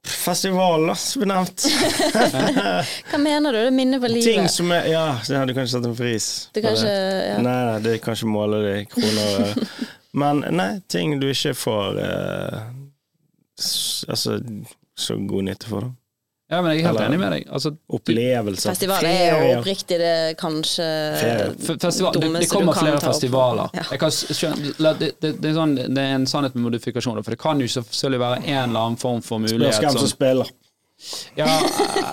Festival, 0.06 0.84
da, 0.90 0.94
som 1.02 1.24
er 1.26 1.30
nevnt. 1.32 1.64
Hva 3.10 3.18
mener 3.22 3.56
du? 3.56 3.60
Det 3.66 3.72
minner 3.74 3.98
minne 3.98 4.00
på 4.04 4.10
livet. 4.12 4.28
Ting 4.28 4.50
som 4.54 4.70
er 4.74 4.86
Ja, 4.92 5.06
det 5.26 5.34
hadde 5.38 5.50
du 5.54 5.58
kanskje 5.58 5.80
satt 5.80 5.88
en 5.90 5.96
pris 5.98 6.28
Du 6.54 6.60
på 6.62 6.74
det. 6.78 6.92
ja. 7.26 7.40
Nei, 7.42 7.56
nei, 7.72 7.80
det 7.86 7.96
kan 8.06 8.14
ikke 8.18 8.30
måle 8.30 8.60
det 8.66 8.76
i 8.84 8.86
kroner. 8.92 9.64
Men 10.16 10.44
nei, 10.54 10.68
ting 10.94 11.18
du 11.22 11.26
ikke 11.32 11.56
får 11.58 11.98
eh, 12.06 12.60
s- 13.62 14.06
Altså 14.10 14.38
så 14.96 15.18
god 15.28 15.44
nytte 15.50 15.68
for. 15.74 15.90
da. 15.90 15.92
Ja, 16.46 16.60
men 16.62 16.76
jeg 16.76 16.84
er 16.84 16.88
helt 16.92 17.00
Eller- 17.00 17.08
enig 17.10 17.20
med 17.20 17.32
deg. 17.34 17.46
Altså, 17.50 17.72
Opplevelser. 17.90 18.70
Festival 18.70 19.06
er 19.10 19.24
jo 19.32 19.60
oppriktig 19.60 19.98
det 19.98 20.38
kanskje 20.38 20.86
Festival, 21.82 22.14
det, 22.22 22.30
det 22.40 22.50
kommer 22.52 22.78
flere 22.78 23.00
festivaler. 23.02 23.72
Ja. 23.74 23.86
Jeg 23.96 24.00
kan 24.04 24.12
skjønne, 24.14 24.92
det, 25.00 25.10
det, 25.24 25.32
det, 25.42 25.50
er 25.50 25.56
sånn, 25.58 25.74
det 25.80 26.04
er 26.04 26.14
en 26.20 26.28
sannhet 26.30 26.54
med 26.54 26.68
modifikasjoner, 26.68 27.26
for 27.26 27.34
det 27.34 27.40
kan 27.42 27.64
jo 27.64 27.66
selvfølgelig 27.80 28.22
være 28.22 28.38
en 28.44 28.70
eller 28.70 28.80
annen 28.84 29.00
form 29.02 29.24
for 29.26 29.42
Spørs 29.42 29.56
mulighet 29.58 29.82
hvem 29.88 29.98
som 29.98 30.12
spiller. 30.14 30.54
ja, 31.36 31.50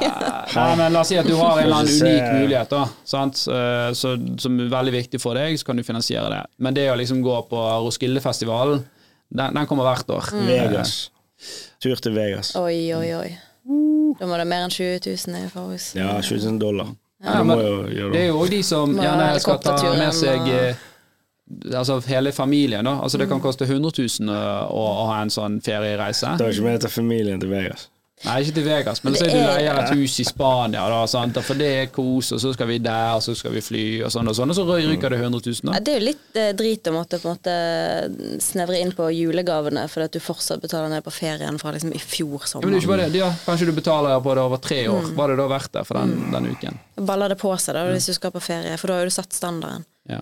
nei, 0.57 0.67
men 0.81 0.97
La 0.97 1.05
oss 1.05 1.13
si 1.13 1.21
at 1.21 1.29
du 1.29 1.37
har 1.37 1.61
en 1.61 1.67
eller 1.69 1.83
annen 1.83 2.03
unik 2.09 2.33
mulighet 2.41 2.73
da, 2.73 2.83
sant? 3.05 3.45
Eh, 3.53 3.93
Så, 3.93 4.17
som 4.43 4.57
er 4.65 4.73
veldig 4.73 4.97
viktig 4.97 5.21
for 5.23 5.37
deg, 5.39 5.61
så 5.61 5.69
kan 5.69 5.77
du 5.77 5.85
finansiere 5.87 6.33
det. 6.33 6.41
Men 6.57 6.75
det 6.81 6.89
å 6.91 6.97
liksom 6.99 7.21
gå 7.23 7.37
på 7.53 7.61
Roskildefestivalen, 7.85 8.81
den, 9.29 9.55
den 9.61 9.69
kommer 9.69 9.93
hvert 9.93 10.09
år. 10.09 10.33
Mm. 10.33 10.47
Vegas. 10.49 10.97
Tur 11.85 12.01
til 12.01 12.17
Vegas. 12.17 12.57
Oi, 12.57 12.89
oi, 12.97 13.09
oi. 13.21 13.31
Da 14.19 14.27
må 14.27 14.37
det 14.39 14.47
mer 14.47 14.65
enn 14.67 14.71
20 14.71 15.01
000 15.29 15.37
i 15.39 15.75
oss. 15.75 15.95
Ja, 15.97 16.21
20 16.23 16.47
000 16.47 16.59
dollar. 16.59 16.87
Ja, 17.23 17.37
ja, 17.39 17.43
men 17.45 17.59
jo 17.59 18.11
Det 18.11 18.21
er 18.21 18.27
jo 18.33 18.39
òg 18.43 18.51
de 18.51 18.63
som 18.67 18.97
gjerne 18.99 19.29
ja, 19.33 19.39
skal 19.39 19.59
ta 19.63 19.77
med 19.95 20.15
seg 20.15 20.49
eh, 20.51 20.75
Altså 21.77 22.01
hele 22.09 22.33
familien, 22.33 22.85
da. 22.85 22.97
Altså 23.03 23.19
Det 23.19 23.27
Mm. 23.27 23.31
kan 23.35 23.41
koste 23.41 23.65
100 23.67 23.91
000 24.21 24.31
å, 24.31 24.85
å 25.03 25.07
ha 25.11 25.23
en 25.23 25.31
sånn 25.31 25.61
feriereise. 25.61 26.37
Det 26.39 26.47
er 26.47 26.53
ikke 26.55 26.65
med 26.65 26.81
til 26.81 26.91
familien 26.91 27.41
til 27.41 27.51
Vegas. 27.51 27.89
Nei, 28.25 28.37
ikke 28.45 28.55
til 28.55 28.65
Vegas, 28.69 29.01
men 29.03 29.13
men 29.13 29.19
så 29.21 29.25
er 29.27 29.31
du 29.33 29.39
er- 29.41 29.49
leier 29.59 29.79
et 29.83 29.91
hus 29.99 30.15
i 30.21 30.25
Spania, 30.25 30.83
da, 30.89 31.01
sant? 31.11 31.39
for 31.43 31.55
det 31.59 31.67
er 31.81 31.87
kos, 31.91 32.31
og 32.33 32.39
så 32.41 32.53
skal 32.55 32.69
vi 32.69 32.79
der, 32.79 33.15
og 33.17 33.23
så 33.25 33.35
skal 33.37 33.51
vi 33.53 33.61
fly, 33.61 33.85
og 34.07 34.13
sånn 34.15 34.29
og 34.31 34.37
sånn, 34.39 34.51
og 34.51 34.57
så 34.57 34.67
ryker 34.79 35.11
det 35.11 35.19
100 35.21 35.41
000, 35.43 35.73
Ja, 35.73 35.73
da. 35.73 35.81
det 35.81 35.95
er 35.95 35.99
jo 36.01 36.07
litt 36.07 36.37
eh, 36.39 36.53
drit 36.53 36.87
å 36.87 36.93
måtte 36.95 37.19
på 37.19 37.29
en 37.33 37.37
måte 37.37 37.57
snevre 38.43 38.79
inn 38.81 38.93
på 38.95 39.09
julegavene 39.11 39.89
fordi 39.91 40.05
at 40.05 40.13
du 40.13 40.21
fortsatt 40.23 40.63
betaler 40.63 40.89
ned 40.93 41.03
på 41.05 41.11
ferien 41.13 41.59
fra 41.59 41.73
liksom 41.75 41.93
i 41.95 41.99
fjor 41.99 42.47
sommer. 42.47 42.63
Ja, 42.63 42.71
men 42.71 42.73
det 42.73 42.79
er 42.79 42.87
ikke 42.87 42.93
bare 42.97 43.11
det. 43.11 43.19
Ja, 43.23 43.31
kanskje 43.47 43.67
du 43.67 43.73
betaler 43.73 44.21
på 44.23 44.35
det 44.39 44.43
over 44.47 44.63
tre 44.63 44.81
år. 44.89 45.03
Mm. 45.11 45.15
Var 45.19 45.29
det 45.29 45.37
da 45.43 45.49
verdt 45.49 45.73
det 45.73 45.87
for 45.87 45.99
den, 45.99 46.15
den 46.33 46.47
uken? 46.55 46.79
Baller 47.07 47.29
det 47.35 47.39
på 47.43 47.53
seg 47.59 47.75
da 47.75 47.85
hvis 47.91 48.07
du 48.07 48.15
skal 48.15 48.31
på 48.31 48.41
ferie, 48.43 48.77
for 48.79 48.87
da 48.93 48.95
har 49.01 49.03
jo 49.07 49.11
du 49.13 49.17
satt 49.19 49.33
standarden. 49.35 49.85
Ja. 50.09 50.21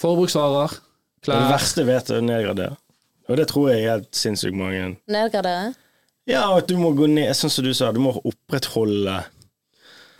Forbruksvarer, 0.00 0.78
Det 1.24 1.32
verste 1.48 1.84
vet 1.86 2.06
du, 2.10 2.18
nedgradere. 2.20 2.76
Og 3.28 3.36
det 3.40 3.46
tror 3.48 3.70
jeg 3.70 3.84
er 3.84 3.90
helt 3.94 4.10
sinnssykt 4.12 4.52
mange. 4.56 4.96
Nedgradere? 5.08 5.74
Ja, 6.24 6.46
og 6.50 6.62
at 6.62 6.68
du 6.68 6.78
må 6.80 6.94
gå 6.96 7.08
ned, 7.10 7.34
sånn 7.36 7.52
som 7.52 7.66
du 7.66 7.72
sa, 7.76 7.90
du 7.92 8.00
må 8.00 8.14
opprettholde 8.24 9.18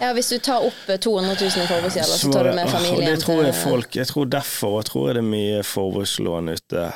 Ja, 0.02 0.10
hvis 0.12 0.28
du 0.34 0.38
tar 0.42 0.66
opp 0.66 0.88
eh, 0.90 0.98
200 1.00 1.36
000 1.40 1.64
i 1.64 1.68
forbruksgjeld, 1.70 2.12
så 2.20 2.32
tar 2.32 2.50
du 2.50 2.56
med 2.58 2.70
familien. 2.70 3.14
Det 3.14 3.22
tror 3.24 3.44
jeg 3.46 3.56
folk 3.56 3.96
Jeg 3.96 4.10
tror 4.10 4.30
derfor 4.32 4.78
jeg 4.80 4.90
tror 4.90 5.10
det 5.14 5.22
er 5.22 5.28
mye 5.30 5.62
forbrukslån 5.64 6.52
ute 6.52 6.88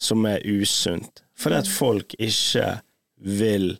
som 0.00 0.26
er 0.28 0.44
usunt. 0.48 1.22
Fordi 1.40 1.60
at 1.62 1.68
folk 1.72 2.16
ikke 2.18 2.66
vil 3.20 3.72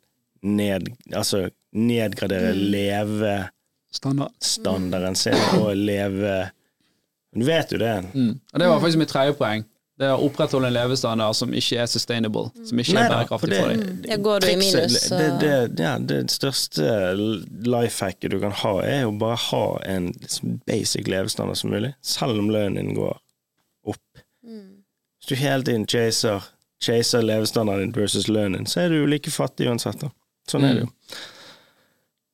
ned, 0.42 0.88
altså 1.12 1.48
nedgradere 1.76 2.54
levestandarden 2.54 4.34
standard. 4.40 5.16
sin 5.16 5.36
og 5.60 5.76
leve 5.76 6.50
Du 7.36 7.44
vet 7.46 7.72
jo 7.72 7.78
det. 7.78 7.94
Mm. 8.14 8.40
Og 8.52 8.60
det 8.60 8.68
var 8.68 8.80
faktisk 8.80 8.98
mitt 8.98 9.12
tredje 9.12 9.36
poeng. 9.38 9.64
Det 10.00 10.06
er 10.08 10.14
å 10.16 10.22
opprettholde 10.30 10.70
en 10.70 10.72
levestandard 10.72 11.36
som 11.36 11.50
ikke 11.52 11.82
er 11.82 11.88
sustainable, 11.92 12.46
som 12.64 12.78
ikke 12.80 12.94
Nei 12.96 13.02
er 13.04 13.10
bærekraftig 13.12 13.50
det- 13.50 13.58
for 13.60 13.72
deg. 13.74 14.06
Ja, 14.08 14.16
går 14.16 14.40
du 14.40 14.46
i 14.48 14.54
minus, 14.56 14.94
så 15.04 15.18
det, 15.18 15.26
det, 15.42 15.82
ja, 15.84 15.98
det 15.98 16.20
største 16.32 16.86
life 17.68 18.00
hacket 18.04 18.32
du 18.32 18.38
kan 18.40 18.54
ha, 18.62 18.72
er 18.80 19.02
jo 19.02 19.10
bare 19.20 19.36
ha 19.36 19.64
en 19.84 20.08
liksom 20.14 20.54
basic 20.66 21.10
levestandard 21.10 21.60
som 21.60 21.74
mulig, 21.74 21.92
selv 22.00 22.40
om 22.40 22.48
lønnen 22.48 22.80
din 22.80 22.94
går 22.96 23.18
opp. 23.92 24.24
Hvis 25.20 25.28
du 25.28 25.34
hele 25.36 25.68
tiden 25.68 25.84
chaser, 25.86 26.48
chaser 26.80 27.20
levestandarden 27.22 27.92
din 27.92 28.02
versus 28.02 28.24
lønnen, 28.32 28.64
så 28.66 28.80
er 28.86 28.88
du 28.88 29.02
jo 29.02 29.06
like 29.06 29.30
fattig 29.30 29.68
uansett. 29.68 30.00
Da. 30.00 30.08
Sånn 30.48 30.64
er 30.64 30.78
det 30.78 30.86
jo. 30.86 30.90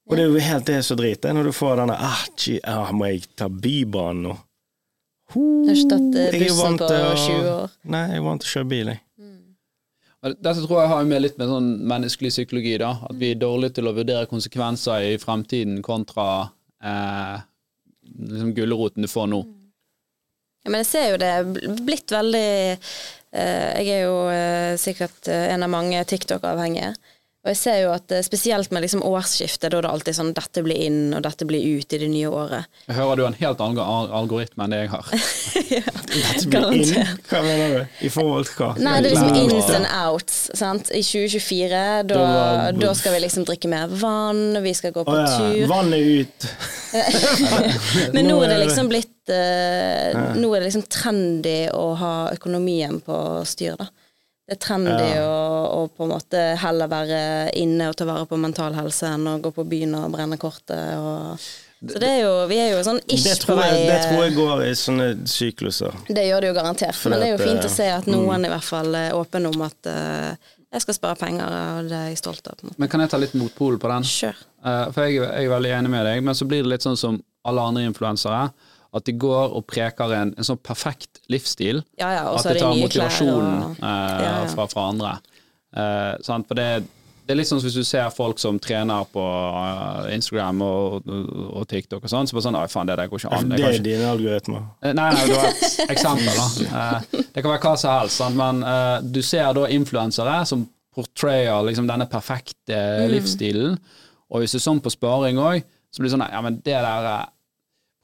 Og 0.07 0.15
det 0.15 0.23
er 0.23 0.31
jo 0.31 0.39
helt 0.53 0.67
det 0.71 0.85
som 0.87 0.95
er 0.95 1.03
drit, 1.03 1.25
er 1.27 1.35
når 1.35 1.49
du 1.51 1.53
får 1.53 1.81
denne 1.83 1.97
ah, 1.99 2.21
gee, 2.39 2.61
ah, 2.63 2.93
Må 2.95 3.09
jeg 3.11 3.27
ta 3.35 3.49
Bybanen 3.51 4.23
nå? 4.29 4.37
Har 5.35 5.75
ikke 5.75 5.91
tatt 5.91 6.21
eh, 6.21 6.29
Jeg 6.37 6.43
bussen 6.47 6.79
på 6.79 6.89
til 6.91 7.09
20 7.25 7.51
år. 7.51 7.75
Nei, 7.95 8.05
jeg 8.13 8.21
er 8.21 8.25
vant 8.29 8.45
til 8.45 8.51
å 8.51 8.55
kjøre 8.55 8.71
bil, 8.71 8.93
jeg. 8.95 9.03
Dette 10.27 10.63
tror 10.65 10.81
jeg 10.81 10.91
har 10.91 11.05
med 11.07 11.23
litt 11.23 11.37
med 11.39 11.51
sånn 11.51 11.67
menneskelig 11.87 12.33
psykologi, 12.33 12.73
da. 12.83 12.97
At 13.07 13.19
vi 13.21 13.31
er 13.35 13.39
dårlige 13.39 13.77
til 13.79 13.87
å 13.87 13.95
vurdere 13.95 14.31
konsekvenser 14.31 15.13
i 15.13 15.19
fremtiden 15.23 15.83
kontra 15.87 16.49
eh, 16.83 17.37
liksom 18.17 18.55
gulroten 18.57 19.07
du 19.07 19.11
får 19.11 19.29
nå. 19.31 19.43
Ja, 20.67 20.73
men 20.73 20.83
jeg 20.83 20.89
ser 20.91 21.05
jo 21.13 21.19
det 21.23 21.29
er 21.31 21.77
blitt 21.87 22.11
veldig 22.11 22.49
eh, 22.75 23.83
Jeg 23.87 23.91
er 23.93 24.01
jo 24.03 24.17
eh, 24.33 24.73
sikkert 24.83 25.29
eh, 25.31 25.53
en 25.55 25.63
av 25.63 25.71
mange 25.71 26.03
TikTok-avhengige. 26.11 26.95
Og 27.47 27.53
jeg 27.53 27.59
ser 27.61 27.77
jo 27.85 27.93
at 27.95 28.11
eh, 28.11 28.25
spesielt 28.27 28.73
med 28.75 28.83
liksom 28.83 29.05
årsskiftet, 29.07 29.71
da 29.71 29.79
er 29.79 29.87
det 29.87 29.91
alltid 29.93 30.17
sånn 30.19 30.33
dette 30.35 30.65
blir 30.67 30.81
inn, 30.89 31.13
og 31.15 31.23
dette 31.23 31.47
blir 31.47 31.63
ut 31.79 31.95
i 31.95 32.01
det 32.03 32.09
nye 32.11 32.27
året. 32.27 32.67
Jeg 32.89 32.97
hører 32.99 33.21
du 33.21 33.23
har 33.23 33.31
en 33.31 33.39
helt 33.39 33.61
annen 33.63 34.11
algoritme 34.19 34.67
enn 34.67 34.75
det 34.75 34.81
jeg 34.81 34.91
har. 34.91 35.11
Dette 35.15 36.49
blir 36.51 36.75
inn. 36.75 36.91
Garantert. 36.91 37.31
Hva 37.31 37.43
mener 37.47 37.75
du? 37.77 38.01
I 38.03 38.11
forhold 38.11 38.49
til 38.49 38.59
hva? 38.59 38.71
Nei, 38.83 38.97
det 39.05 39.13
er 39.13 39.15
liksom 39.15 39.39
ins 39.45 39.71
and 39.79 39.89
outs. 39.95 40.41
Sant? 40.59 40.91
I 40.91 41.05
2024, 41.07 41.85
da, 42.11 42.25
Da 42.75 42.95
skal 42.99 43.15
vi 43.15 43.23
liksom 43.29 43.47
drikke 43.47 43.71
mer 43.71 43.95
vann, 43.95 44.59
vi 44.65 44.75
skal 44.75 44.95
gå 44.97 45.07
på 45.07 45.15
Å 45.15 45.21
ja, 45.23 45.37
tur. 45.39 45.69
vannet 45.71 46.03
ut. 46.03 46.49
Men 48.17 48.27
nå 48.27 48.41
er 48.43 48.51
det 48.51 48.57
er 48.57 48.65
liksom 48.65 48.91
blitt 48.91 49.31
eh, 49.31 50.17
Nå 50.39 50.51
er 50.55 50.63
det 50.63 50.69
liksom 50.71 50.87
trendy 50.91 51.59
å 51.75 51.87
ha 52.01 52.15
økonomien 52.35 52.99
på 53.07 53.21
styr, 53.47 53.79
da. 53.79 53.87
Det 54.47 54.55
er 54.55 54.63
trendy 54.63 54.95
Ja. 54.95 55.23
å, 55.27 55.39
å 55.75 55.79
på 55.91 56.07
en 56.07 56.13
måte 56.15 56.41
heller 56.63 56.91
være 56.91 57.21
inne 57.59 57.89
og 57.91 57.97
ta 57.99 58.07
vare 58.07 58.27
på 58.31 58.39
mental 58.39 58.77
helse 58.79 59.09
enn 59.11 59.27
å 59.27 59.39
gå 59.43 59.51
på 59.57 59.65
byen 59.67 59.97
og 59.99 60.13
brenne 60.15 60.39
kortet 60.39 60.95
og 61.01 61.41
Så 61.87 61.99
det 62.01 62.09
er 62.09 62.21
jo 62.23 62.35
Vi 62.49 62.57
er 62.63 62.71
jo 62.73 62.85
sånn 62.87 63.01
ish 63.05 63.25
Det 63.27 63.35
på 63.41 63.49
tror, 63.51 63.59
vei 63.61 63.73
jeg, 63.75 63.89
det 63.91 63.97
tror 64.07 64.23
jeg 64.23 64.37
går 64.37 64.63
i 64.65 64.71
sånne 64.79 65.09
sykluser. 65.29 65.99
Det 66.09 66.25
gjør 66.29 66.41
det 66.45 66.53
jo 66.53 66.55
garantert. 66.57 66.97
Fordi 66.97 67.13
Men 67.13 67.21
det 67.25 67.27
er 67.27 67.35
jo 67.35 67.43
fint 67.43 67.67
å 67.67 67.73
eh, 67.73 67.75
se 67.75 67.89
at 67.93 68.07
noen 68.11 68.47
i 68.47 68.53
hvert 68.55 68.69
fall 68.69 68.95
er 68.95 69.19
åpen 69.19 69.51
om 69.51 69.67
at 69.67 69.91
uh, 69.91 70.55
jeg 70.73 70.85
skal 70.87 70.97
spare 70.97 71.19
penger, 71.21 71.59
og 71.77 71.91
det 71.91 71.99
er 71.99 72.09
jeg 72.15 72.23
stolt 72.23 72.49
av. 72.49 72.57
på 72.57 72.65
en 72.65 72.71
måte. 72.71 72.81
Men 72.81 72.91
kan 72.93 73.03
jeg 73.05 73.13
ta 73.13 73.21
litt 73.21 73.35
motpol 73.39 73.77
på 73.83 73.91
den? 73.93 74.09
Kjør. 74.09 74.41
Uh, 74.65 74.87
for 74.95 75.05
jeg, 75.05 75.21
jeg 75.21 75.51
er 75.51 75.53
veldig 75.53 75.75
enig 75.79 75.93
med 75.93 76.09
deg, 76.09 76.25
men 76.27 76.39
så 76.39 76.49
blir 76.49 76.65
det 76.65 76.73
litt 76.73 76.87
sånn 76.87 76.99
som 76.99 77.21
alle 77.47 77.69
andre 77.71 77.85
influensere. 77.87 78.47
At 78.97 79.05
de 79.09 79.13
går 79.21 79.55
og 79.59 79.67
preker 79.69 80.13
en, 80.17 80.35
en 80.39 80.47
sånn 80.47 80.61
perfekt 80.65 81.21
livsstil. 81.33 81.83
Ja 82.01 82.11
ja, 82.17 82.27
og 82.31 82.39
at 82.41 82.47
så 82.47 82.53
det 82.55 82.59
det 82.61 82.67
tar 82.67 82.77
motivasjonen 82.81 83.57
og 83.67 83.81
eh, 83.81 84.21
Ja, 84.25 84.37
ja. 84.41 84.45
Fra, 84.55 84.67
fra 84.73 84.87
andre. 84.93 85.17
Eh, 85.77 86.13
sant? 86.25 86.47
For 86.49 86.57
det, 86.57 86.69
det 87.27 87.35
er 87.35 87.41
litt 87.41 87.49
sånn 87.51 87.59
som 87.61 87.67
hvis 87.69 87.77
du 87.81 87.85
ser 87.85 88.07
folk 88.15 88.39
som 88.41 88.61
trener 88.63 89.05
på 89.13 89.25
eh, 89.27 90.15
Instagram 90.15 90.63
og, 90.65 91.11
og, 91.11 91.65
TikTok 91.69 92.07
og 92.07 92.13
sånn, 92.13 92.29
så 92.31 92.37
bare 92.39 92.47
sånn 92.47 92.59
Oi, 92.61 92.67
faen, 92.73 92.89
det 92.89 92.97
der 93.01 93.11
går 93.13 93.23
ikke 93.25 93.35
an. 93.37 93.51
Det 93.51 93.59
kan 93.61 93.69
er 93.69 93.77
ikke 93.81 93.89
dine 93.89 94.09
algoritmer. 94.15 94.65
Eh, 94.81 94.95
Nei, 94.97 95.11
nei, 95.19 95.27
det 95.27 95.37
var 95.37 95.51
et 95.51 95.93
eksempel. 95.97 96.33
da. 96.33 96.49
Eh, 96.65 97.27
Det 97.35 97.43
kan 97.45 97.53
være 97.53 97.63
hva 97.67 97.75
som 97.83 97.93
helst, 97.99 98.21
sant? 98.23 98.39
men 98.39 98.63
eh, 98.65 98.97
du 99.17 99.21
ser 99.27 99.53
da 99.59 99.69
influensere 99.77 100.39
som 100.49 100.65
portrayer 100.97 101.67
liksom 101.69 101.91
denne 101.91 102.07
perfekte 102.09 102.79
livsstilen. 103.13 103.75
Og 104.33 104.41
hvis 104.41 104.55
det 104.57 104.63
er 104.63 104.69
sånn 104.71 104.81
på 104.83 104.95
sparing 104.95 105.37
òg, 105.43 105.61
så 105.93 106.01
blir 106.01 106.09
det 106.09 106.15
sånn 106.17 106.25
Ja, 106.31 106.41
men 106.45 106.57
det 106.65 106.79
der 106.87 107.27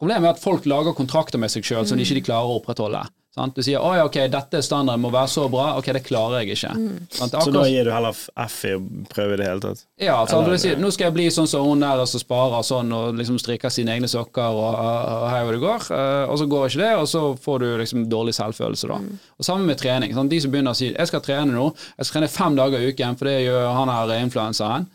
Problemet 0.03 0.27
er 0.27 0.35
at 0.35 0.43
folk 0.43 0.65
lager 0.67 0.97
kontrakter 0.99 1.39
med 1.39 1.53
seg 1.53 1.63
sjøl 1.63 1.87
som 1.87 2.01
de 2.01 2.03
ikke 2.03 2.27
klarer 2.33 2.51
å 2.51 2.57
opprettholde. 2.59 3.05
Sant? 3.33 3.55
Du 3.57 3.63
sier 3.65 3.81
å 3.81 3.95
ja, 3.97 4.03
ok, 4.05 4.17
dette 4.29 4.59
er 4.59 4.65
standarden, 4.67 5.01
må 5.01 5.09
være 5.09 5.31
så 5.33 5.47
bra. 5.49 5.71
Ok, 5.81 5.87
det 5.97 6.03
klarer 6.05 6.43
jeg 6.43 6.53
ikke. 6.53 6.73
Sant? 7.17 7.33
Så 7.41 7.53
da 7.55 7.63
gir 7.65 7.87
du 7.89 7.93
heller 7.95 8.19
F 8.45 8.57
i 8.69 8.73
å 8.77 8.81
prøve 9.09 9.39
i 9.39 9.41
det 9.41 9.47
hele 9.49 9.63
tatt? 9.63 9.85
ja, 10.03 10.19
sant? 10.27 10.43
Eller- 10.43 10.59
Du 10.59 10.61
sier, 10.61 10.77
nå 10.77 10.91
skal 10.93 11.07
jeg 11.07 11.15
bli 11.15 11.27
sånn 11.33 11.49
som 11.49 11.65
hun 11.65 11.81
der 11.81 12.03
som 12.05 12.21
sparer 12.21 12.61
sånn 12.67 12.93
og 12.93 13.15
liksom 13.17 13.39
strikker 13.41 13.73
sine 13.73 13.95
egne 13.95 14.11
sokker 14.11 14.53
og, 14.53 14.75
og 14.77 15.25
hei 15.33 15.41
hvor 15.47 15.57
det 15.57 15.63
går, 15.63 15.87
eh, 15.97 16.25
og 16.29 16.37
så 16.43 16.49
går 16.51 16.67
ikke 16.69 16.83
det, 16.83 16.93
og 16.99 17.09
så 17.09 17.23
får 17.47 17.59
du 17.65 17.69
liksom 17.81 18.05
dårlig 18.13 18.35
selvfølelse 18.37 18.91
da. 18.93 18.99
Og 19.39 19.45
Sammen 19.49 19.65
med 19.71 19.79
trening. 19.81 20.13
Sant? 20.13 20.29
De 20.29 20.41
som 20.43 20.51
begynner 20.53 20.77
å 20.77 20.81
si 20.83 20.91
jeg 20.93 21.09
skal 21.09 21.25
trene 21.25 21.55
nå, 21.57 21.71
jeg 21.97 22.05
skal 22.11 22.21
trene 22.21 22.29
fem 22.37 22.59
dager 22.59 22.83
i 22.85 22.93
uken, 22.93 23.17
for 23.17 23.31
det 23.31 23.39
gjør 23.47 23.73
han 23.79 23.89
her 23.97 24.13
influenseren. 24.19 24.91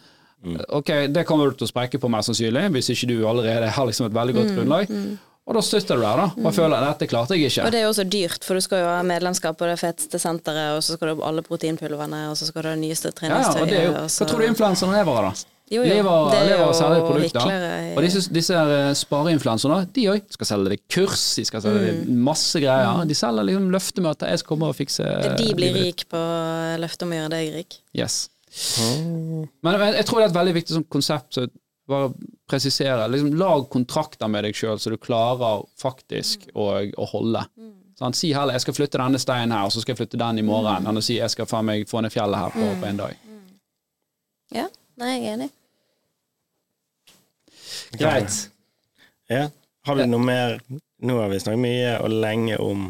Ok, 0.69 0.91
det 1.11 1.25
kommer 1.27 1.49
du 1.51 1.57
til 1.57 1.67
å 1.67 1.71
sprekke 1.71 1.99
på 1.99 2.09
mest 2.13 2.29
sannsynlig, 2.29 2.67
hvis 2.75 2.91
ikke 2.93 3.07
du 3.09 3.15
allerede 3.27 3.71
har 3.73 3.85
liksom 3.89 4.05
et 4.07 4.13
veldig 4.13 4.35
godt 4.37 4.53
grunnlag. 4.55 4.93
Og 5.47 5.55
da 5.55 5.61
støtter 5.63 5.95
du 5.95 6.01
der, 6.03 6.17
da, 6.19 6.27
og 6.43 6.53
føler 6.53 6.75
at 6.83 6.99
dette 6.99 7.07
klarte 7.09 7.35
jeg 7.37 7.47
ikke. 7.49 7.65
Og 7.65 7.71
det 7.71 7.79
er 7.79 7.85
jo 7.87 7.91
også 7.93 8.03
dyrt, 8.11 8.43
for 8.43 8.53
du 8.59 8.61
skal 8.61 8.81
jo 8.83 8.87
ha 8.91 9.01
medlemskap 9.07 9.55
på 9.57 9.65
det 9.69 9.77
feteste 9.79 10.19
senteret, 10.19 10.75
og 10.75 10.81
så 10.83 10.97
skal 10.97 11.07
du 11.15 11.21
ha 11.21 11.27
alle 11.29 11.41
proteinpulverne, 11.41 12.25
og 12.29 12.35
så 12.35 12.45
skal 12.49 12.61
du 12.65 12.67
ha 12.67 12.73
det 12.75 12.81
nyeste 12.83 13.13
Ja, 13.23 13.29
ja, 13.39 13.53
og 13.61 13.67
det 13.71 13.77
er 13.79 13.85
jo, 13.87 13.93
og 14.03 14.09
så- 14.11 14.25
Hva 14.25 14.29
tror 14.33 14.39
du 14.43 14.47
influenserne 14.51 14.91
lever 14.99 15.15
av, 15.17 15.23
da? 15.31 15.33
Jo, 15.69 15.81
jo, 15.83 15.87
Lever, 15.89 16.29
det 16.31 16.37
er 16.39 16.45
lever 16.47 16.63
jo 16.63 16.73
selge 16.73 16.99
produkter. 17.07 17.47
i- 17.51 17.95
Og 17.97 18.03
disse, 18.03 18.29
disse 18.31 18.53
eh, 18.55 18.93
spareinfluenserne, 18.93 19.91
de 19.91 20.01
òg 20.07 20.21
skal 20.31 20.45
selge 20.45 20.69
deg 20.69 20.79
kurs, 20.87 21.35
de 21.35 21.43
skal 21.45 21.61
selge 21.61 21.79
deg 21.91 22.07
masse 22.07 22.55
greier. 22.59 23.05
De 23.05 23.13
selger 23.13 23.43
liksom 23.43 23.69
løftemøter, 23.71 24.27
jeg 24.29 24.39
skal 24.39 24.47
komme 24.57 24.69
og 24.69 24.75
fikse 24.75 25.03
Mm. 25.03 25.37
De 25.37 25.53
blir 25.55 25.73
rik 25.73 26.05
på 26.09 26.17
løftet 26.79 27.03
om 27.03 27.09
å 27.11 27.15
gjøre 27.19 27.29
deg 27.29 27.53
rik. 27.53 27.75
Yes. 27.93 28.29
Men, 29.61 29.79
men 29.79 29.93
jeg 29.93 30.05
tror 30.07 30.19
det 30.19 30.27
er 30.27 30.31
et 30.31 30.37
veldig 30.39 30.53
viktig 30.57 30.75
sånn 30.77 30.87
konsept. 30.91 31.33
Så 31.37 31.47
bare 31.87 32.11
presisere. 32.49 33.07
Liksom, 33.07 33.33
lag 33.39 33.69
kontrakter 33.69 34.27
med 34.31 34.43
deg 34.47 34.57
sjøl 34.57 34.79
så 34.79 34.91
du 34.91 34.97
klarer 35.01 35.63
faktisk 35.79 36.49
å, 36.53 36.71
å 36.83 37.09
holde. 37.13 37.43
Sånn, 37.97 38.13
Si 38.13 38.33
heller 38.33 38.53
'jeg 38.53 38.61
skal 38.67 38.75
flytte 38.77 38.99
denne 39.01 39.19
steinen 39.19 39.55
her, 39.55 39.65
og 39.65 39.71
så 39.73 39.81
skal 39.81 39.95
jeg 39.95 40.01
flytte 40.03 40.19
den 40.21 40.39
i 40.39 40.45
morgen', 40.45 40.85
enn 40.85 40.97
å 40.97 41.03
si 41.03 41.17
'jeg 41.17 41.31
skal 41.33 41.47
faen 41.49 41.65
meg 41.65 41.87
få 41.89 42.01
ned 42.01 42.13
fjellet 42.13 42.37
her 42.37 42.51
på, 42.53 42.67
på 42.81 42.85
en 42.85 42.97
dag'. 42.97 43.15
Ja, 44.53 44.67
nei, 44.97 45.13
jeg 45.15 45.25
er 45.25 45.33
enig. 45.33 45.49
Greit. 47.97 48.49
Ja. 49.29 49.49
Har 49.85 49.95
du 49.95 50.05
noe 50.05 50.19
mer 50.19 50.59
Nå 50.99 51.19
har 51.21 51.29
vi 51.29 51.37
snakket 51.39 51.61
mye 51.61 51.91
og 52.01 52.09
lenge 52.09 52.57
om 52.57 52.87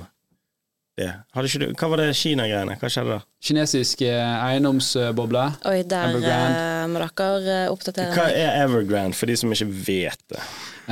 det. 0.97 1.11
Hadde 1.35 1.47
ikke 1.49 1.59
du, 1.61 1.67
hva 1.77 1.87
var 1.91 1.97
det 2.01 2.07
Kina-greiene? 2.17 2.75
Hva 2.81 2.87
skjedde 2.91 3.11
da? 3.15 3.19
Kinesisk 3.47 3.97
eh, 4.05 4.45
eiendomsboble. 4.47 5.43
Oi, 5.69 5.79
der 5.87 6.01
Evergrande. 6.09 6.61
eh, 6.61 6.85
må 6.91 6.97
dere 7.03 7.27
eh, 7.65 7.73
oppdatere 7.73 8.11
Hva 8.15 8.25
er 8.33 8.49
Evergrande, 8.63 9.15
for 9.17 9.25
de 9.29 9.35
som 9.37 9.53
ikke 9.53 9.69
vet 9.87 10.21
det? 10.33 10.41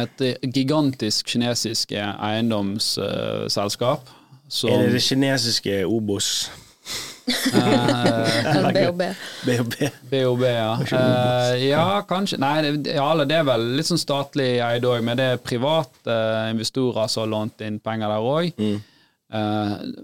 Et 0.05 0.17
gigantisk 0.53 1.21
kinesisk 1.31 1.87
eiendomsselskap 1.95 4.01
som 4.51 4.69
Er 4.69 4.77
det 4.85 4.93
det 4.99 5.03
kinesiske 5.07 5.73
Obos? 5.87 6.27
BHB. 7.25 9.01
BHB? 9.45 9.75
BOB, 10.11 10.41
ja. 10.45 10.75
Uh, 10.91 11.65
ja, 11.65 11.85
kanskje 12.05 12.37
Nei, 12.37 12.61
det, 12.61 12.93
ja, 12.93 13.07
det 13.25 13.35
er 13.39 13.47
vel 13.47 13.63
litt 13.79 13.89
sånn 13.89 14.01
statlig 14.01 14.59
eid 14.61 14.85
òg, 14.85 15.01
men 15.05 15.17
det 15.17 15.25
er 15.33 15.41
private 15.41 16.13
investorer 16.51 17.07
som 17.09 17.21
har 17.25 17.31
lånt 17.33 17.61
inn 17.65 17.79
penger 17.81 18.07
der 18.13 18.21
òg. 18.29 18.53
Mm. 18.61 18.77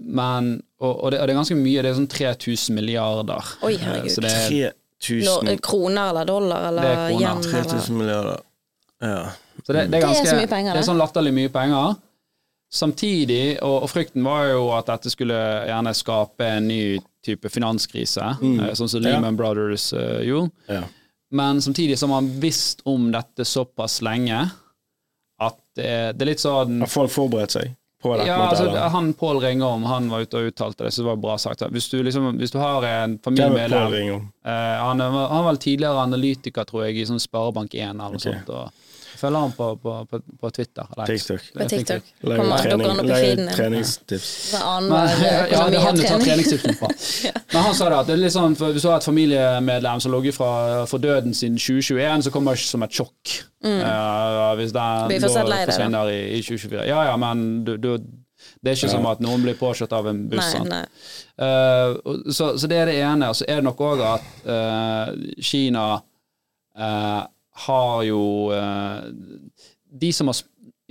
Men 0.00 0.52
og, 0.82 0.92
og, 1.04 1.10
det, 1.12 1.20
og 1.22 1.26
det 1.28 1.32
er 1.34 1.38
ganske 1.38 1.56
mye, 1.58 1.82
det 1.84 1.90
er 1.92 1.98
sånn 1.98 2.08
3000 2.10 2.74
milliarder. 2.78 3.50
Oi, 3.62 3.74
Eh, 3.76 3.82
herregud. 3.86 4.10
så 4.14 4.24
det 4.24 4.32
er, 4.32 4.72
3000 5.02 5.48
Nå, 5.48 5.56
kroner 5.66 6.10
eller 6.12 6.24
dollar 6.28 6.68
eller 6.68 6.82
Det 6.82 6.90
er 6.94 7.10
kroner. 7.10 7.26
yen 7.26 7.42
3000 7.66 7.96
milliarder. 7.98 8.40
Ja. 9.02 9.22
så 9.66 9.72
det, 9.72 9.86
det, 9.90 9.98
er 9.98 10.00
Det 10.00 10.02
er 10.22 10.30
så 10.30 10.36
mye 10.38 10.50
penger, 10.50 10.72
det 10.72 10.78
det. 10.78 10.82
er 10.84 10.88
sånn 10.92 11.00
latterlig 11.00 11.32
mye 11.34 11.50
penger. 11.54 11.94
Samtidig, 12.72 13.58
og, 13.62 13.82
og 13.84 13.90
frykten 13.92 14.24
var 14.24 14.46
jo 14.48 14.62
at 14.72 14.86
dette 14.88 15.10
skulle 15.12 15.36
gjerne 15.68 15.92
skape 15.94 16.46
en 16.56 16.68
ny 16.70 16.80
type 17.22 17.50
finanskrise, 17.52 18.30
mm. 18.40 18.62
sånn 18.78 18.88
som 18.88 19.02
Ja. 19.04 19.10
Lehman 19.18 19.36
Brothers 19.36 19.90
uh, 19.92 20.20
gjorde. 20.24 20.50
ja. 20.72 20.82
Men 21.32 21.62
samtidig 21.64 21.96
så 21.98 22.04
har 22.06 22.20
man 22.20 22.26
visst 22.42 22.82
om 22.84 23.06
dette 23.12 23.44
såpass 23.48 24.02
lenge 24.04 24.50
at 25.40 25.54
det, 25.78 25.86
det 26.18 26.26
er 26.26 26.28
litt 26.28 26.42
sånn 26.42 26.82
Har 26.82 26.90
folk 26.92 27.08
forberedt 27.14 27.54
seg 27.54 27.70
på 28.02 28.16
det? 28.18 28.26
ja, 28.28 28.38
måte, 28.38 28.58
altså, 28.64 28.86
han 28.94 29.12
Pål 29.18 29.40
Ringholm 29.44 29.86
han 29.88 30.08
var 30.12 30.26
ute 30.26 30.40
og 30.40 30.52
uttalte 30.52 30.86
det, 30.86 30.92
så 30.94 31.04
det 31.04 31.08
var 31.10 31.20
bra 31.22 31.36
sagt. 31.38 31.64
Hvis 31.72 31.88
du, 31.92 31.98
liksom, 32.02 32.30
hvis 32.40 32.54
du 32.54 32.58
har 32.62 32.86
en 32.88 33.18
familiemedlem 33.24 33.96
eh, 34.12 34.52
han, 34.82 35.00
han 35.00 35.28
var 35.30 35.48
vel 35.50 35.60
tidligere 35.62 36.06
analytiker, 36.06 36.66
tror 36.68 36.86
jeg, 36.88 36.98
i 36.98 37.06
sånn 37.08 37.22
Sparebank1 37.22 37.78
eller 37.88 38.00
noe 38.02 38.20
okay. 38.20 38.26
sånt. 38.28 38.50
Og 38.52 38.90
jeg 39.22 39.28
følger 39.28 39.40
han 39.40 39.52
på, 39.54 39.66
på, 39.76 39.92
på, 40.10 40.18
på 40.40 40.50
Twitter. 40.50 40.86
Eller. 40.92 41.06
TikTok. 41.06 41.42
På 41.58 41.66
TikTok. 41.68 42.08
Kommer 42.22 42.56
han 42.58 43.00
opp 43.00 43.04
i 43.04 43.12
feeden 43.12 43.46
din. 43.46 43.54
treningstips. 43.54 44.30
Ja, 44.56 44.72
det 44.82 45.52
er 45.54 45.60
han 45.62 45.72
du 45.72 46.02
tar 46.02 46.08
trening. 46.08 46.26
treningstipsen 46.26 46.78
fra. 46.80 46.90
Men 47.52 47.62
han 47.68 47.76
sa 47.78 47.90
det 47.92 48.00
at 48.00 48.10
det 48.10 48.16
er 48.16 48.22
litt 48.24 48.34
sånn, 48.34 48.56
for 48.58 48.74
hvis 48.74 48.82
du 48.82 48.90
har 48.90 48.98
et 48.98 49.06
familiemedlem 49.06 50.02
som 50.02 50.10
har 50.10 50.18
ligget 50.18 50.38
for 50.90 51.06
døden 51.06 51.36
siden 51.38 51.60
2021, 51.60 52.26
så 52.26 52.34
kommer 52.34 52.56
det 52.56 52.62
ikke 52.64 52.72
som 52.72 52.86
et 52.88 52.98
sjokk. 52.98 53.36
Eh, 53.62 54.52
hvis 54.58 54.74
den 54.74 55.16
da. 55.22 55.62
forsvinner 55.70 56.10
i, 56.10 56.20
i 56.40 56.42
2024. 56.42 56.86
Ja 56.90 57.06
ja, 57.12 57.16
men 57.22 57.64
du, 57.64 57.76
du, 57.78 57.92
Det 58.58 58.72
er 58.72 58.78
ikke 58.80 58.90
som 58.90 59.06
at 59.06 59.22
noen 59.22 59.44
blir 59.44 59.54
påkjørt 59.58 59.94
av 59.94 60.08
en 60.10 60.24
buss. 60.30 60.54
Nei, 60.58 60.66
nei. 60.70 60.86
Uh, 61.42 62.16
så, 62.26 62.56
så 62.58 62.70
det 62.70 62.80
er 62.80 62.90
det 62.90 62.96
ene. 62.98 63.30
Og 63.30 63.38
så 63.38 63.46
er 63.46 63.60
det 63.60 63.66
nok 63.70 63.86
òg 63.86 64.02
at 64.06 64.32
uh, 64.46 65.12
Kina 65.38 65.86
eh, 66.78 67.22
har 67.66 68.02
jo 68.04 68.50
eh, 68.52 69.02
De 69.92 70.12
som 70.12 70.26
har 70.30 70.36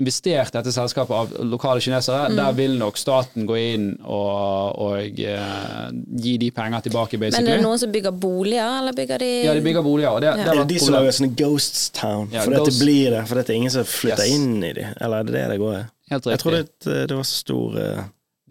investert 0.01 0.53
i 0.55 0.57
dette 0.57 0.71
selskapet 0.73 1.13
av 1.13 1.33
lokale 1.45 1.81
kinesere, 1.81 2.29
Mm. 2.31 2.35
der 2.37 2.51
vil 2.57 2.77
nok 2.79 2.97
staten 2.97 3.45
gå 3.45 3.55
inn 3.59 3.87
og, 4.01 4.79
og 4.81 5.19
eh, 5.19 5.89
gi 6.17 6.37
de 6.41 6.49
penger 6.51 6.81
tilbake, 6.87 7.19
basically. 7.21 7.45
Men 7.45 7.53
er 7.53 7.57
det 7.61 7.65
noen 7.67 7.77
som 7.81 7.91
bygger 7.91 8.11
boliger, 8.11 8.79
eller 8.79 8.93
bygger 8.97 9.19
de 9.21 9.29
Ja, 9.45 9.53
de 9.53 9.61
bygger 9.61 9.83
boliger. 9.85 10.09
Og 10.15 10.21
det, 10.21 10.31
det 10.33 10.39
Er 10.41 10.45
har 10.47 10.55
det 10.55 10.61
vært 10.63 10.71
de 10.73 10.79
som 10.79 10.93
lager 10.95 11.11
sånne 11.17 11.35
Ghost 11.37 11.93
Town? 11.97 12.29
Ja, 12.33 12.41
for 12.45 12.51
dette 12.55 12.73
blir 12.79 13.11
det. 13.13 13.27
For 13.29 13.35
dette 13.41 13.53
er 13.53 13.59
ingen 13.61 13.73
som 13.75 13.83
flytter 13.85 14.25
Yes. 14.25 14.33
inn 14.39 14.63
i 14.63 14.73
de. 14.73 14.87
Eller 15.01 15.17
er 15.19 15.23
det 15.29 15.33
det 15.37 15.45
det 15.53 15.59
går 15.59 15.75
i? 15.77 15.83
Helt 16.11 16.25
Jeg 16.33 16.39
tror 16.39 16.51
det, 16.57 16.65
det 16.85 17.15
var 17.15 17.23
så 17.23 17.37
stor 17.43 17.77
eh, 17.79 18.01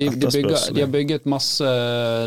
De, 0.00 0.08
de, 0.08 0.30
bygger, 0.32 0.62
de 0.72 0.80
har 0.80 0.88
bygget 0.88 1.26
masse 1.28 1.70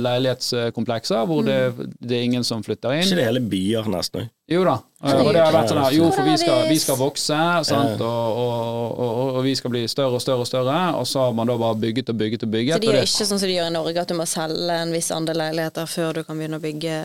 leilighetskomplekser 0.05 1.23
hvor 1.25 1.41
det, 1.45 1.57
det 1.97 2.19
er 2.19 2.25
ingen 2.27 2.45
som 2.45 2.61
flytter 2.65 2.93
inn. 2.93 3.07
ikke 3.07 3.17
det 3.17 3.25
hele 3.25 3.41
byer, 3.41 3.89
nesten? 3.89 4.27
Jo 4.51 4.61
da. 4.67 4.75
Og 5.03 5.31
det 5.33 5.41
har 5.41 5.55
vært 5.55 5.71
sånn 5.71 5.79
her, 5.81 5.95
jo, 5.97 6.09
for 6.13 6.27
vi 6.27 6.35
skal, 6.39 6.67
vi 6.69 6.77
skal 6.79 6.99
vokse, 6.99 7.39
sant? 7.67 8.03
Og, 8.03 8.41
og, 8.43 8.99
og, 9.01 9.23
og 9.39 9.39
vi 9.47 9.55
skal 9.57 9.73
bli 9.73 9.85
større 9.89 10.19
og 10.19 10.23
større 10.23 10.45
og 10.45 10.49
større, 10.49 10.75
og 10.99 11.07
så 11.09 11.25
har 11.25 11.33
man 11.37 11.49
da 11.49 11.57
bare 11.59 11.79
bygget 11.81 12.13
og 12.13 12.19
bygget 12.21 12.45
og 12.45 12.53
bygget. 12.53 12.77
Så 12.77 12.83
de 12.83 12.91
gjør 12.91 13.07
ikke 13.07 13.29
sånn 13.31 13.41
som 13.41 13.49
de 13.49 13.57
gjør 13.57 13.71
i 13.71 13.75
Norge, 13.79 14.05
at 14.05 14.13
du 14.13 14.19
må 14.19 14.27
selge 14.29 14.77
en 14.83 14.93
viss 14.93 15.09
andel 15.15 15.41
leiligheter 15.41 15.89
før 15.89 16.19
du 16.19 16.23
kan 16.27 16.39
begynne 16.39 16.61
å 16.61 16.63
bygge 16.63 16.99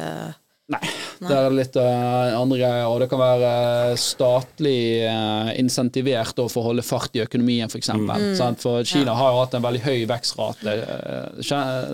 nei, 0.72 0.80
det 1.18 1.34
er 1.34 1.54
litt 1.54 1.76
uh, 1.80 2.36
andre 2.38 2.58
greier, 2.60 2.84
og 2.86 3.00
det 3.02 3.08
kan 3.10 3.20
være 3.20 3.48
eh, 3.88 3.94
statlig 3.98 4.80
uh, 5.08 5.50
insentivert 5.58 6.38
for 6.38 6.60
å 6.60 6.66
holde 6.68 6.84
fart 6.86 7.16
i 7.18 7.22
økonomien, 7.24 7.70
f.eks. 7.70 7.88
eksempel 7.88 8.26
sant? 8.38 8.62
For 8.62 8.86
Kina 8.86 9.16
har 9.18 9.32
jo 9.32 9.40
hatt 9.40 9.56
en 9.58 9.64
veldig 9.64 9.82
høy 9.86 10.04
vekstrate. 10.10 10.76
Uh, 10.84 11.42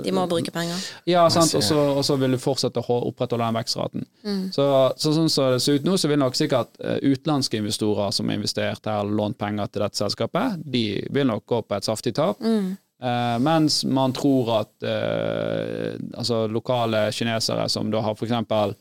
De 0.04 0.14
må 0.14 0.26
bruke 0.30 0.52
penger. 0.54 0.84
Ja, 1.08 1.24
sant, 1.32 1.54
og 1.56 1.64
så, 1.64 1.78
og 1.94 2.02
så 2.06 2.18
vil 2.20 2.36
du 2.36 2.40
fortsette 2.42 2.82
å 2.82 3.00
opprettholde 3.10 3.46
den 3.46 3.58
vekstraten. 3.60 4.08
Så, 4.54 4.68
så 5.00 5.14
sånn 5.16 5.32
som 5.32 5.52
det 5.54 5.62
ser 5.64 5.80
ut 5.80 5.88
nå, 5.88 5.96
så 6.00 6.10
vil 6.10 6.20
nok 6.20 6.36
sikkert 6.38 6.74
utenlandske 6.82 7.60
investorer 7.62 8.12
som 8.14 8.28
har 8.28 8.40
investert 8.40 8.90
her 8.90 9.08
lånt 9.08 9.38
penger 9.40 9.70
til 9.70 9.86
dette 9.86 10.00
selskapet, 10.02 10.60
de 10.64 10.86
vil 11.14 11.30
nok 11.30 11.46
gå 11.48 11.62
på 11.64 11.78
et 11.78 11.86
saftig 11.86 12.14
tap. 12.18 12.42
Eh, 13.04 13.38
mens 13.38 13.84
man 13.84 14.12
tror 14.12 14.50
at 14.60 14.72
uh, 14.86 15.92
altså 16.16 16.46
lokale 16.48 17.10
kinesere 17.12 17.68
som 17.68 17.90
da 17.92 18.00
har 18.00 18.14
for 18.16 18.24
eksempel 18.24 18.72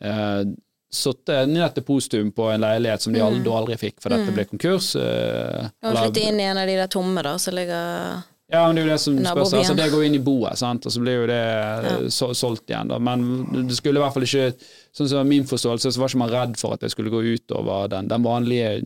eh, 0.00 0.42
sittet 0.90 1.50
ned 1.50 1.80
postum 1.84 2.30
på 2.32 2.46
en 2.50 2.64
leilighet 2.64 3.04
som 3.04 3.12
de 3.12 3.20
aldri, 3.20 3.42
da 3.44 3.58
aldri 3.58 3.76
fikk, 3.78 3.98
for 4.00 4.14
dette 4.14 4.32
ble 4.32 4.46
konkurs. 4.48 4.94
Uh, 4.96 5.68
og 5.84 5.98
flytte 5.98 6.24
inn 6.24 6.40
i 6.40 6.48
en 6.48 6.62
av 6.62 6.70
de 6.70 6.78
der 6.80 6.88
tomme 6.90 7.22
da, 7.26 7.36
som 7.38 7.58
ligger 7.58 8.22
ja, 8.50 8.66
men 8.66 8.76
det 8.76 8.82
er 8.82 8.86
jo 8.86 8.92
det 8.92 9.00
som 9.02 9.16
spørs. 9.22 9.52
Altså, 9.60 9.74
det 9.78 9.86
går 9.92 10.04
inn 10.08 10.16
i 10.18 10.22
boet, 10.26 10.58
sant? 10.58 10.86
og 10.86 10.94
så 10.94 11.02
blir 11.02 11.20
jo 11.20 11.26
det 11.30 11.40
ja. 11.40 11.96
så, 12.10 12.32
solgt 12.34 12.70
igjen. 12.70 12.90
Da. 12.90 12.98
Men 12.98 13.24
det 13.68 13.78
skulle 13.78 14.00
i 14.00 14.04
hvert 14.04 14.16
fall 14.16 14.26
ikke 14.26 14.52
Sånn 14.90 15.06
som 15.06 15.28
min 15.30 15.44
forståelse, 15.46 15.92
så 15.94 16.00
var 16.02 16.10
ikke 16.10 16.18
man 16.18 16.30
redd 16.32 16.56
for 16.58 16.74
at 16.74 16.82
det 16.82 16.88
skulle 16.90 17.12
gå 17.12 17.20
utover 17.22 17.86
den, 17.92 18.08
den 18.10 18.24
vanlige 18.26 18.80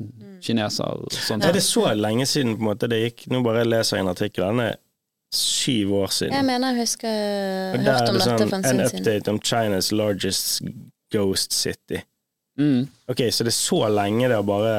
kineser. 0.44 1.06
Sånn. 1.16 1.40
Er 1.40 1.56
det 1.56 1.62
så 1.64 1.86
lenge 1.96 2.26
siden 2.28 2.58
på 2.58 2.60
en 2.60 2.68
måte 2.68 2.90
det 2.92 2.98
gikk? 3.06 3.24
Nå 3.32 3.40
bare 3.46 3.62
leser 3.64 3.96
jeg 3.96 4.04
en 4.04 4.12
artikkel, 4.12 4.44
den 4.52 4.66
er 4.66 4.76
syv 5.32 5.94
år 6.02 6.12
siden. 6.12 6.36
Jeg 6.36 6.46
mener 6.46 6.74
jeg 6.74 6.84
husker 6.84 7.08
hørt 7.08 7.80
jeg 7.80 7.88
hørte 7.88 8.12
om 8.12 8.18
det 8.18 8.20
dette 8.20 8.26
sånn, 8.28 8.50
for 8.52 8.58
en 8.58 8.58
en 8.58 8.68
stund 8.68 8.84
siden. 8.84 9.00
update 9.00 9.32
om 9.32 9.40
China's 9.40 9.88
largest 9.96 10.60
ghost 11.14 11.56
city. 11.56 12.04
Mm. 12.58 12.86
Ok, 13.10 13.20
så 13.34 13.44
det 13.44 13.50
er 13.50 13.56
så 13.56 13.80
lenge 13.90 14.28
det 14.30 14.36
har 14.38 14.44
bare 14.46 14.74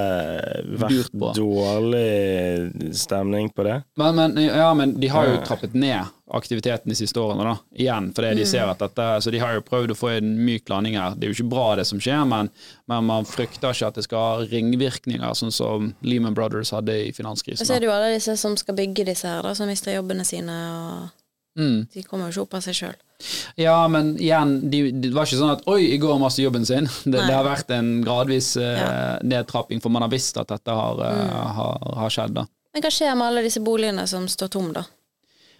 vært 0.80 1.12
dårlig 1.36 2.96
stemning 2.96 3.50
på 3.54 3.66
det? 3.68 3.82
Men, 4.00 4.16
men, 4.16 4.38
ja, 4.46 4.70
men 4.74 4.94
de 5.00 5.10
har 5.12 5.28
jo 5.28 5.42
trappet 5.46 5.76
ned 5.76 6.08
aktiviteten 6.34 6.90
de 6.90 6.96
siste 6.98 7.20
årene, 7.22 7.44
da. 7.46 7.58
Igjen, 7.78 8.08
fordi 8.16 8.32
Mm. 8.32 8.38
de 8.40 8.46
ser 8.46 8.64
at 8.72 8.80
dette 8.80 9.22
Så 9.22 9.32
de 9.32 9.40
har 9.40 9.54
jo 9.54 9.62
prøvd 9.62 9.92
å 9.92 9.98
få 10.00 10.10
en 10.18 10.32
myk 10.46 10.70
landing 10.70 10.96
her. 10.98 11.16
Det 11.16 11.28
er 11.28 11.34
jo 11.34 11.44
ikke 11.44 11.50
bra, 11.50 11.76
det 11.76 11.86
som 11.86 12.00
skjer, 12.00 12.26
men, 12.28 12.50
men 12.88 13.04
man 13.06 13.26
frykter 13.26 13.70
ikke 13.76 13.88
at 13.88 13.96
det 13.96 14.04
skal 14.08 14.18
ha 14.20 14.48
ringvirkninger, 14.48 15.36
sånn 15.36 15.52
som 15.54 15.94
Lehman 16.02 16.34
Brothers 16.34 16.72
hadde 16.72 16.96
i 16.96 17.12
Og 17.12 17.38
så 17.38 17.76
er 17.76 17.80
det 17.80 17.88
jo 17.88 17.92
alle 17.92 18.16
disse 18.16 18.38
som 18.38 18.56
skal 18.58 18.76
bygge 18.76 19.06
disse 19.06 19.28
her, 19.28 19.42
da, 19.44 19.54
som 19.54 19.68
mister 19.68 19.94
jobbene 19.94 20.26
sine. 20.26 20.52
og 20.52 21.25
Mm. 21.56 21.86
De 21.94 22.04
kommer 22.04 22.28
jo 22.28 22.34
ikke 22.34 22.46
opp 22.48 22.58
av 22.60 22.66
seg 22.66 22.76
sjøl. 22.76 22.96
Ja, 23.56 23.78
men 23.88 24.16
igjen, 24.20 24.58
de, 24.72 24.82
det 24.92 25.14
var 25.16 25.28
ikke 25.28 25.40
sånn 25.40 25.54
at 25.54 25.64
oi, 25.72 25.80
i 25.96 26.00
går 26.02 26.20
mistet 26.20 26.44
jobben 26.44 26.68
sin. 26.68 26.90
Det, 27.06 27.16
det 27.16 27.32
har 27.32 27.46
vært 27.48 27.72
en 27.72 27.94
gradvis 28.04 28.56
uh, 28.60 28.66
Ja. 28.76 28.90
nedtrapping, 29.24 29.80
for 29.84 29.94
man 29.94 30.04
har 30.04 30.12
visst 30.12 30.36
at 30.42 30.52
dette 30.52 30.76
har, 30.76 31.00
eh, 31.08 31.40
har, 31.60 31.88
har 32.04 32.12
skjedd. 32.12 32.36
da. 32.42 32.44
Men 32.76 32.84
hva 32.84 32.92
skjer 32.92 33.16
med 33.16 33.30
alle 33.30 33.46
disse 33.46 33.64
boligene 33.64 34.04
som 34.12 34.28
står 34.28 34.52
tom, 34.52 34.74
da? 34.76 34.84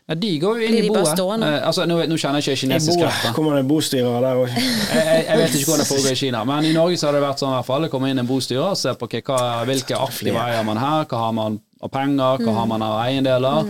Ja, 0.06 0.14
de 0.22 0.30
går 0.38 0.60
jo 0.60 0.66
inn 0.68 0.76
Blir 0.76 0.86
i 0.86 0.90
boet. 0.94 1.18
Eh, 1.18 1.54
altså, 1.66 1.86
nå, 1.90 1.96
nå 2.06 2.18
kjenner 2.22 2.44
jeg 2.44 2.54
ikke 2.54 2.62
kinesisk 2.68 3.00
rett. 3.02 3.24
Kommer 3.34 3.56
det 3.56 3.64
en 3.64 3.70
bostyrer 3.72 4.20
der 4.22 4.38
òg? 4.44 4.52
Jeg, 4.60 5.00
jeg, 5.00 5.24
jeg 5.26 5.40
vet 5.40 5.56
ikke 5.58 5.70
hvordan 5.72 5.82
det 5.82 5.88
foregår 5.90 6.12
i 6.12 6.20
Kina, 6.20 6.44
men 6.46 6.68
i 6.70 6.74
Norge 6.76 7.00
så 7.02 7.08
har 7.10 7.16
det 7.18 7.24
vært 7.24 7.42
sånn 7.42 7.56
i 7.56 7.56
hvert 7.56 7.70
fall. 7.72 7.88
Det 7.88 7.90
kommer 7.96 8.12
inn 8.12 8.22
en 8.22 8.30
bostyrer 8.30 8.68
og 8.68 8.78
ser 8.78 9.00
på 9.00 9.10
hvilke 9.10 9.98
aktive 9.98 10.44
eier 10.44 10.68
man 10.68 10.78
her, 10.78 11.08
hva 11.10 11.24
har 11.24 11.34
man 11.40 11.58
av 11.84 11.90
penger, 11.92 12.38
hva 12.46 12.54
har 12.56 12.66
man 12.72 12.82
av 12.82 12.96
eiendeler, 13.04 13.68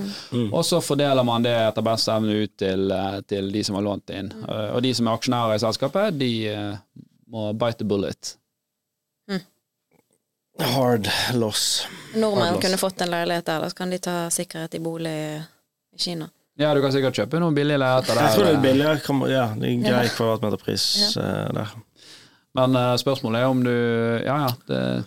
og 0.53 0.62
så 0.64 0.78
fordeler 0.84 1.24
man 1.26 1.41
det 1.43 1.56
etter 1.58 1.82
beste 1.84 2.12
evne 2.14 2.36
ut 2.45 2.53
til, 2.58 2.91
eh, 2.91 3.20
til 3.28 3.51
de 3.51 3.64
som 3.64 3.76
har 3.76 3.84
lånt 3.84 4.10
inn. 4.14 4.32
Eh, 4.47 4.76
Og 4.76 4.82
de 4.86 4.93
som 4.93 5.08
er 5.08 5.18
aksjonærer 5.18 5.56
i 5.56 5.64
selskapet, 5.66 6.18
de 6.20 6.32
eh, 6.47 6.76
må 7.32 7.51
bite 7.58 7.78
the 7.80 7.86
bullet. 7.86 8.36
Hard 10.60 11.08
loss. 11.34 11.88
Nordmenn 12.16 12.45
Hardloss. 12.47 12.62
kunne 12.64 12.78
fått 12.80 13.01
en 13.01 13.10
leilighet 13.12 13.45
der, 13.45 13.60
da 13.60 13.70
så 13.70 13.76
kan 13.76 13.89
de 13.91 13.97
ta 13.99 14.30
sikkerhet 14.32 14.76
i 14.78 14.80
bolig 14.80 15.12
i 15.12 15.99
Kina. 15.99 16.30
Ja, 16.56 16.70
du 16.74 16.80
kan 16.82 16.93
sikkert 16.95 17.18
kjøpe 17.20 17.41
noen 17.43 17.56
billige 17.58 17.76
leiligheter 17.82 18.16
Jeg 18.22 18.36
tror 18.38 18.45
det 18.47 18.53
er 18.56 18.62
billigere. 18.64 19.01
kan- 19.03 19.26
Ja, 19.30 19.47
det 19.60 19.68
er 19.74 19.82
grei 19.89 20.08
kvadratmeterpris 20.08 21.18
eh, 21.18 21.51
der. 21.58 21.74
Men 22.56 22.76
eh, 22.80 22.95
spørsmålet 22.95 23.41
er 23.41 23.45
om 23.51 23.64
du 23.64 23.74
Ja, 24.26 24.38
ja. 24.47 24.51
Det, 24.68 25.06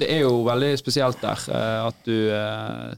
det 0.00 0.10
er 0.10 0.24
jo 0.24 0.42
veldig 0.46 0.74
spesielt 0.80 1.20
der 1.22 1.40
eh, 1.54 1.80
at 1.88 2.06
du 2.06 2.16
eh, 2.34 2.94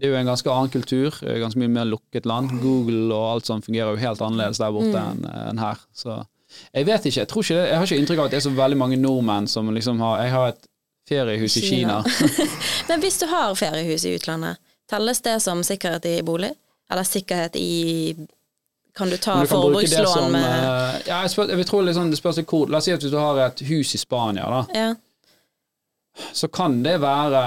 Det 0.00 0.08
er 0.08 0.14
jo 0.14 0.18
en 0.20 0.30
ganske 0.32 0.50
annen 0.50 0.72
kultur, 0.72 1.16
eh, 1.26 1.38
ganske 1.42 1.60
mye 1.60 1.68
mer 1.68 1.88
lukket 1.88 2.26
land. 2.26 2.54
Google 2.62 3.12
og 3.14 3.26
alt 3.34 3.50
sånt 3.50 3.66
fungerer 3.66 3.92
jo 3.92 4.00
helt 4.00 4.22
annerledes 4.24 4.60
der 4.62 4.72
borte 4.74 5.02
enn 5.02 5.26
enn 5.28 5.60
her. 5.60 5.82
Så 5.92 6.22
jeg 6.72 6.86
vet 6.88 7.06
ikke. 7.06 7.20
Jeg 7.20 7.30
tror 7.30 7.44
ikke 7.44 7.58
det, 7.58 7.68
jeg 7.68 7.76
har 7.78 7.86
ikke 7.86 8.00
inntrykk 8.02 8.22
av 8.22 8.30
at 8.30 8.34
det 8.34 8.40
er 8.40 8.46
så 8.48 8.54
veldig 8.56 8.78
mange 8.80 8.98
nordmenn 8.98 9.46
som 9.50 9.70
liksom 9.74 10.00
har 10.02 10.24
Jeg 10.24 10.34
har 10.34 10.48
et 10.54 10.66
feriehus 11.10 11.56
i 11.56 11.62
Kina. 11.66 12.00
Kina. 12.02 12.48
Men 12.88 13.04
hvis 13.04 13.20
du 13.20 13.26
har 13.30 13.54
feriehus 13.58 14.04
i 14.06 14.16
utlandet, 14.16 14.58
telles 14.90 15.22
det 15.26 15.36
som 15.42 15.62
sikkerhet 15.66 16.08
i 16.10 16.16
bolig? 16.26 16.52
Eller 16.90 17.06
sikkerhet 17.06 17.56
i 17.56 18.16
Kan 18.96 19.10
du 19.10 19.16
ta 19.16 19.44
forbrukslån 19.46 20.32
med 20.32 20.48
Ja, 21.06 21.20
jeg, 21.22 21.30
spør, 21.30 21.52
jeg 21.52 21.60
vil 21.60 21.68
tro 21.68 21.80
liksom, 21.86 22.10
det 22.10 22.18
spørs 22.18 22.40
hvor 22.42 22.72
La 22.72 22.80
oss 22.80 22.88
si 22.88 22.94
at 22.94 23.04
hvis 23.04 23.12
du 23.12 23.18
har 23.20 23.38
et 23.46 23.62
hus 23.68 23.94
i 23.94 24.00
Spania, 24.00 24.48
da. 24.50 24.64
ja. 24.74 24.88
Så 26.32 26.48
kan 26.52 26.78
det 26.84 26.96
være 27.02 27.40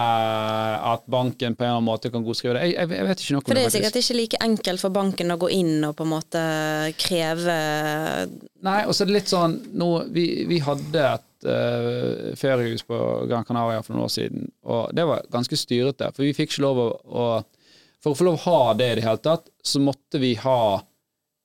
at 0.94 1.04
banken 1.12 1.56
på 1.56 1.64
en 1.64 1.70
eller 1.70 1.78
annen 1.80 1.88
måte 1.88 2.12
kan 2.14 2.24
godskrive 2.26 2.56
det. 2.58 2.64
Jeg, 2.68 2.76
jeg, 2.78 2.90
jeg 2.98 3.08
vet 3.10 3.24
ikke 3.24 3.36
noe 3.36 3.42
om 3.42 3.48
For 3.48 3.60
det 3.60 3.66
er 3.68 3.74
sikkert 3.76 4.00
ikke 4.02 4.18
like 4.20 4.42
enkelt 4.46 4.84
for 4.84 4.96
banken 4.96 5.36
å 5.36 5.38
gå 5.42 5.50
inn 5.56 5.88
og 5.88 5.96
på 6.00 6.08
en 6.08 6.12
måte 6.14 6.44
kreve 7.02 7.58
Nei, 8.64 8.80
og 8.88 8.94
så 8.96 9.04
er 9.04 9.12
det 9.12 9.18
litt 9.18 9.32
sånn 9.32 9.58
nå, 9.80 9.90
vi, 10.16 10.28
vi 10.50 10.60
hadde 10.64 11.08
et 11.10 11.48
uh, 11.50 12.32
feriehus 12.40 12.86
på 12.88 13.00
Gran 13.30 13.46
Canaria 13.48 13.82
for 13.84 13.96
noen 13.96 14.08
år 14.08 14.14
siden, 14.14 14.48
og 14.64 14.94
det 14.96 15.04
var 15.10 15.26
ganske 15.34 15.58
styrete. 15.60 16.14
For 16.16 16.24
vi 16.24 16.36
fikk 16.38 16.54
ikke 16.54 16.64
lov 16.68 16.80
å, 16.80 16.88
å 17.04 17.28
For 18.04 18.12
å 18.12 18.20
få 18.20 18.26
lov 18.28 18.40
å 18.40 18.44
ha 18.50 18.74
det 18.80 18.90
i 18.92 18.96
det 19.00 19.06
hele 19.06 19.22
tatt, 19.24 19.46
så 19.64 19.80
måtte 19.80 20.20
vi 20.20 20.34
ha 20.44 20.82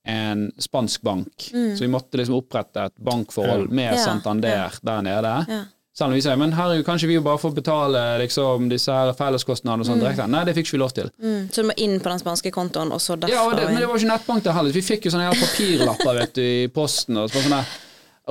en 0.09 0.47
spansk 0.59 1.01
bank. 1.07 1.49
Så 1.51 1.83
vi 1.85 1.87
måtte 1.91 2.17
liksom 2.19 2.35
opprette 2.39 2.87
et 2.89 2.95
bankforhold 3.03 3.69
med 3.71 3.93
Ja, 3.93 4.01
Santander 4.03 4.79
der 4.81 5.01
nede. 5.05 5.33
ja. 5.47 5.59
Selv 5.99 6.13
om 6.13 6.15
vi 6.15 6.21
sier 6.23 6.37
men 6.39 6.53
herregud, 6.55 6.85
kanskje 6.87 7.09
vi 7.09 7.15
jo 7.17 7.21
bare 7.25 7.39
får 7.41 7.51
betale 7.57 8.01
liksom, 8.21 8.69
disse 8.71 8.93
her 8.95 9.09
felleskostnadene 9.19 9.83
og 9.83 9.87
sånn 9.89 9.99
direkte. 9.99 10.27
Nei, 10.31 10.45
det 10.47 10.53
fikk 10.55 10.69
ikke 10.69 10.77
vi 10.77 10.79
lov 10.79 10.93
til. 10.95 11.09
mm, 11.19 11.41
Så 11.51 11.61
du 11.65 11.67
må 11.67 11.75
inn 11.75 11.97
på 11.99 12.07
den 12.13 12.21
spanske 12.21 12.51
kontoen, 12.55 12.93
og 12.95 13.01
så 13.03 13.17
derfra 13.19 13.33
Ja, 13.35 13.43
og 13.49 13.57
det, 13.59 13.65
men 13.67 13.81
det 13.83 13.89
var 13.89 13.99
ikke 13.99 14.11
nettbank 14.13 14.43
der 14.45 14.55
heller. 14.55 14.71
Vi 14.71 14.83
fikk 14.85 15.09
jo 15.09 15.11
sånne 15.11 15.27
her 15.27 15.41
papirlapper 15.41 16.19
vet 16.21 16.33
du, 16.39 16.41
i 16.41 16.67
posten. 16.71 17.17
Og 17.19 17.33
sånn 17.33 17.51
der, 17.51 17.65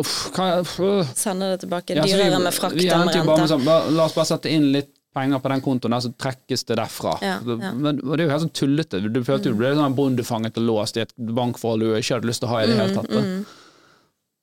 uff, 0.01 0.15
hva, 0.33 0.47
uff. 0.63 0.79
Sende 1.19 1.51
det 1.53 1.61
tilbake. 1.67 1.99
Ja, 1.99 2.07
Dyrere 2.09 2.39
vi- 2.39 2.45
med 2.49 2.55
frakt 2.57 2.73
enn 2.81 2.89
endte 2.89 3.05
bare 3.05 3.27
med 3.27 3.37
rente. 3.37 3.51
sånn, 3.53 3.65
la, 3.69 3.77
la 3.99 4.05
oss 4.09 4.15
bare 4.17 4.31
sette 4.33 4.49
inn 4.57 4.73
litt 4.73 4.95
penger 5.15 5.39
på 5.45 5.49
den 5.53 5.61
kontoen 5.61 5.91
der, 5.91 6.01
så 6.09 6.15
trekkes 6.17 6.65
det 6.65 6.77
derfra. 6.81 7.19
Ja, 7.21 7.37
ja. 7.45 7.73
Men 7.75 8.01
og 8.01 8.17
det 8.17 8.25
er 8.25 8.27
jo 8.29 8.33
helt 8.33 8.47
sånn 8.49 8.57
tullete. 8.63 9.03
Du 9.13 9.21
følte 9.29 9.51
jo 9.51 9.53
du 9.53 9.59
ble 9.61 9.75
sånn 9.77 9.95
bondefanget 9.99 10.57
og 10.57 10.65
låst 10.73 10.97
i 10.97 11.01
et 11.05 11.13
bankforhold 11.19 11.81
du 11.85 11.93
ikke 12.01 12.15
hadde 12.17 12.29
lyst 12.33 12.41
til 12.41 12.49
å 12.49 12.53
ha 12.57 12.63
i 12.63 12.67
det 12.73 12.77
hele 12.81 12.95
tatt. 12.97 13.11
Mm, 13.13 13.25
Mm, 13.29 13.47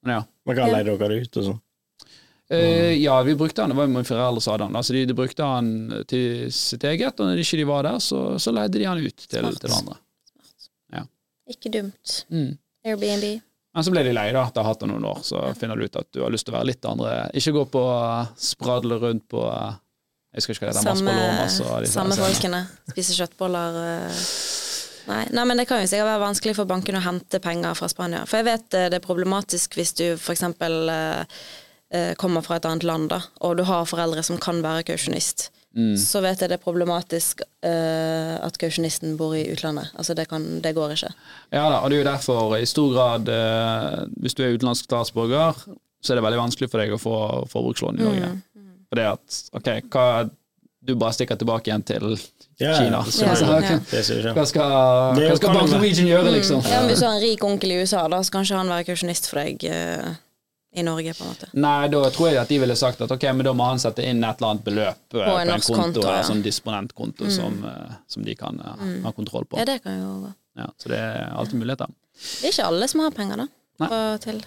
Men 0.05 0.13
ja. 0.19 0.23
Man 0.45 0.55
kan 0.55 0.67
Ja. 0.69 0.73
leie 0.76 0.97
dere 0.99 1.21
ut 1.26 1.38
og 1.38 1.43
sånn. 1.43 1.61
Eh, 2.54 2.93
ja, 3.02 3.16
vi 3.26 3.34
brukte 3.36 3.64
han, 3.64 3.72
det 3.74 3.78
var 3.80 3.88
jo 3.88 3.93
mine 3.96 4.06
foreldre 4.06 4.41
som 4.43 4.54
hadde 4.54 4.68
han. 4.70 4.76
Altså, 4.78 4.93
de, 4.93 5.06
de 5.10 5.18
brukte 5.18 5.48
han 5.50 5.70
til 6.10 6.52
sitt 6.54 6.86
eget, 6.86 7.18
og 7.20 7.32
når 7.32 7.41
ikke 7.41 7.58
de 7.62 7.70
var 7.70 7.88
der, 7.88 8.02
så, 8.04 8.26
så 8.41 8.54
leide 8.54 8.78
de 8.82 8.89
han 8.89 9.02
ut 9.02 9.26
til, 9.26 9.50
til 9.62 9.78
andre. 9.80 10.02
Ikke 11.46 11.70
dumt. 11.70 12.26
Mm. 12.34 12.56
Airbnb. 12.86 13.26
Men 13.76 13.84
så 13.86 13.91
ble 13.93 14.02
de 14.08 14.14
lei, 14.16 14.30
da. 14.34 14.46
Etter 14.48 14.64
å 14.64 14.66
ha 14.66 14.72
hatt 14.72 14.82
det 14.82 14.88
noen 14.89 15.06
år. 15.06 15.20
Så 15.26 15.41
finner 15.60 15.78
du 15.78 15.86
ut 15.86 15.98
at 16.00 16.08
du 16.16 16.24
har 16.24 16.32
lyst 16.34 16.48
til 16.48 16.56
å 16.56 16.58
være 16.58 16.70
litt 16.72 16.88
andre. 16.89 17.12
Ikke 17.38 17.54
gå 17.54 17.66
på 17.74 17.82
uh, 17.86 18.32
spradle 18.39 18.98
rundt 19.02 19.28
på 19.30 19.43
uh, 19.46 19.76
Jeg 20.34 20.41
husker 20.41 20.56
ikke 20.56 20.70
hva 20.70 20.72
det 20.74 20.82
er, 20.82 20.88
Samme, 20.88 21.16
disse 21.84 21.93
samme 21.93 22.18
folkene. 22.18 22.62
Spiser 22.93 23.20
kjøttboller. 23.20 23.82
eh. 23.84 24.24
Nei, 25.06 25.22
nei, 25.38 25.43
men 25.46 25.60
det 25.62 25.68
kan 25.70 25.84
jo 25.84 25.89
sikkert 25.89 26.10
være 26.10 26.24
vanskelig 26.24 26.56
for 26.58 26.70
bankene 26.70 26.98
å 26.98 27.06
hente 27.06 27.38
penger 27.43 27.78
fra 27.78 27.89
Spania. 27.91 28.24
For 28.26 28.41
jeg 28.41 28.48
vet 28.48 28.78
eh, 28.80 28.88
det 28.89 28.98
er 28.98 29.06
problematisk 29.06 29.78
hvis 29.78 29.93
du 30.00 30.06
f.eks. 30.16 30.41
Eh, 30.48 30.96
eh, 30.96 31.43
kommer 32.22 32.43
fra 32.46 32.60
et 32.60 32.66
annet 32.70 32.86
land, 32.88 33.10
da, 33.14 33.22
og 33.46 33.58
du 33.60 33.66
har 33.68 33.88
foreldre 33.89 34.24
som 34.26 34.39
kan 34.41 34.62
være 34.66 34.86
kausjonist. 34.91 35.50
Mm. 35.76 35.96
Så 36.00 36.22
vet 36.24 36.39
jeg 36.39 36.52
det 36.52 36.56
er 36.56 36.64
problematisk 36.64 37.41
uh, 37.43 38.36
at 38.39 38.58
kausjonisten 38.62 39.18
bor 39.20 39.34
i 39.36 39.43
utlandet. 39.52 39.91
Altså 40.00 40.16
det, 40.16 40.30
kan, 40.32 40.46
det 40.64 40.72
går 40.78 40.96
ikke. 40.96 41.12
Ja 41.52 41.66
da, 41.68 41.82
og 41.82 41.91
det 41.91 41.98
er 41.98 42.04
jo 42.06 42.08
derfor 42.08 42.56
i 42.56 42.70
stor 42.70 42.93
grad, 42.96 43.28
uh, 43.28 44.06
hvis 44.24 44.38
du 44.38 44.46
er 44.46 44.56
utenlandsk 44.56 44.88
statsborger, 44.88 45.60
så 46.00 46.14
er 46.14 46.22
det 46.22 46.24
veldig 46.24 46.39
vanskelig 46.46 46.72
for 46.72 46.84
deg 46.84 46.96
å 46.96 47.02
få 47.02 47.18
forbrukslån 47.52 48.00
i 48.00 48.08
Norge. 48.08 48.32
Mm. 48.56 48.74
For 48.88 49.02
det 49.02 49.08
at, 49.18 49.39
ok, 49.60 49.70
hva, 49.91 50.08
du 50.86 50.93
bare 51.02 51.16
stikker 51.18 51.39
tilbake 51.41 51.72
igjen 51.72 51.84
til 51.84 52.04
Kina. 52.16 52.70
ja, 52.70 53.00
Ja, 53.02 53.30
altså, 53.34 53.48
hva, 53.50 54.46
skal, 54.46 54.76
hva 55.18 55.38
skal 55.39 55.56
Bank 55.58 55.72
Norwegian 55.74 56.08
gjøre, 56.08 56.32
liksom? 56.38 56.62
Ja, 56.70 56.84
men 56.84 56.93
Hvis 56.93 57.02
du 57.02 57.08
har 57.10 57.18
en 57.18 57.24
rik 57.26 57.43
onkel 57.43 57.74
i 57.74 57.82
USA, 57.82 58.06
da, 58.12 58.22
så 58.24 58.36
kan 58.36 58.46
ikke 58.46 58.62
han 58.62 58.72
være 58.72 58.88
kausjonist 58.91 59.28
for 59.32 59.41
deg 59.41 59.66
eh, 59.68 60.14
i 60.76 60.84
Norge, 60.84 61.13
på 61.17 61.23
en 61.23 61.30
måte. 61.32 61.49
Nei, 61.53 61.88
da 61.93 62.01
tror 62.13 62.30
jeg 62.30 62.39
at 62.41 62.51
de 62.51 62.59
ville 62.61 62.76
sagt 62.80 63.03
at 63.05 63.11
ok, 63.15 63.26
men 63.32 63.47
da 63.47 63.53
må 63.57 63.67
han 63.69 63.82
sette 63.82 64.03
inn 64.03 64.23
et 64.23 64.41
eller 64.41 64.53
annet 64.53 64.65
beløp 64.65 65.15
eh, 65.15 65.21
på 65.21 65.38
en, 65.39 65.51
norsk 65.53 65.71
konto, 65.71 65.84
konto, 65.84 66.07
ja. 66.07 66.17
Mm. 66.19 66.28
sånn 66.30 66.43
disponentkonto 66.45 67.30
som, 67.34 67.61
eh, 67.69 67.95
som 68.11 68.26
de 68.28 68.36
kan 68.39 68.59
mm. 68.59 68.97
ha 69.05 69.13
kontroll 69.15 69.47
på. 69.47 69.61
Ja, 69.61 69.67
det 69.69 69.80
kan 69.86 69.95
jo 69.99 70.11
gå. 70.26 70.34
Ja, 70.59 70.67
så 70.82 70.91
det 70.91 70.99
er 70.99 71.32
alltid 71.36 71.61
muligheter. 71.61 71.95
Det 72.15 72.49
er 72.49 72.53
ikke 72.53 72.67
alle 72.71 72.91
som 72.91 73.03
har 73.03 73.15
penger, 73.15 73.43
da. 73.43 73.47
Nei. 73.84 73.89
På, 73.91 74.01
til. 74.23 74.43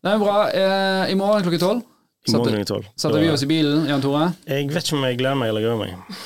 Det 0.00 0.12
er 0.12 0.20
bra. 0.22 0.36
Eh, 0.54 1.12
I 1.12 1.16
morgen 1.18 1.46
klokken 1.46 1.62
tolv 1.62 1.86
setter, 2.26 2.84
setter 2.96 3.22
vi 3.22 3.30
oss 3.32 3.42
i 3.42 3.48
bilen, 3.48 3.86
Jan 3.88 4.02
Tore. 4.04 4.32
Jeg 4.48 4.68
vet 4.70 4.84
ikke 4.84 4.98
om 4.98 5.06
jeg 5.08 5.18
gleder 5.22 5.40
meg 5.40 5.54
eller 5.54 5.64
gruer 5.64 5.80
meg. 5.80 6.20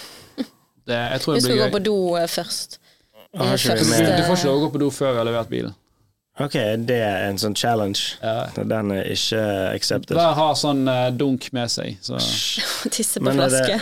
Det, 0.84 0.96
jeg 0.98 1.20
tror 1.22 1.32
Du 1.32 1.38
det 1.38 1.44
skal 1.46 1.60
gå 1.62 1.68
på 1.72 1.80
do 1.80 1.98
eh, 2.20 2.26
først. 2.28 2.78
Du, 3.34 3.40
du 3.40 4.22
får 4.26 4.36
ikke 4.36 4.46
lov 4.50 4.58
å 4.58 4.64
gå 4.66 4.72
på 4.74 4.80
do 4.82 4.90
før 4.94 5.14
vi 5.14 5.22
har 5.22 5.28
levert 5.30 5.50
bilen. 5.50 5.76
Ok, 6.42 6.56
det 6.88 6.96
er 6.98 7.28
en 7.28 7.38
sånn 7.38 7.54
challenge. 7.54 8.16
Ja. 8.18 8.48
Den 8.56 8.90
er 8.90 9.06
ikke 9.12 9.42
accepted. 9.70 10.16
Hver 10.18 10.34
har 10.34 10.56
sånn 10.58 10.82
eh, 10.90 11.12
dunk 11.14 11.46
med 11.54 11.70
seg. 11.70 12.00
Så. 12.02 12.18
Tisse 12.90 13.22
på 13.22 13.34
flaske. 13.36 13.78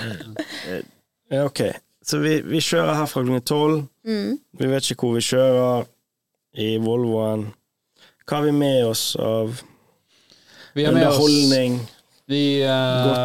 Ok. 1.43 1.63
Så 2.05 2.19
vi, 2.21 2.41
vi 2.45 2.61
kjører 2.61 2.99
herfra 2.99 3.23
klokken 3.23 3.47
tolv. 3.47 3.83
Mm. 4.05 4.37
Vi 4.59 4.69
vet 4.69 4.91
ikke 4.91 5.07
hvor 5.07 5.17
vi 5.17 5.25
kjører 5.25 5.87
i 6.61 6.75
Volvoen. 6.83 7.47
Hva 8.27 8.41
har 8.41 8.47
vi 8.51 8.55
med 8.55 8.85
oss 8.87 9.05
av 9.17 9.63
Vi 10.75 10.85
er 10.85 10.93
med 10.93 11.07
oss 11.07 11.17
underholdning? 11.17 11.81
Vi, 12.33 12.65
uh, 12.65 12.71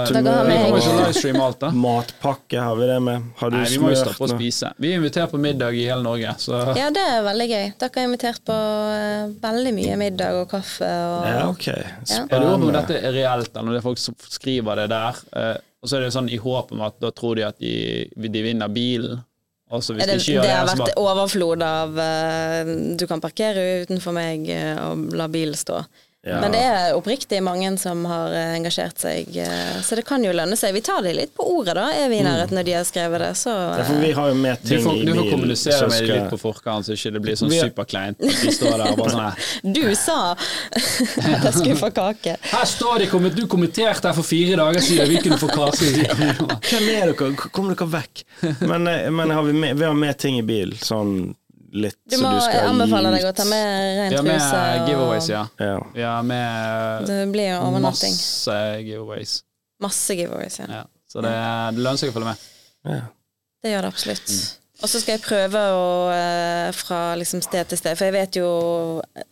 vi 0.08 0.14
kommer 0.20 0.50
ikke 0.52 0.82
til 0.84 0.92
å 0.92 0.96
livestreame 1.00 1.44
alt, 1.46 1.60
da. 1.62 1.70
Matpakke, 1.86 2.60
har 2.60 2.76
vi 2.80 2.88
det 2.90 2.98
med? 3.06 3.28
Har 3.40 3.54
du 3.54 3.56
Nei, 3.56 3.68
vi 3.72 3.80
må 3.80 3.92
jo 3.94 4.00
stoppe 4.02 4.26
å 4.26 4.32
spise. 4.34 4.72
Vi 4.84 4.92
er 4.92 5.00
invitert 5.00 5.32
på 5.32 5.40
middag 5.42 5.78
i 5.78 5.86
hele 5.88 6.04
Norge, 6.04 6.34
så 6.44 6.60
Ja, 6.76 6.90
det 6.94 7.04
er 7.14 7.24
veldig 7.26 7.48
gøy. 7.48 7.70
Dere 7.80 8.02
er 8.02 8.10
invitert 8.10 8.44
på 8.48 8.58
uh, 8.58 9.30
veldig 9.46 9.74
mye 9.78 9.96
middag 10.02 10.42
og 10.42 10.50
kaffe 10.52 10.90
og 10.90 11.30
Ja, 11.30 11.46
ok. 11.48 11.70
Jeg 11.70 12.28
lurer 12.28 12.58
på 12.58 12.68
om 12.68 12.76
dette 12.76 13.00
er 13.00 13.16
reelt, 13.16 13.54
eller 13.54 13.70
når 13.70 13.78
det 13.78 13.80
er 13.80 13.88
folk 13.88 14.04
som 14.04 14.18
skriver 14.28 14.84
det 14.84 14.90
der. 14.92 15.24
Uh, 15.32 15.56
og 15.78 15.90
så 15.90 16.00
er 16.00 16.08
det 16.08 16.14
sånn 16.18 16.28
i 16.34 16.42
håp 16.42 16.74
om 16.76 16.84
at 16.90 17.00
da 17.00 17.14
tror 17.16 17.40
de 17.40 17.48
at 17.48 17.64
de, 17.64 17.78
de 18.12 18.44
vinner 18.44 18.72
bilen. 18.72 19.24
Er 19.68 19.82
det, 19.84 19.96
de 20.00 20.16
det 20.16 20.44
det, 20.46 20.52
har 20.52 20.64
vært 20.64 20.80
bare 20.80 21.02
overflod 21.02 21.64
av 21.66 21.98
uh, 22.00 22.70
Du 22.96 23.04
kan 23.04 23.20
parkere 23.20 23.82
utenfor 23.84 24.16
meg 24.16 24.48
og 24.80 25.10
la 25.20 25.28
bilen 25.32 25.60
stå. 25.60 25.82
Ja. 26.28 26.42
Men 26.44 26.52
det 26.52 26.60
er 26.60 26.96
oppriktig 26.98 27.40
mange 27.44 27.70
som 27.80 28.04
har 28.10 28.34
eh, 28.36 28.56
engasjert 28.58 29.00
seg, 29.00 29.30
eh, 29.40 29.78
så 29.84 29.96
det 29.96 30.04
kan 30.08 30.24
jo 30.26 30.34
lønne 30.36 30.58
seg. 30.60 30.74
Vi 30.76 30.82
tar 30.84 31.06
de 31.06 31.14
litt 31.16 31.32
på 31.38 31.46
ordet, 31.48 31.78
da, 31.78 31.86
er 31.96 32.10
vi 32.12 32.20
i 32.20 32.26
nærheten 32.26 32.58
når 32.58 32.68
de 32.68 32.76
har 32.76 32.88
skrevet 32.88 33.24
det, 33.24 33.30
så 33.40 33.54
Ja, 33.54 33.86
vi 34.02 34.12
har 34.18 34.34
jo 34.34 34.36
med 34.36 34.60
du 34.64 34.70
ting 34.74 34.84
får, 34.84 34.98
i 34.98 35.06
du 35.08 35.14
får 35.16 35.30
kommunisere 35.32 35.88
med 35.88 36.04
dem 36.04 36.12
litt 36.12 36.34
på 36.34 36.42
forkant, 36.42 36.88
så 36.88 36.98
ikke 36.98 37.14
det 37.16 37.24
blir 37.24 37.40
sånn 37.40 37.56
superkleint. 37.56 38.20
De 38.20 38.54
står 38.58 38.76
der 38.76 38.92
og 38.92 39.02
bare 39.02 39.16
sånn 39.16 39.74
Du 39.78 39.84
sa 39.96 40.20
at 40.34 41.48
jeg 41.48 41.56
skulle 41.62 41.80
få 41.80 41.92
kake. 41.96 42.36
Her 42.52 42.68
står 42.68 43.06
de, 43.06 43.34
du 43.38 43.46
kommenterte 43.48 44.12
her 44.12 44.18
for 44.18 44.28
fire 44.28 44.60
dager 44.60 44.84
siden, 44.84 45.08
vi 45.14 45.24
kunne 45.24 45.40
få 45.40 45.52
kake. 45.54 45.92
Hvem 46.70 46.92
er 46.92 47.14
dere? 47.14 47.34
Kom 47.48 47.72
dere 47.72 47.92
vekk? 47.98 48.26
Men, 48.68 48.88
eh, 48.92 49.08
men 49.14 49.32
har 49.32 49.48
vi, 49.48 49.56
med, 49.56 49.80
vi 49.80 49.88
har 49.88 49.96
med 49.96 50.20
ting 50.20 50.42
i 50.42 50.46
bil, 50.48 50.76
sånn 50.84 51.36
litt 51.80 51.98
Du 52.10 52.18
må, 52.18 52.28
må 52.28 52.36
du 52.36 52.44
skal 52.46 52.60
jeg 52.60 52.70
anbefaler 52.72 53.18
deg 53.18 53.26
å 53.30 53.34
ta 53.38 53.46
med 53.48 53.66
Vi 53.88 53.98
ren 54.02 54.16
har 54.18 54.28
med 54.28 54.46
og- 54.48 54.92
giveaways, 54.92 55.30
ja. 55.32 55.44
Ja. 55.60 55.80
Vi 55.94 56.06
har 56.06 56.24
med 56.24 57.08
Det 57.08 57.20
blir 57.34 57.52
jo 57.54 57.58
overnatting. 57.70 58.16
masse 58.18 58.60
giveaways. 58.84 59.36
Masse 59.84 60.16
giveaways, 60.18 60.60
ja. 60.60 60.70
Ja. 60.82 60.86
Så 61.08 61.22
det, 61.24 61.34
det 61.78 61.84
lønner 61.84 62.02
seg 62.02 62.12
å 62.12 62.18
følge 62.18 62.34
med. 62.34 62.48
ja. 62.86 63.04
Det 63.64 63.72
gjør 63.74 63.88
det 63.88 63.90
absolutt. 63.96 64.30
Mm. 64.30 64.48
Og 64.78 64.90
så 64.92 65.00
skal 65.02 65.16
jeg 65.16 65.24
prøve 65.26 65.62
å 65.74 65.86
eh, 66.14 66.68
fra 66.78 67.00
liksom 67.18 67.42
sted 67.42 67.66
til 67.72 67.80
sted, 67.80 67.98
for 67.98 68.06
jeg 68.06 68.14
vet 68.14 68.38
jo 68.38 68.50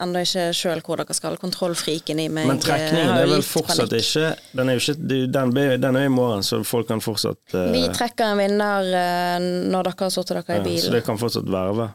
ennå 0.02 0.24
ikke 0.26 0.46
sjøl 0.58 0.82
hvor 0.86 0.98
dere 0.98 1.14
skal. 1.14 1.38
Kontrollfriken 1.38 2.22
i 2.24 2.26
meg 2.34 2.48
Men 2.50 2.58
eh, 2.58 2.64
trekningen 2.64 3.12
er 3.14 3.30
vel 3.30 3.46
fortsatt 3.46 3.91
panikk. 3.91 4.08
ikke 4.08 4.58
Den 4.58 4.72
er 4.72 4.80
jo 4.80 4.82
ikke 4.82 5.20
den, 5.36 5.54
den 5.84 6.00
er 6.02 6.08
i 6.08 6.14
morgen, 6.14 6.41
så 6.46 6.64
folk 6.66 6.89
kan 6.89 7.04
fortsatt 7.04 7.54
uh, 7.54 7.68
Vi 7.76 7.84
trekker 7.93 8.32
en 8.32 8.41
vinner 8.41 8.89
uh, 8.89 9.46
når 9.70 9.91
dere 9.91 10.08
har 10.08 10.16
satt 10.18 10.34
dere 10.34 10.58
i 10.66 10.74
ja, 10.74 10.82
Så 10.88 10.96
det 10.96 11.04
kan 11.06 11.22
fortsatt 11.22 11.46
verve. 11.46 11.91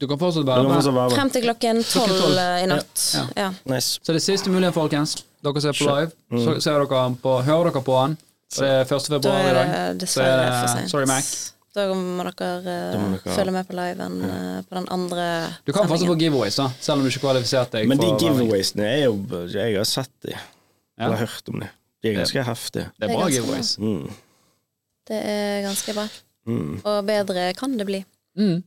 Du 0.00 0.06
kan 0.08 0.18
fortsatt 0.18 0.46
være 0.48 0.64
med. 0.64 0.78
fortsatt. 0.80 1.12
Frem 1.12 1.30
til 1.34 1.44
klokken 1.44 1.82
tolv 1.84 2.38
eh, 2.40 2.62
i 2.64 2.66
natt. 2.70 3.02
Ja. 3.14 3.24
Ja. 3.36 3.48
Nice. 3.68 3.98
Så 4.00 4.14
det 4.14 4.22
er 4.22 4.24
siste 4.24 4.52
mulighet, 4.52 4.74
folkens. 4.74 5.18
Dere 5.44 5.60
ser 5.60 5.76
på 5.76 5.86
live. 5.88 6.10
live. 6.32 6.42
Så 6.44 6.56
ser 6.64 6.80
dere 6.80 7.00
på, 7.20 7.34
hører 7.44 7.70
dere 7.70 7.82
på 7.84 7.96
han. 8.00 8.16
Så 8.50 8.64
det 8.64 8.70
er 8.80 8.94
1. 8.96 9.08
Februar 9.14 9.40
i 9.46 9.54
dag. 9.54 9.68
det 10.00 10.08
Så 10.10 10.22
er 10.24 10.30
dessverre 10.34 10.46
for 10.60 10.72
seint. 10.74 10.90
sorry, 10.90 11.06
Mac. 11.06 11.28
Da 11.76 11.84
må 11.94 12.24
dere, 12.26 12.48
uh, 12.64 13.02
dere- 13.14 13.34
følge 13.36 13.52
med 13.54 13.68
på 13.68 13.76
liven 13.78 14.16
uh, 14.26 14.62
på 14.66 14.74
den 14.74 14.88
andre 14.90 15.26
Du 15.68 15.70
kan 15.72 15.86
fortsatt 15.86 16.08
få 16.10 16.16
giveaways, 16.18 16.56
da, 16.58 16.66
selv 16.82 16.98
om 16.98 17.04
du 17.04 17.10
ikke 17.12 17.22
kvalifiserte 17.28 17.78
deg. 17.78 17.86
Men 17.92 18.00
de 18.00 18.08
giveawaysene 18.24 18.88
er 18.88 19.04
jo 19.04 19.12
Jeg 19.52 19.76
har 19.76 19.86
sett 19.86 20.10
de. 20.26 20.32
Ja. 20.34 21.06
Eller 21.06 21.22
hørt 21.22 21.52
om 21.52 21.60
de. 21.62 21.68
De 22.02 22.10
er 22.10 22.18
ganske 22.18 22.42
heftige. 22.48 22.88
Det 22.96 23.04
er 23.04 23.06
Det 23.06 23.10
er 23.10 23.20
bra 23.20 23.28
giveaways. 23.30 23.76
Mm. 23.78 24.10
Det 25.10 25.20
er 25.36 25.62
ganske 25.68 25.94
bra. 25.94 26.08
Mm. 26.46 26.80
Og 26.84 26.98
bedre 27.06 27.52
kan 27.54 27.78
det 27.78 27.86
bli. 27.86 28.02
Mm. 28.36 28.64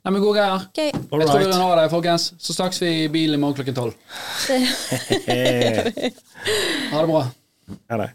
Nei, 0.00 0.12
men 0.14 0.22
gode 0.22 0.38
greier. 0.38 0.62
Okay. 0.70 0.90
Jeg 0.94 1.08
tror 1.10 1.18
vi 1.18 1.24
Alright. 1.26 1.46
runder 1.50 1.66
av 1.66 1.76
det, 1.82 1.90
folkens. 1.92 2.30
Så 2.40 2.54
snakkes 2.56 2.80
vi 2.82 2.92
i 3.04 3.08
bilen 3.12 3.36
i 3.36 3.40
morgen 3.42 3.54
klokken 3.60 3.74
tolv. 3.76 3.92
Ha 6.90 7.00
det 7.00 7.06
bra. 7.06 7.20
Ha 7.90 7.96
det. 8.00 8.08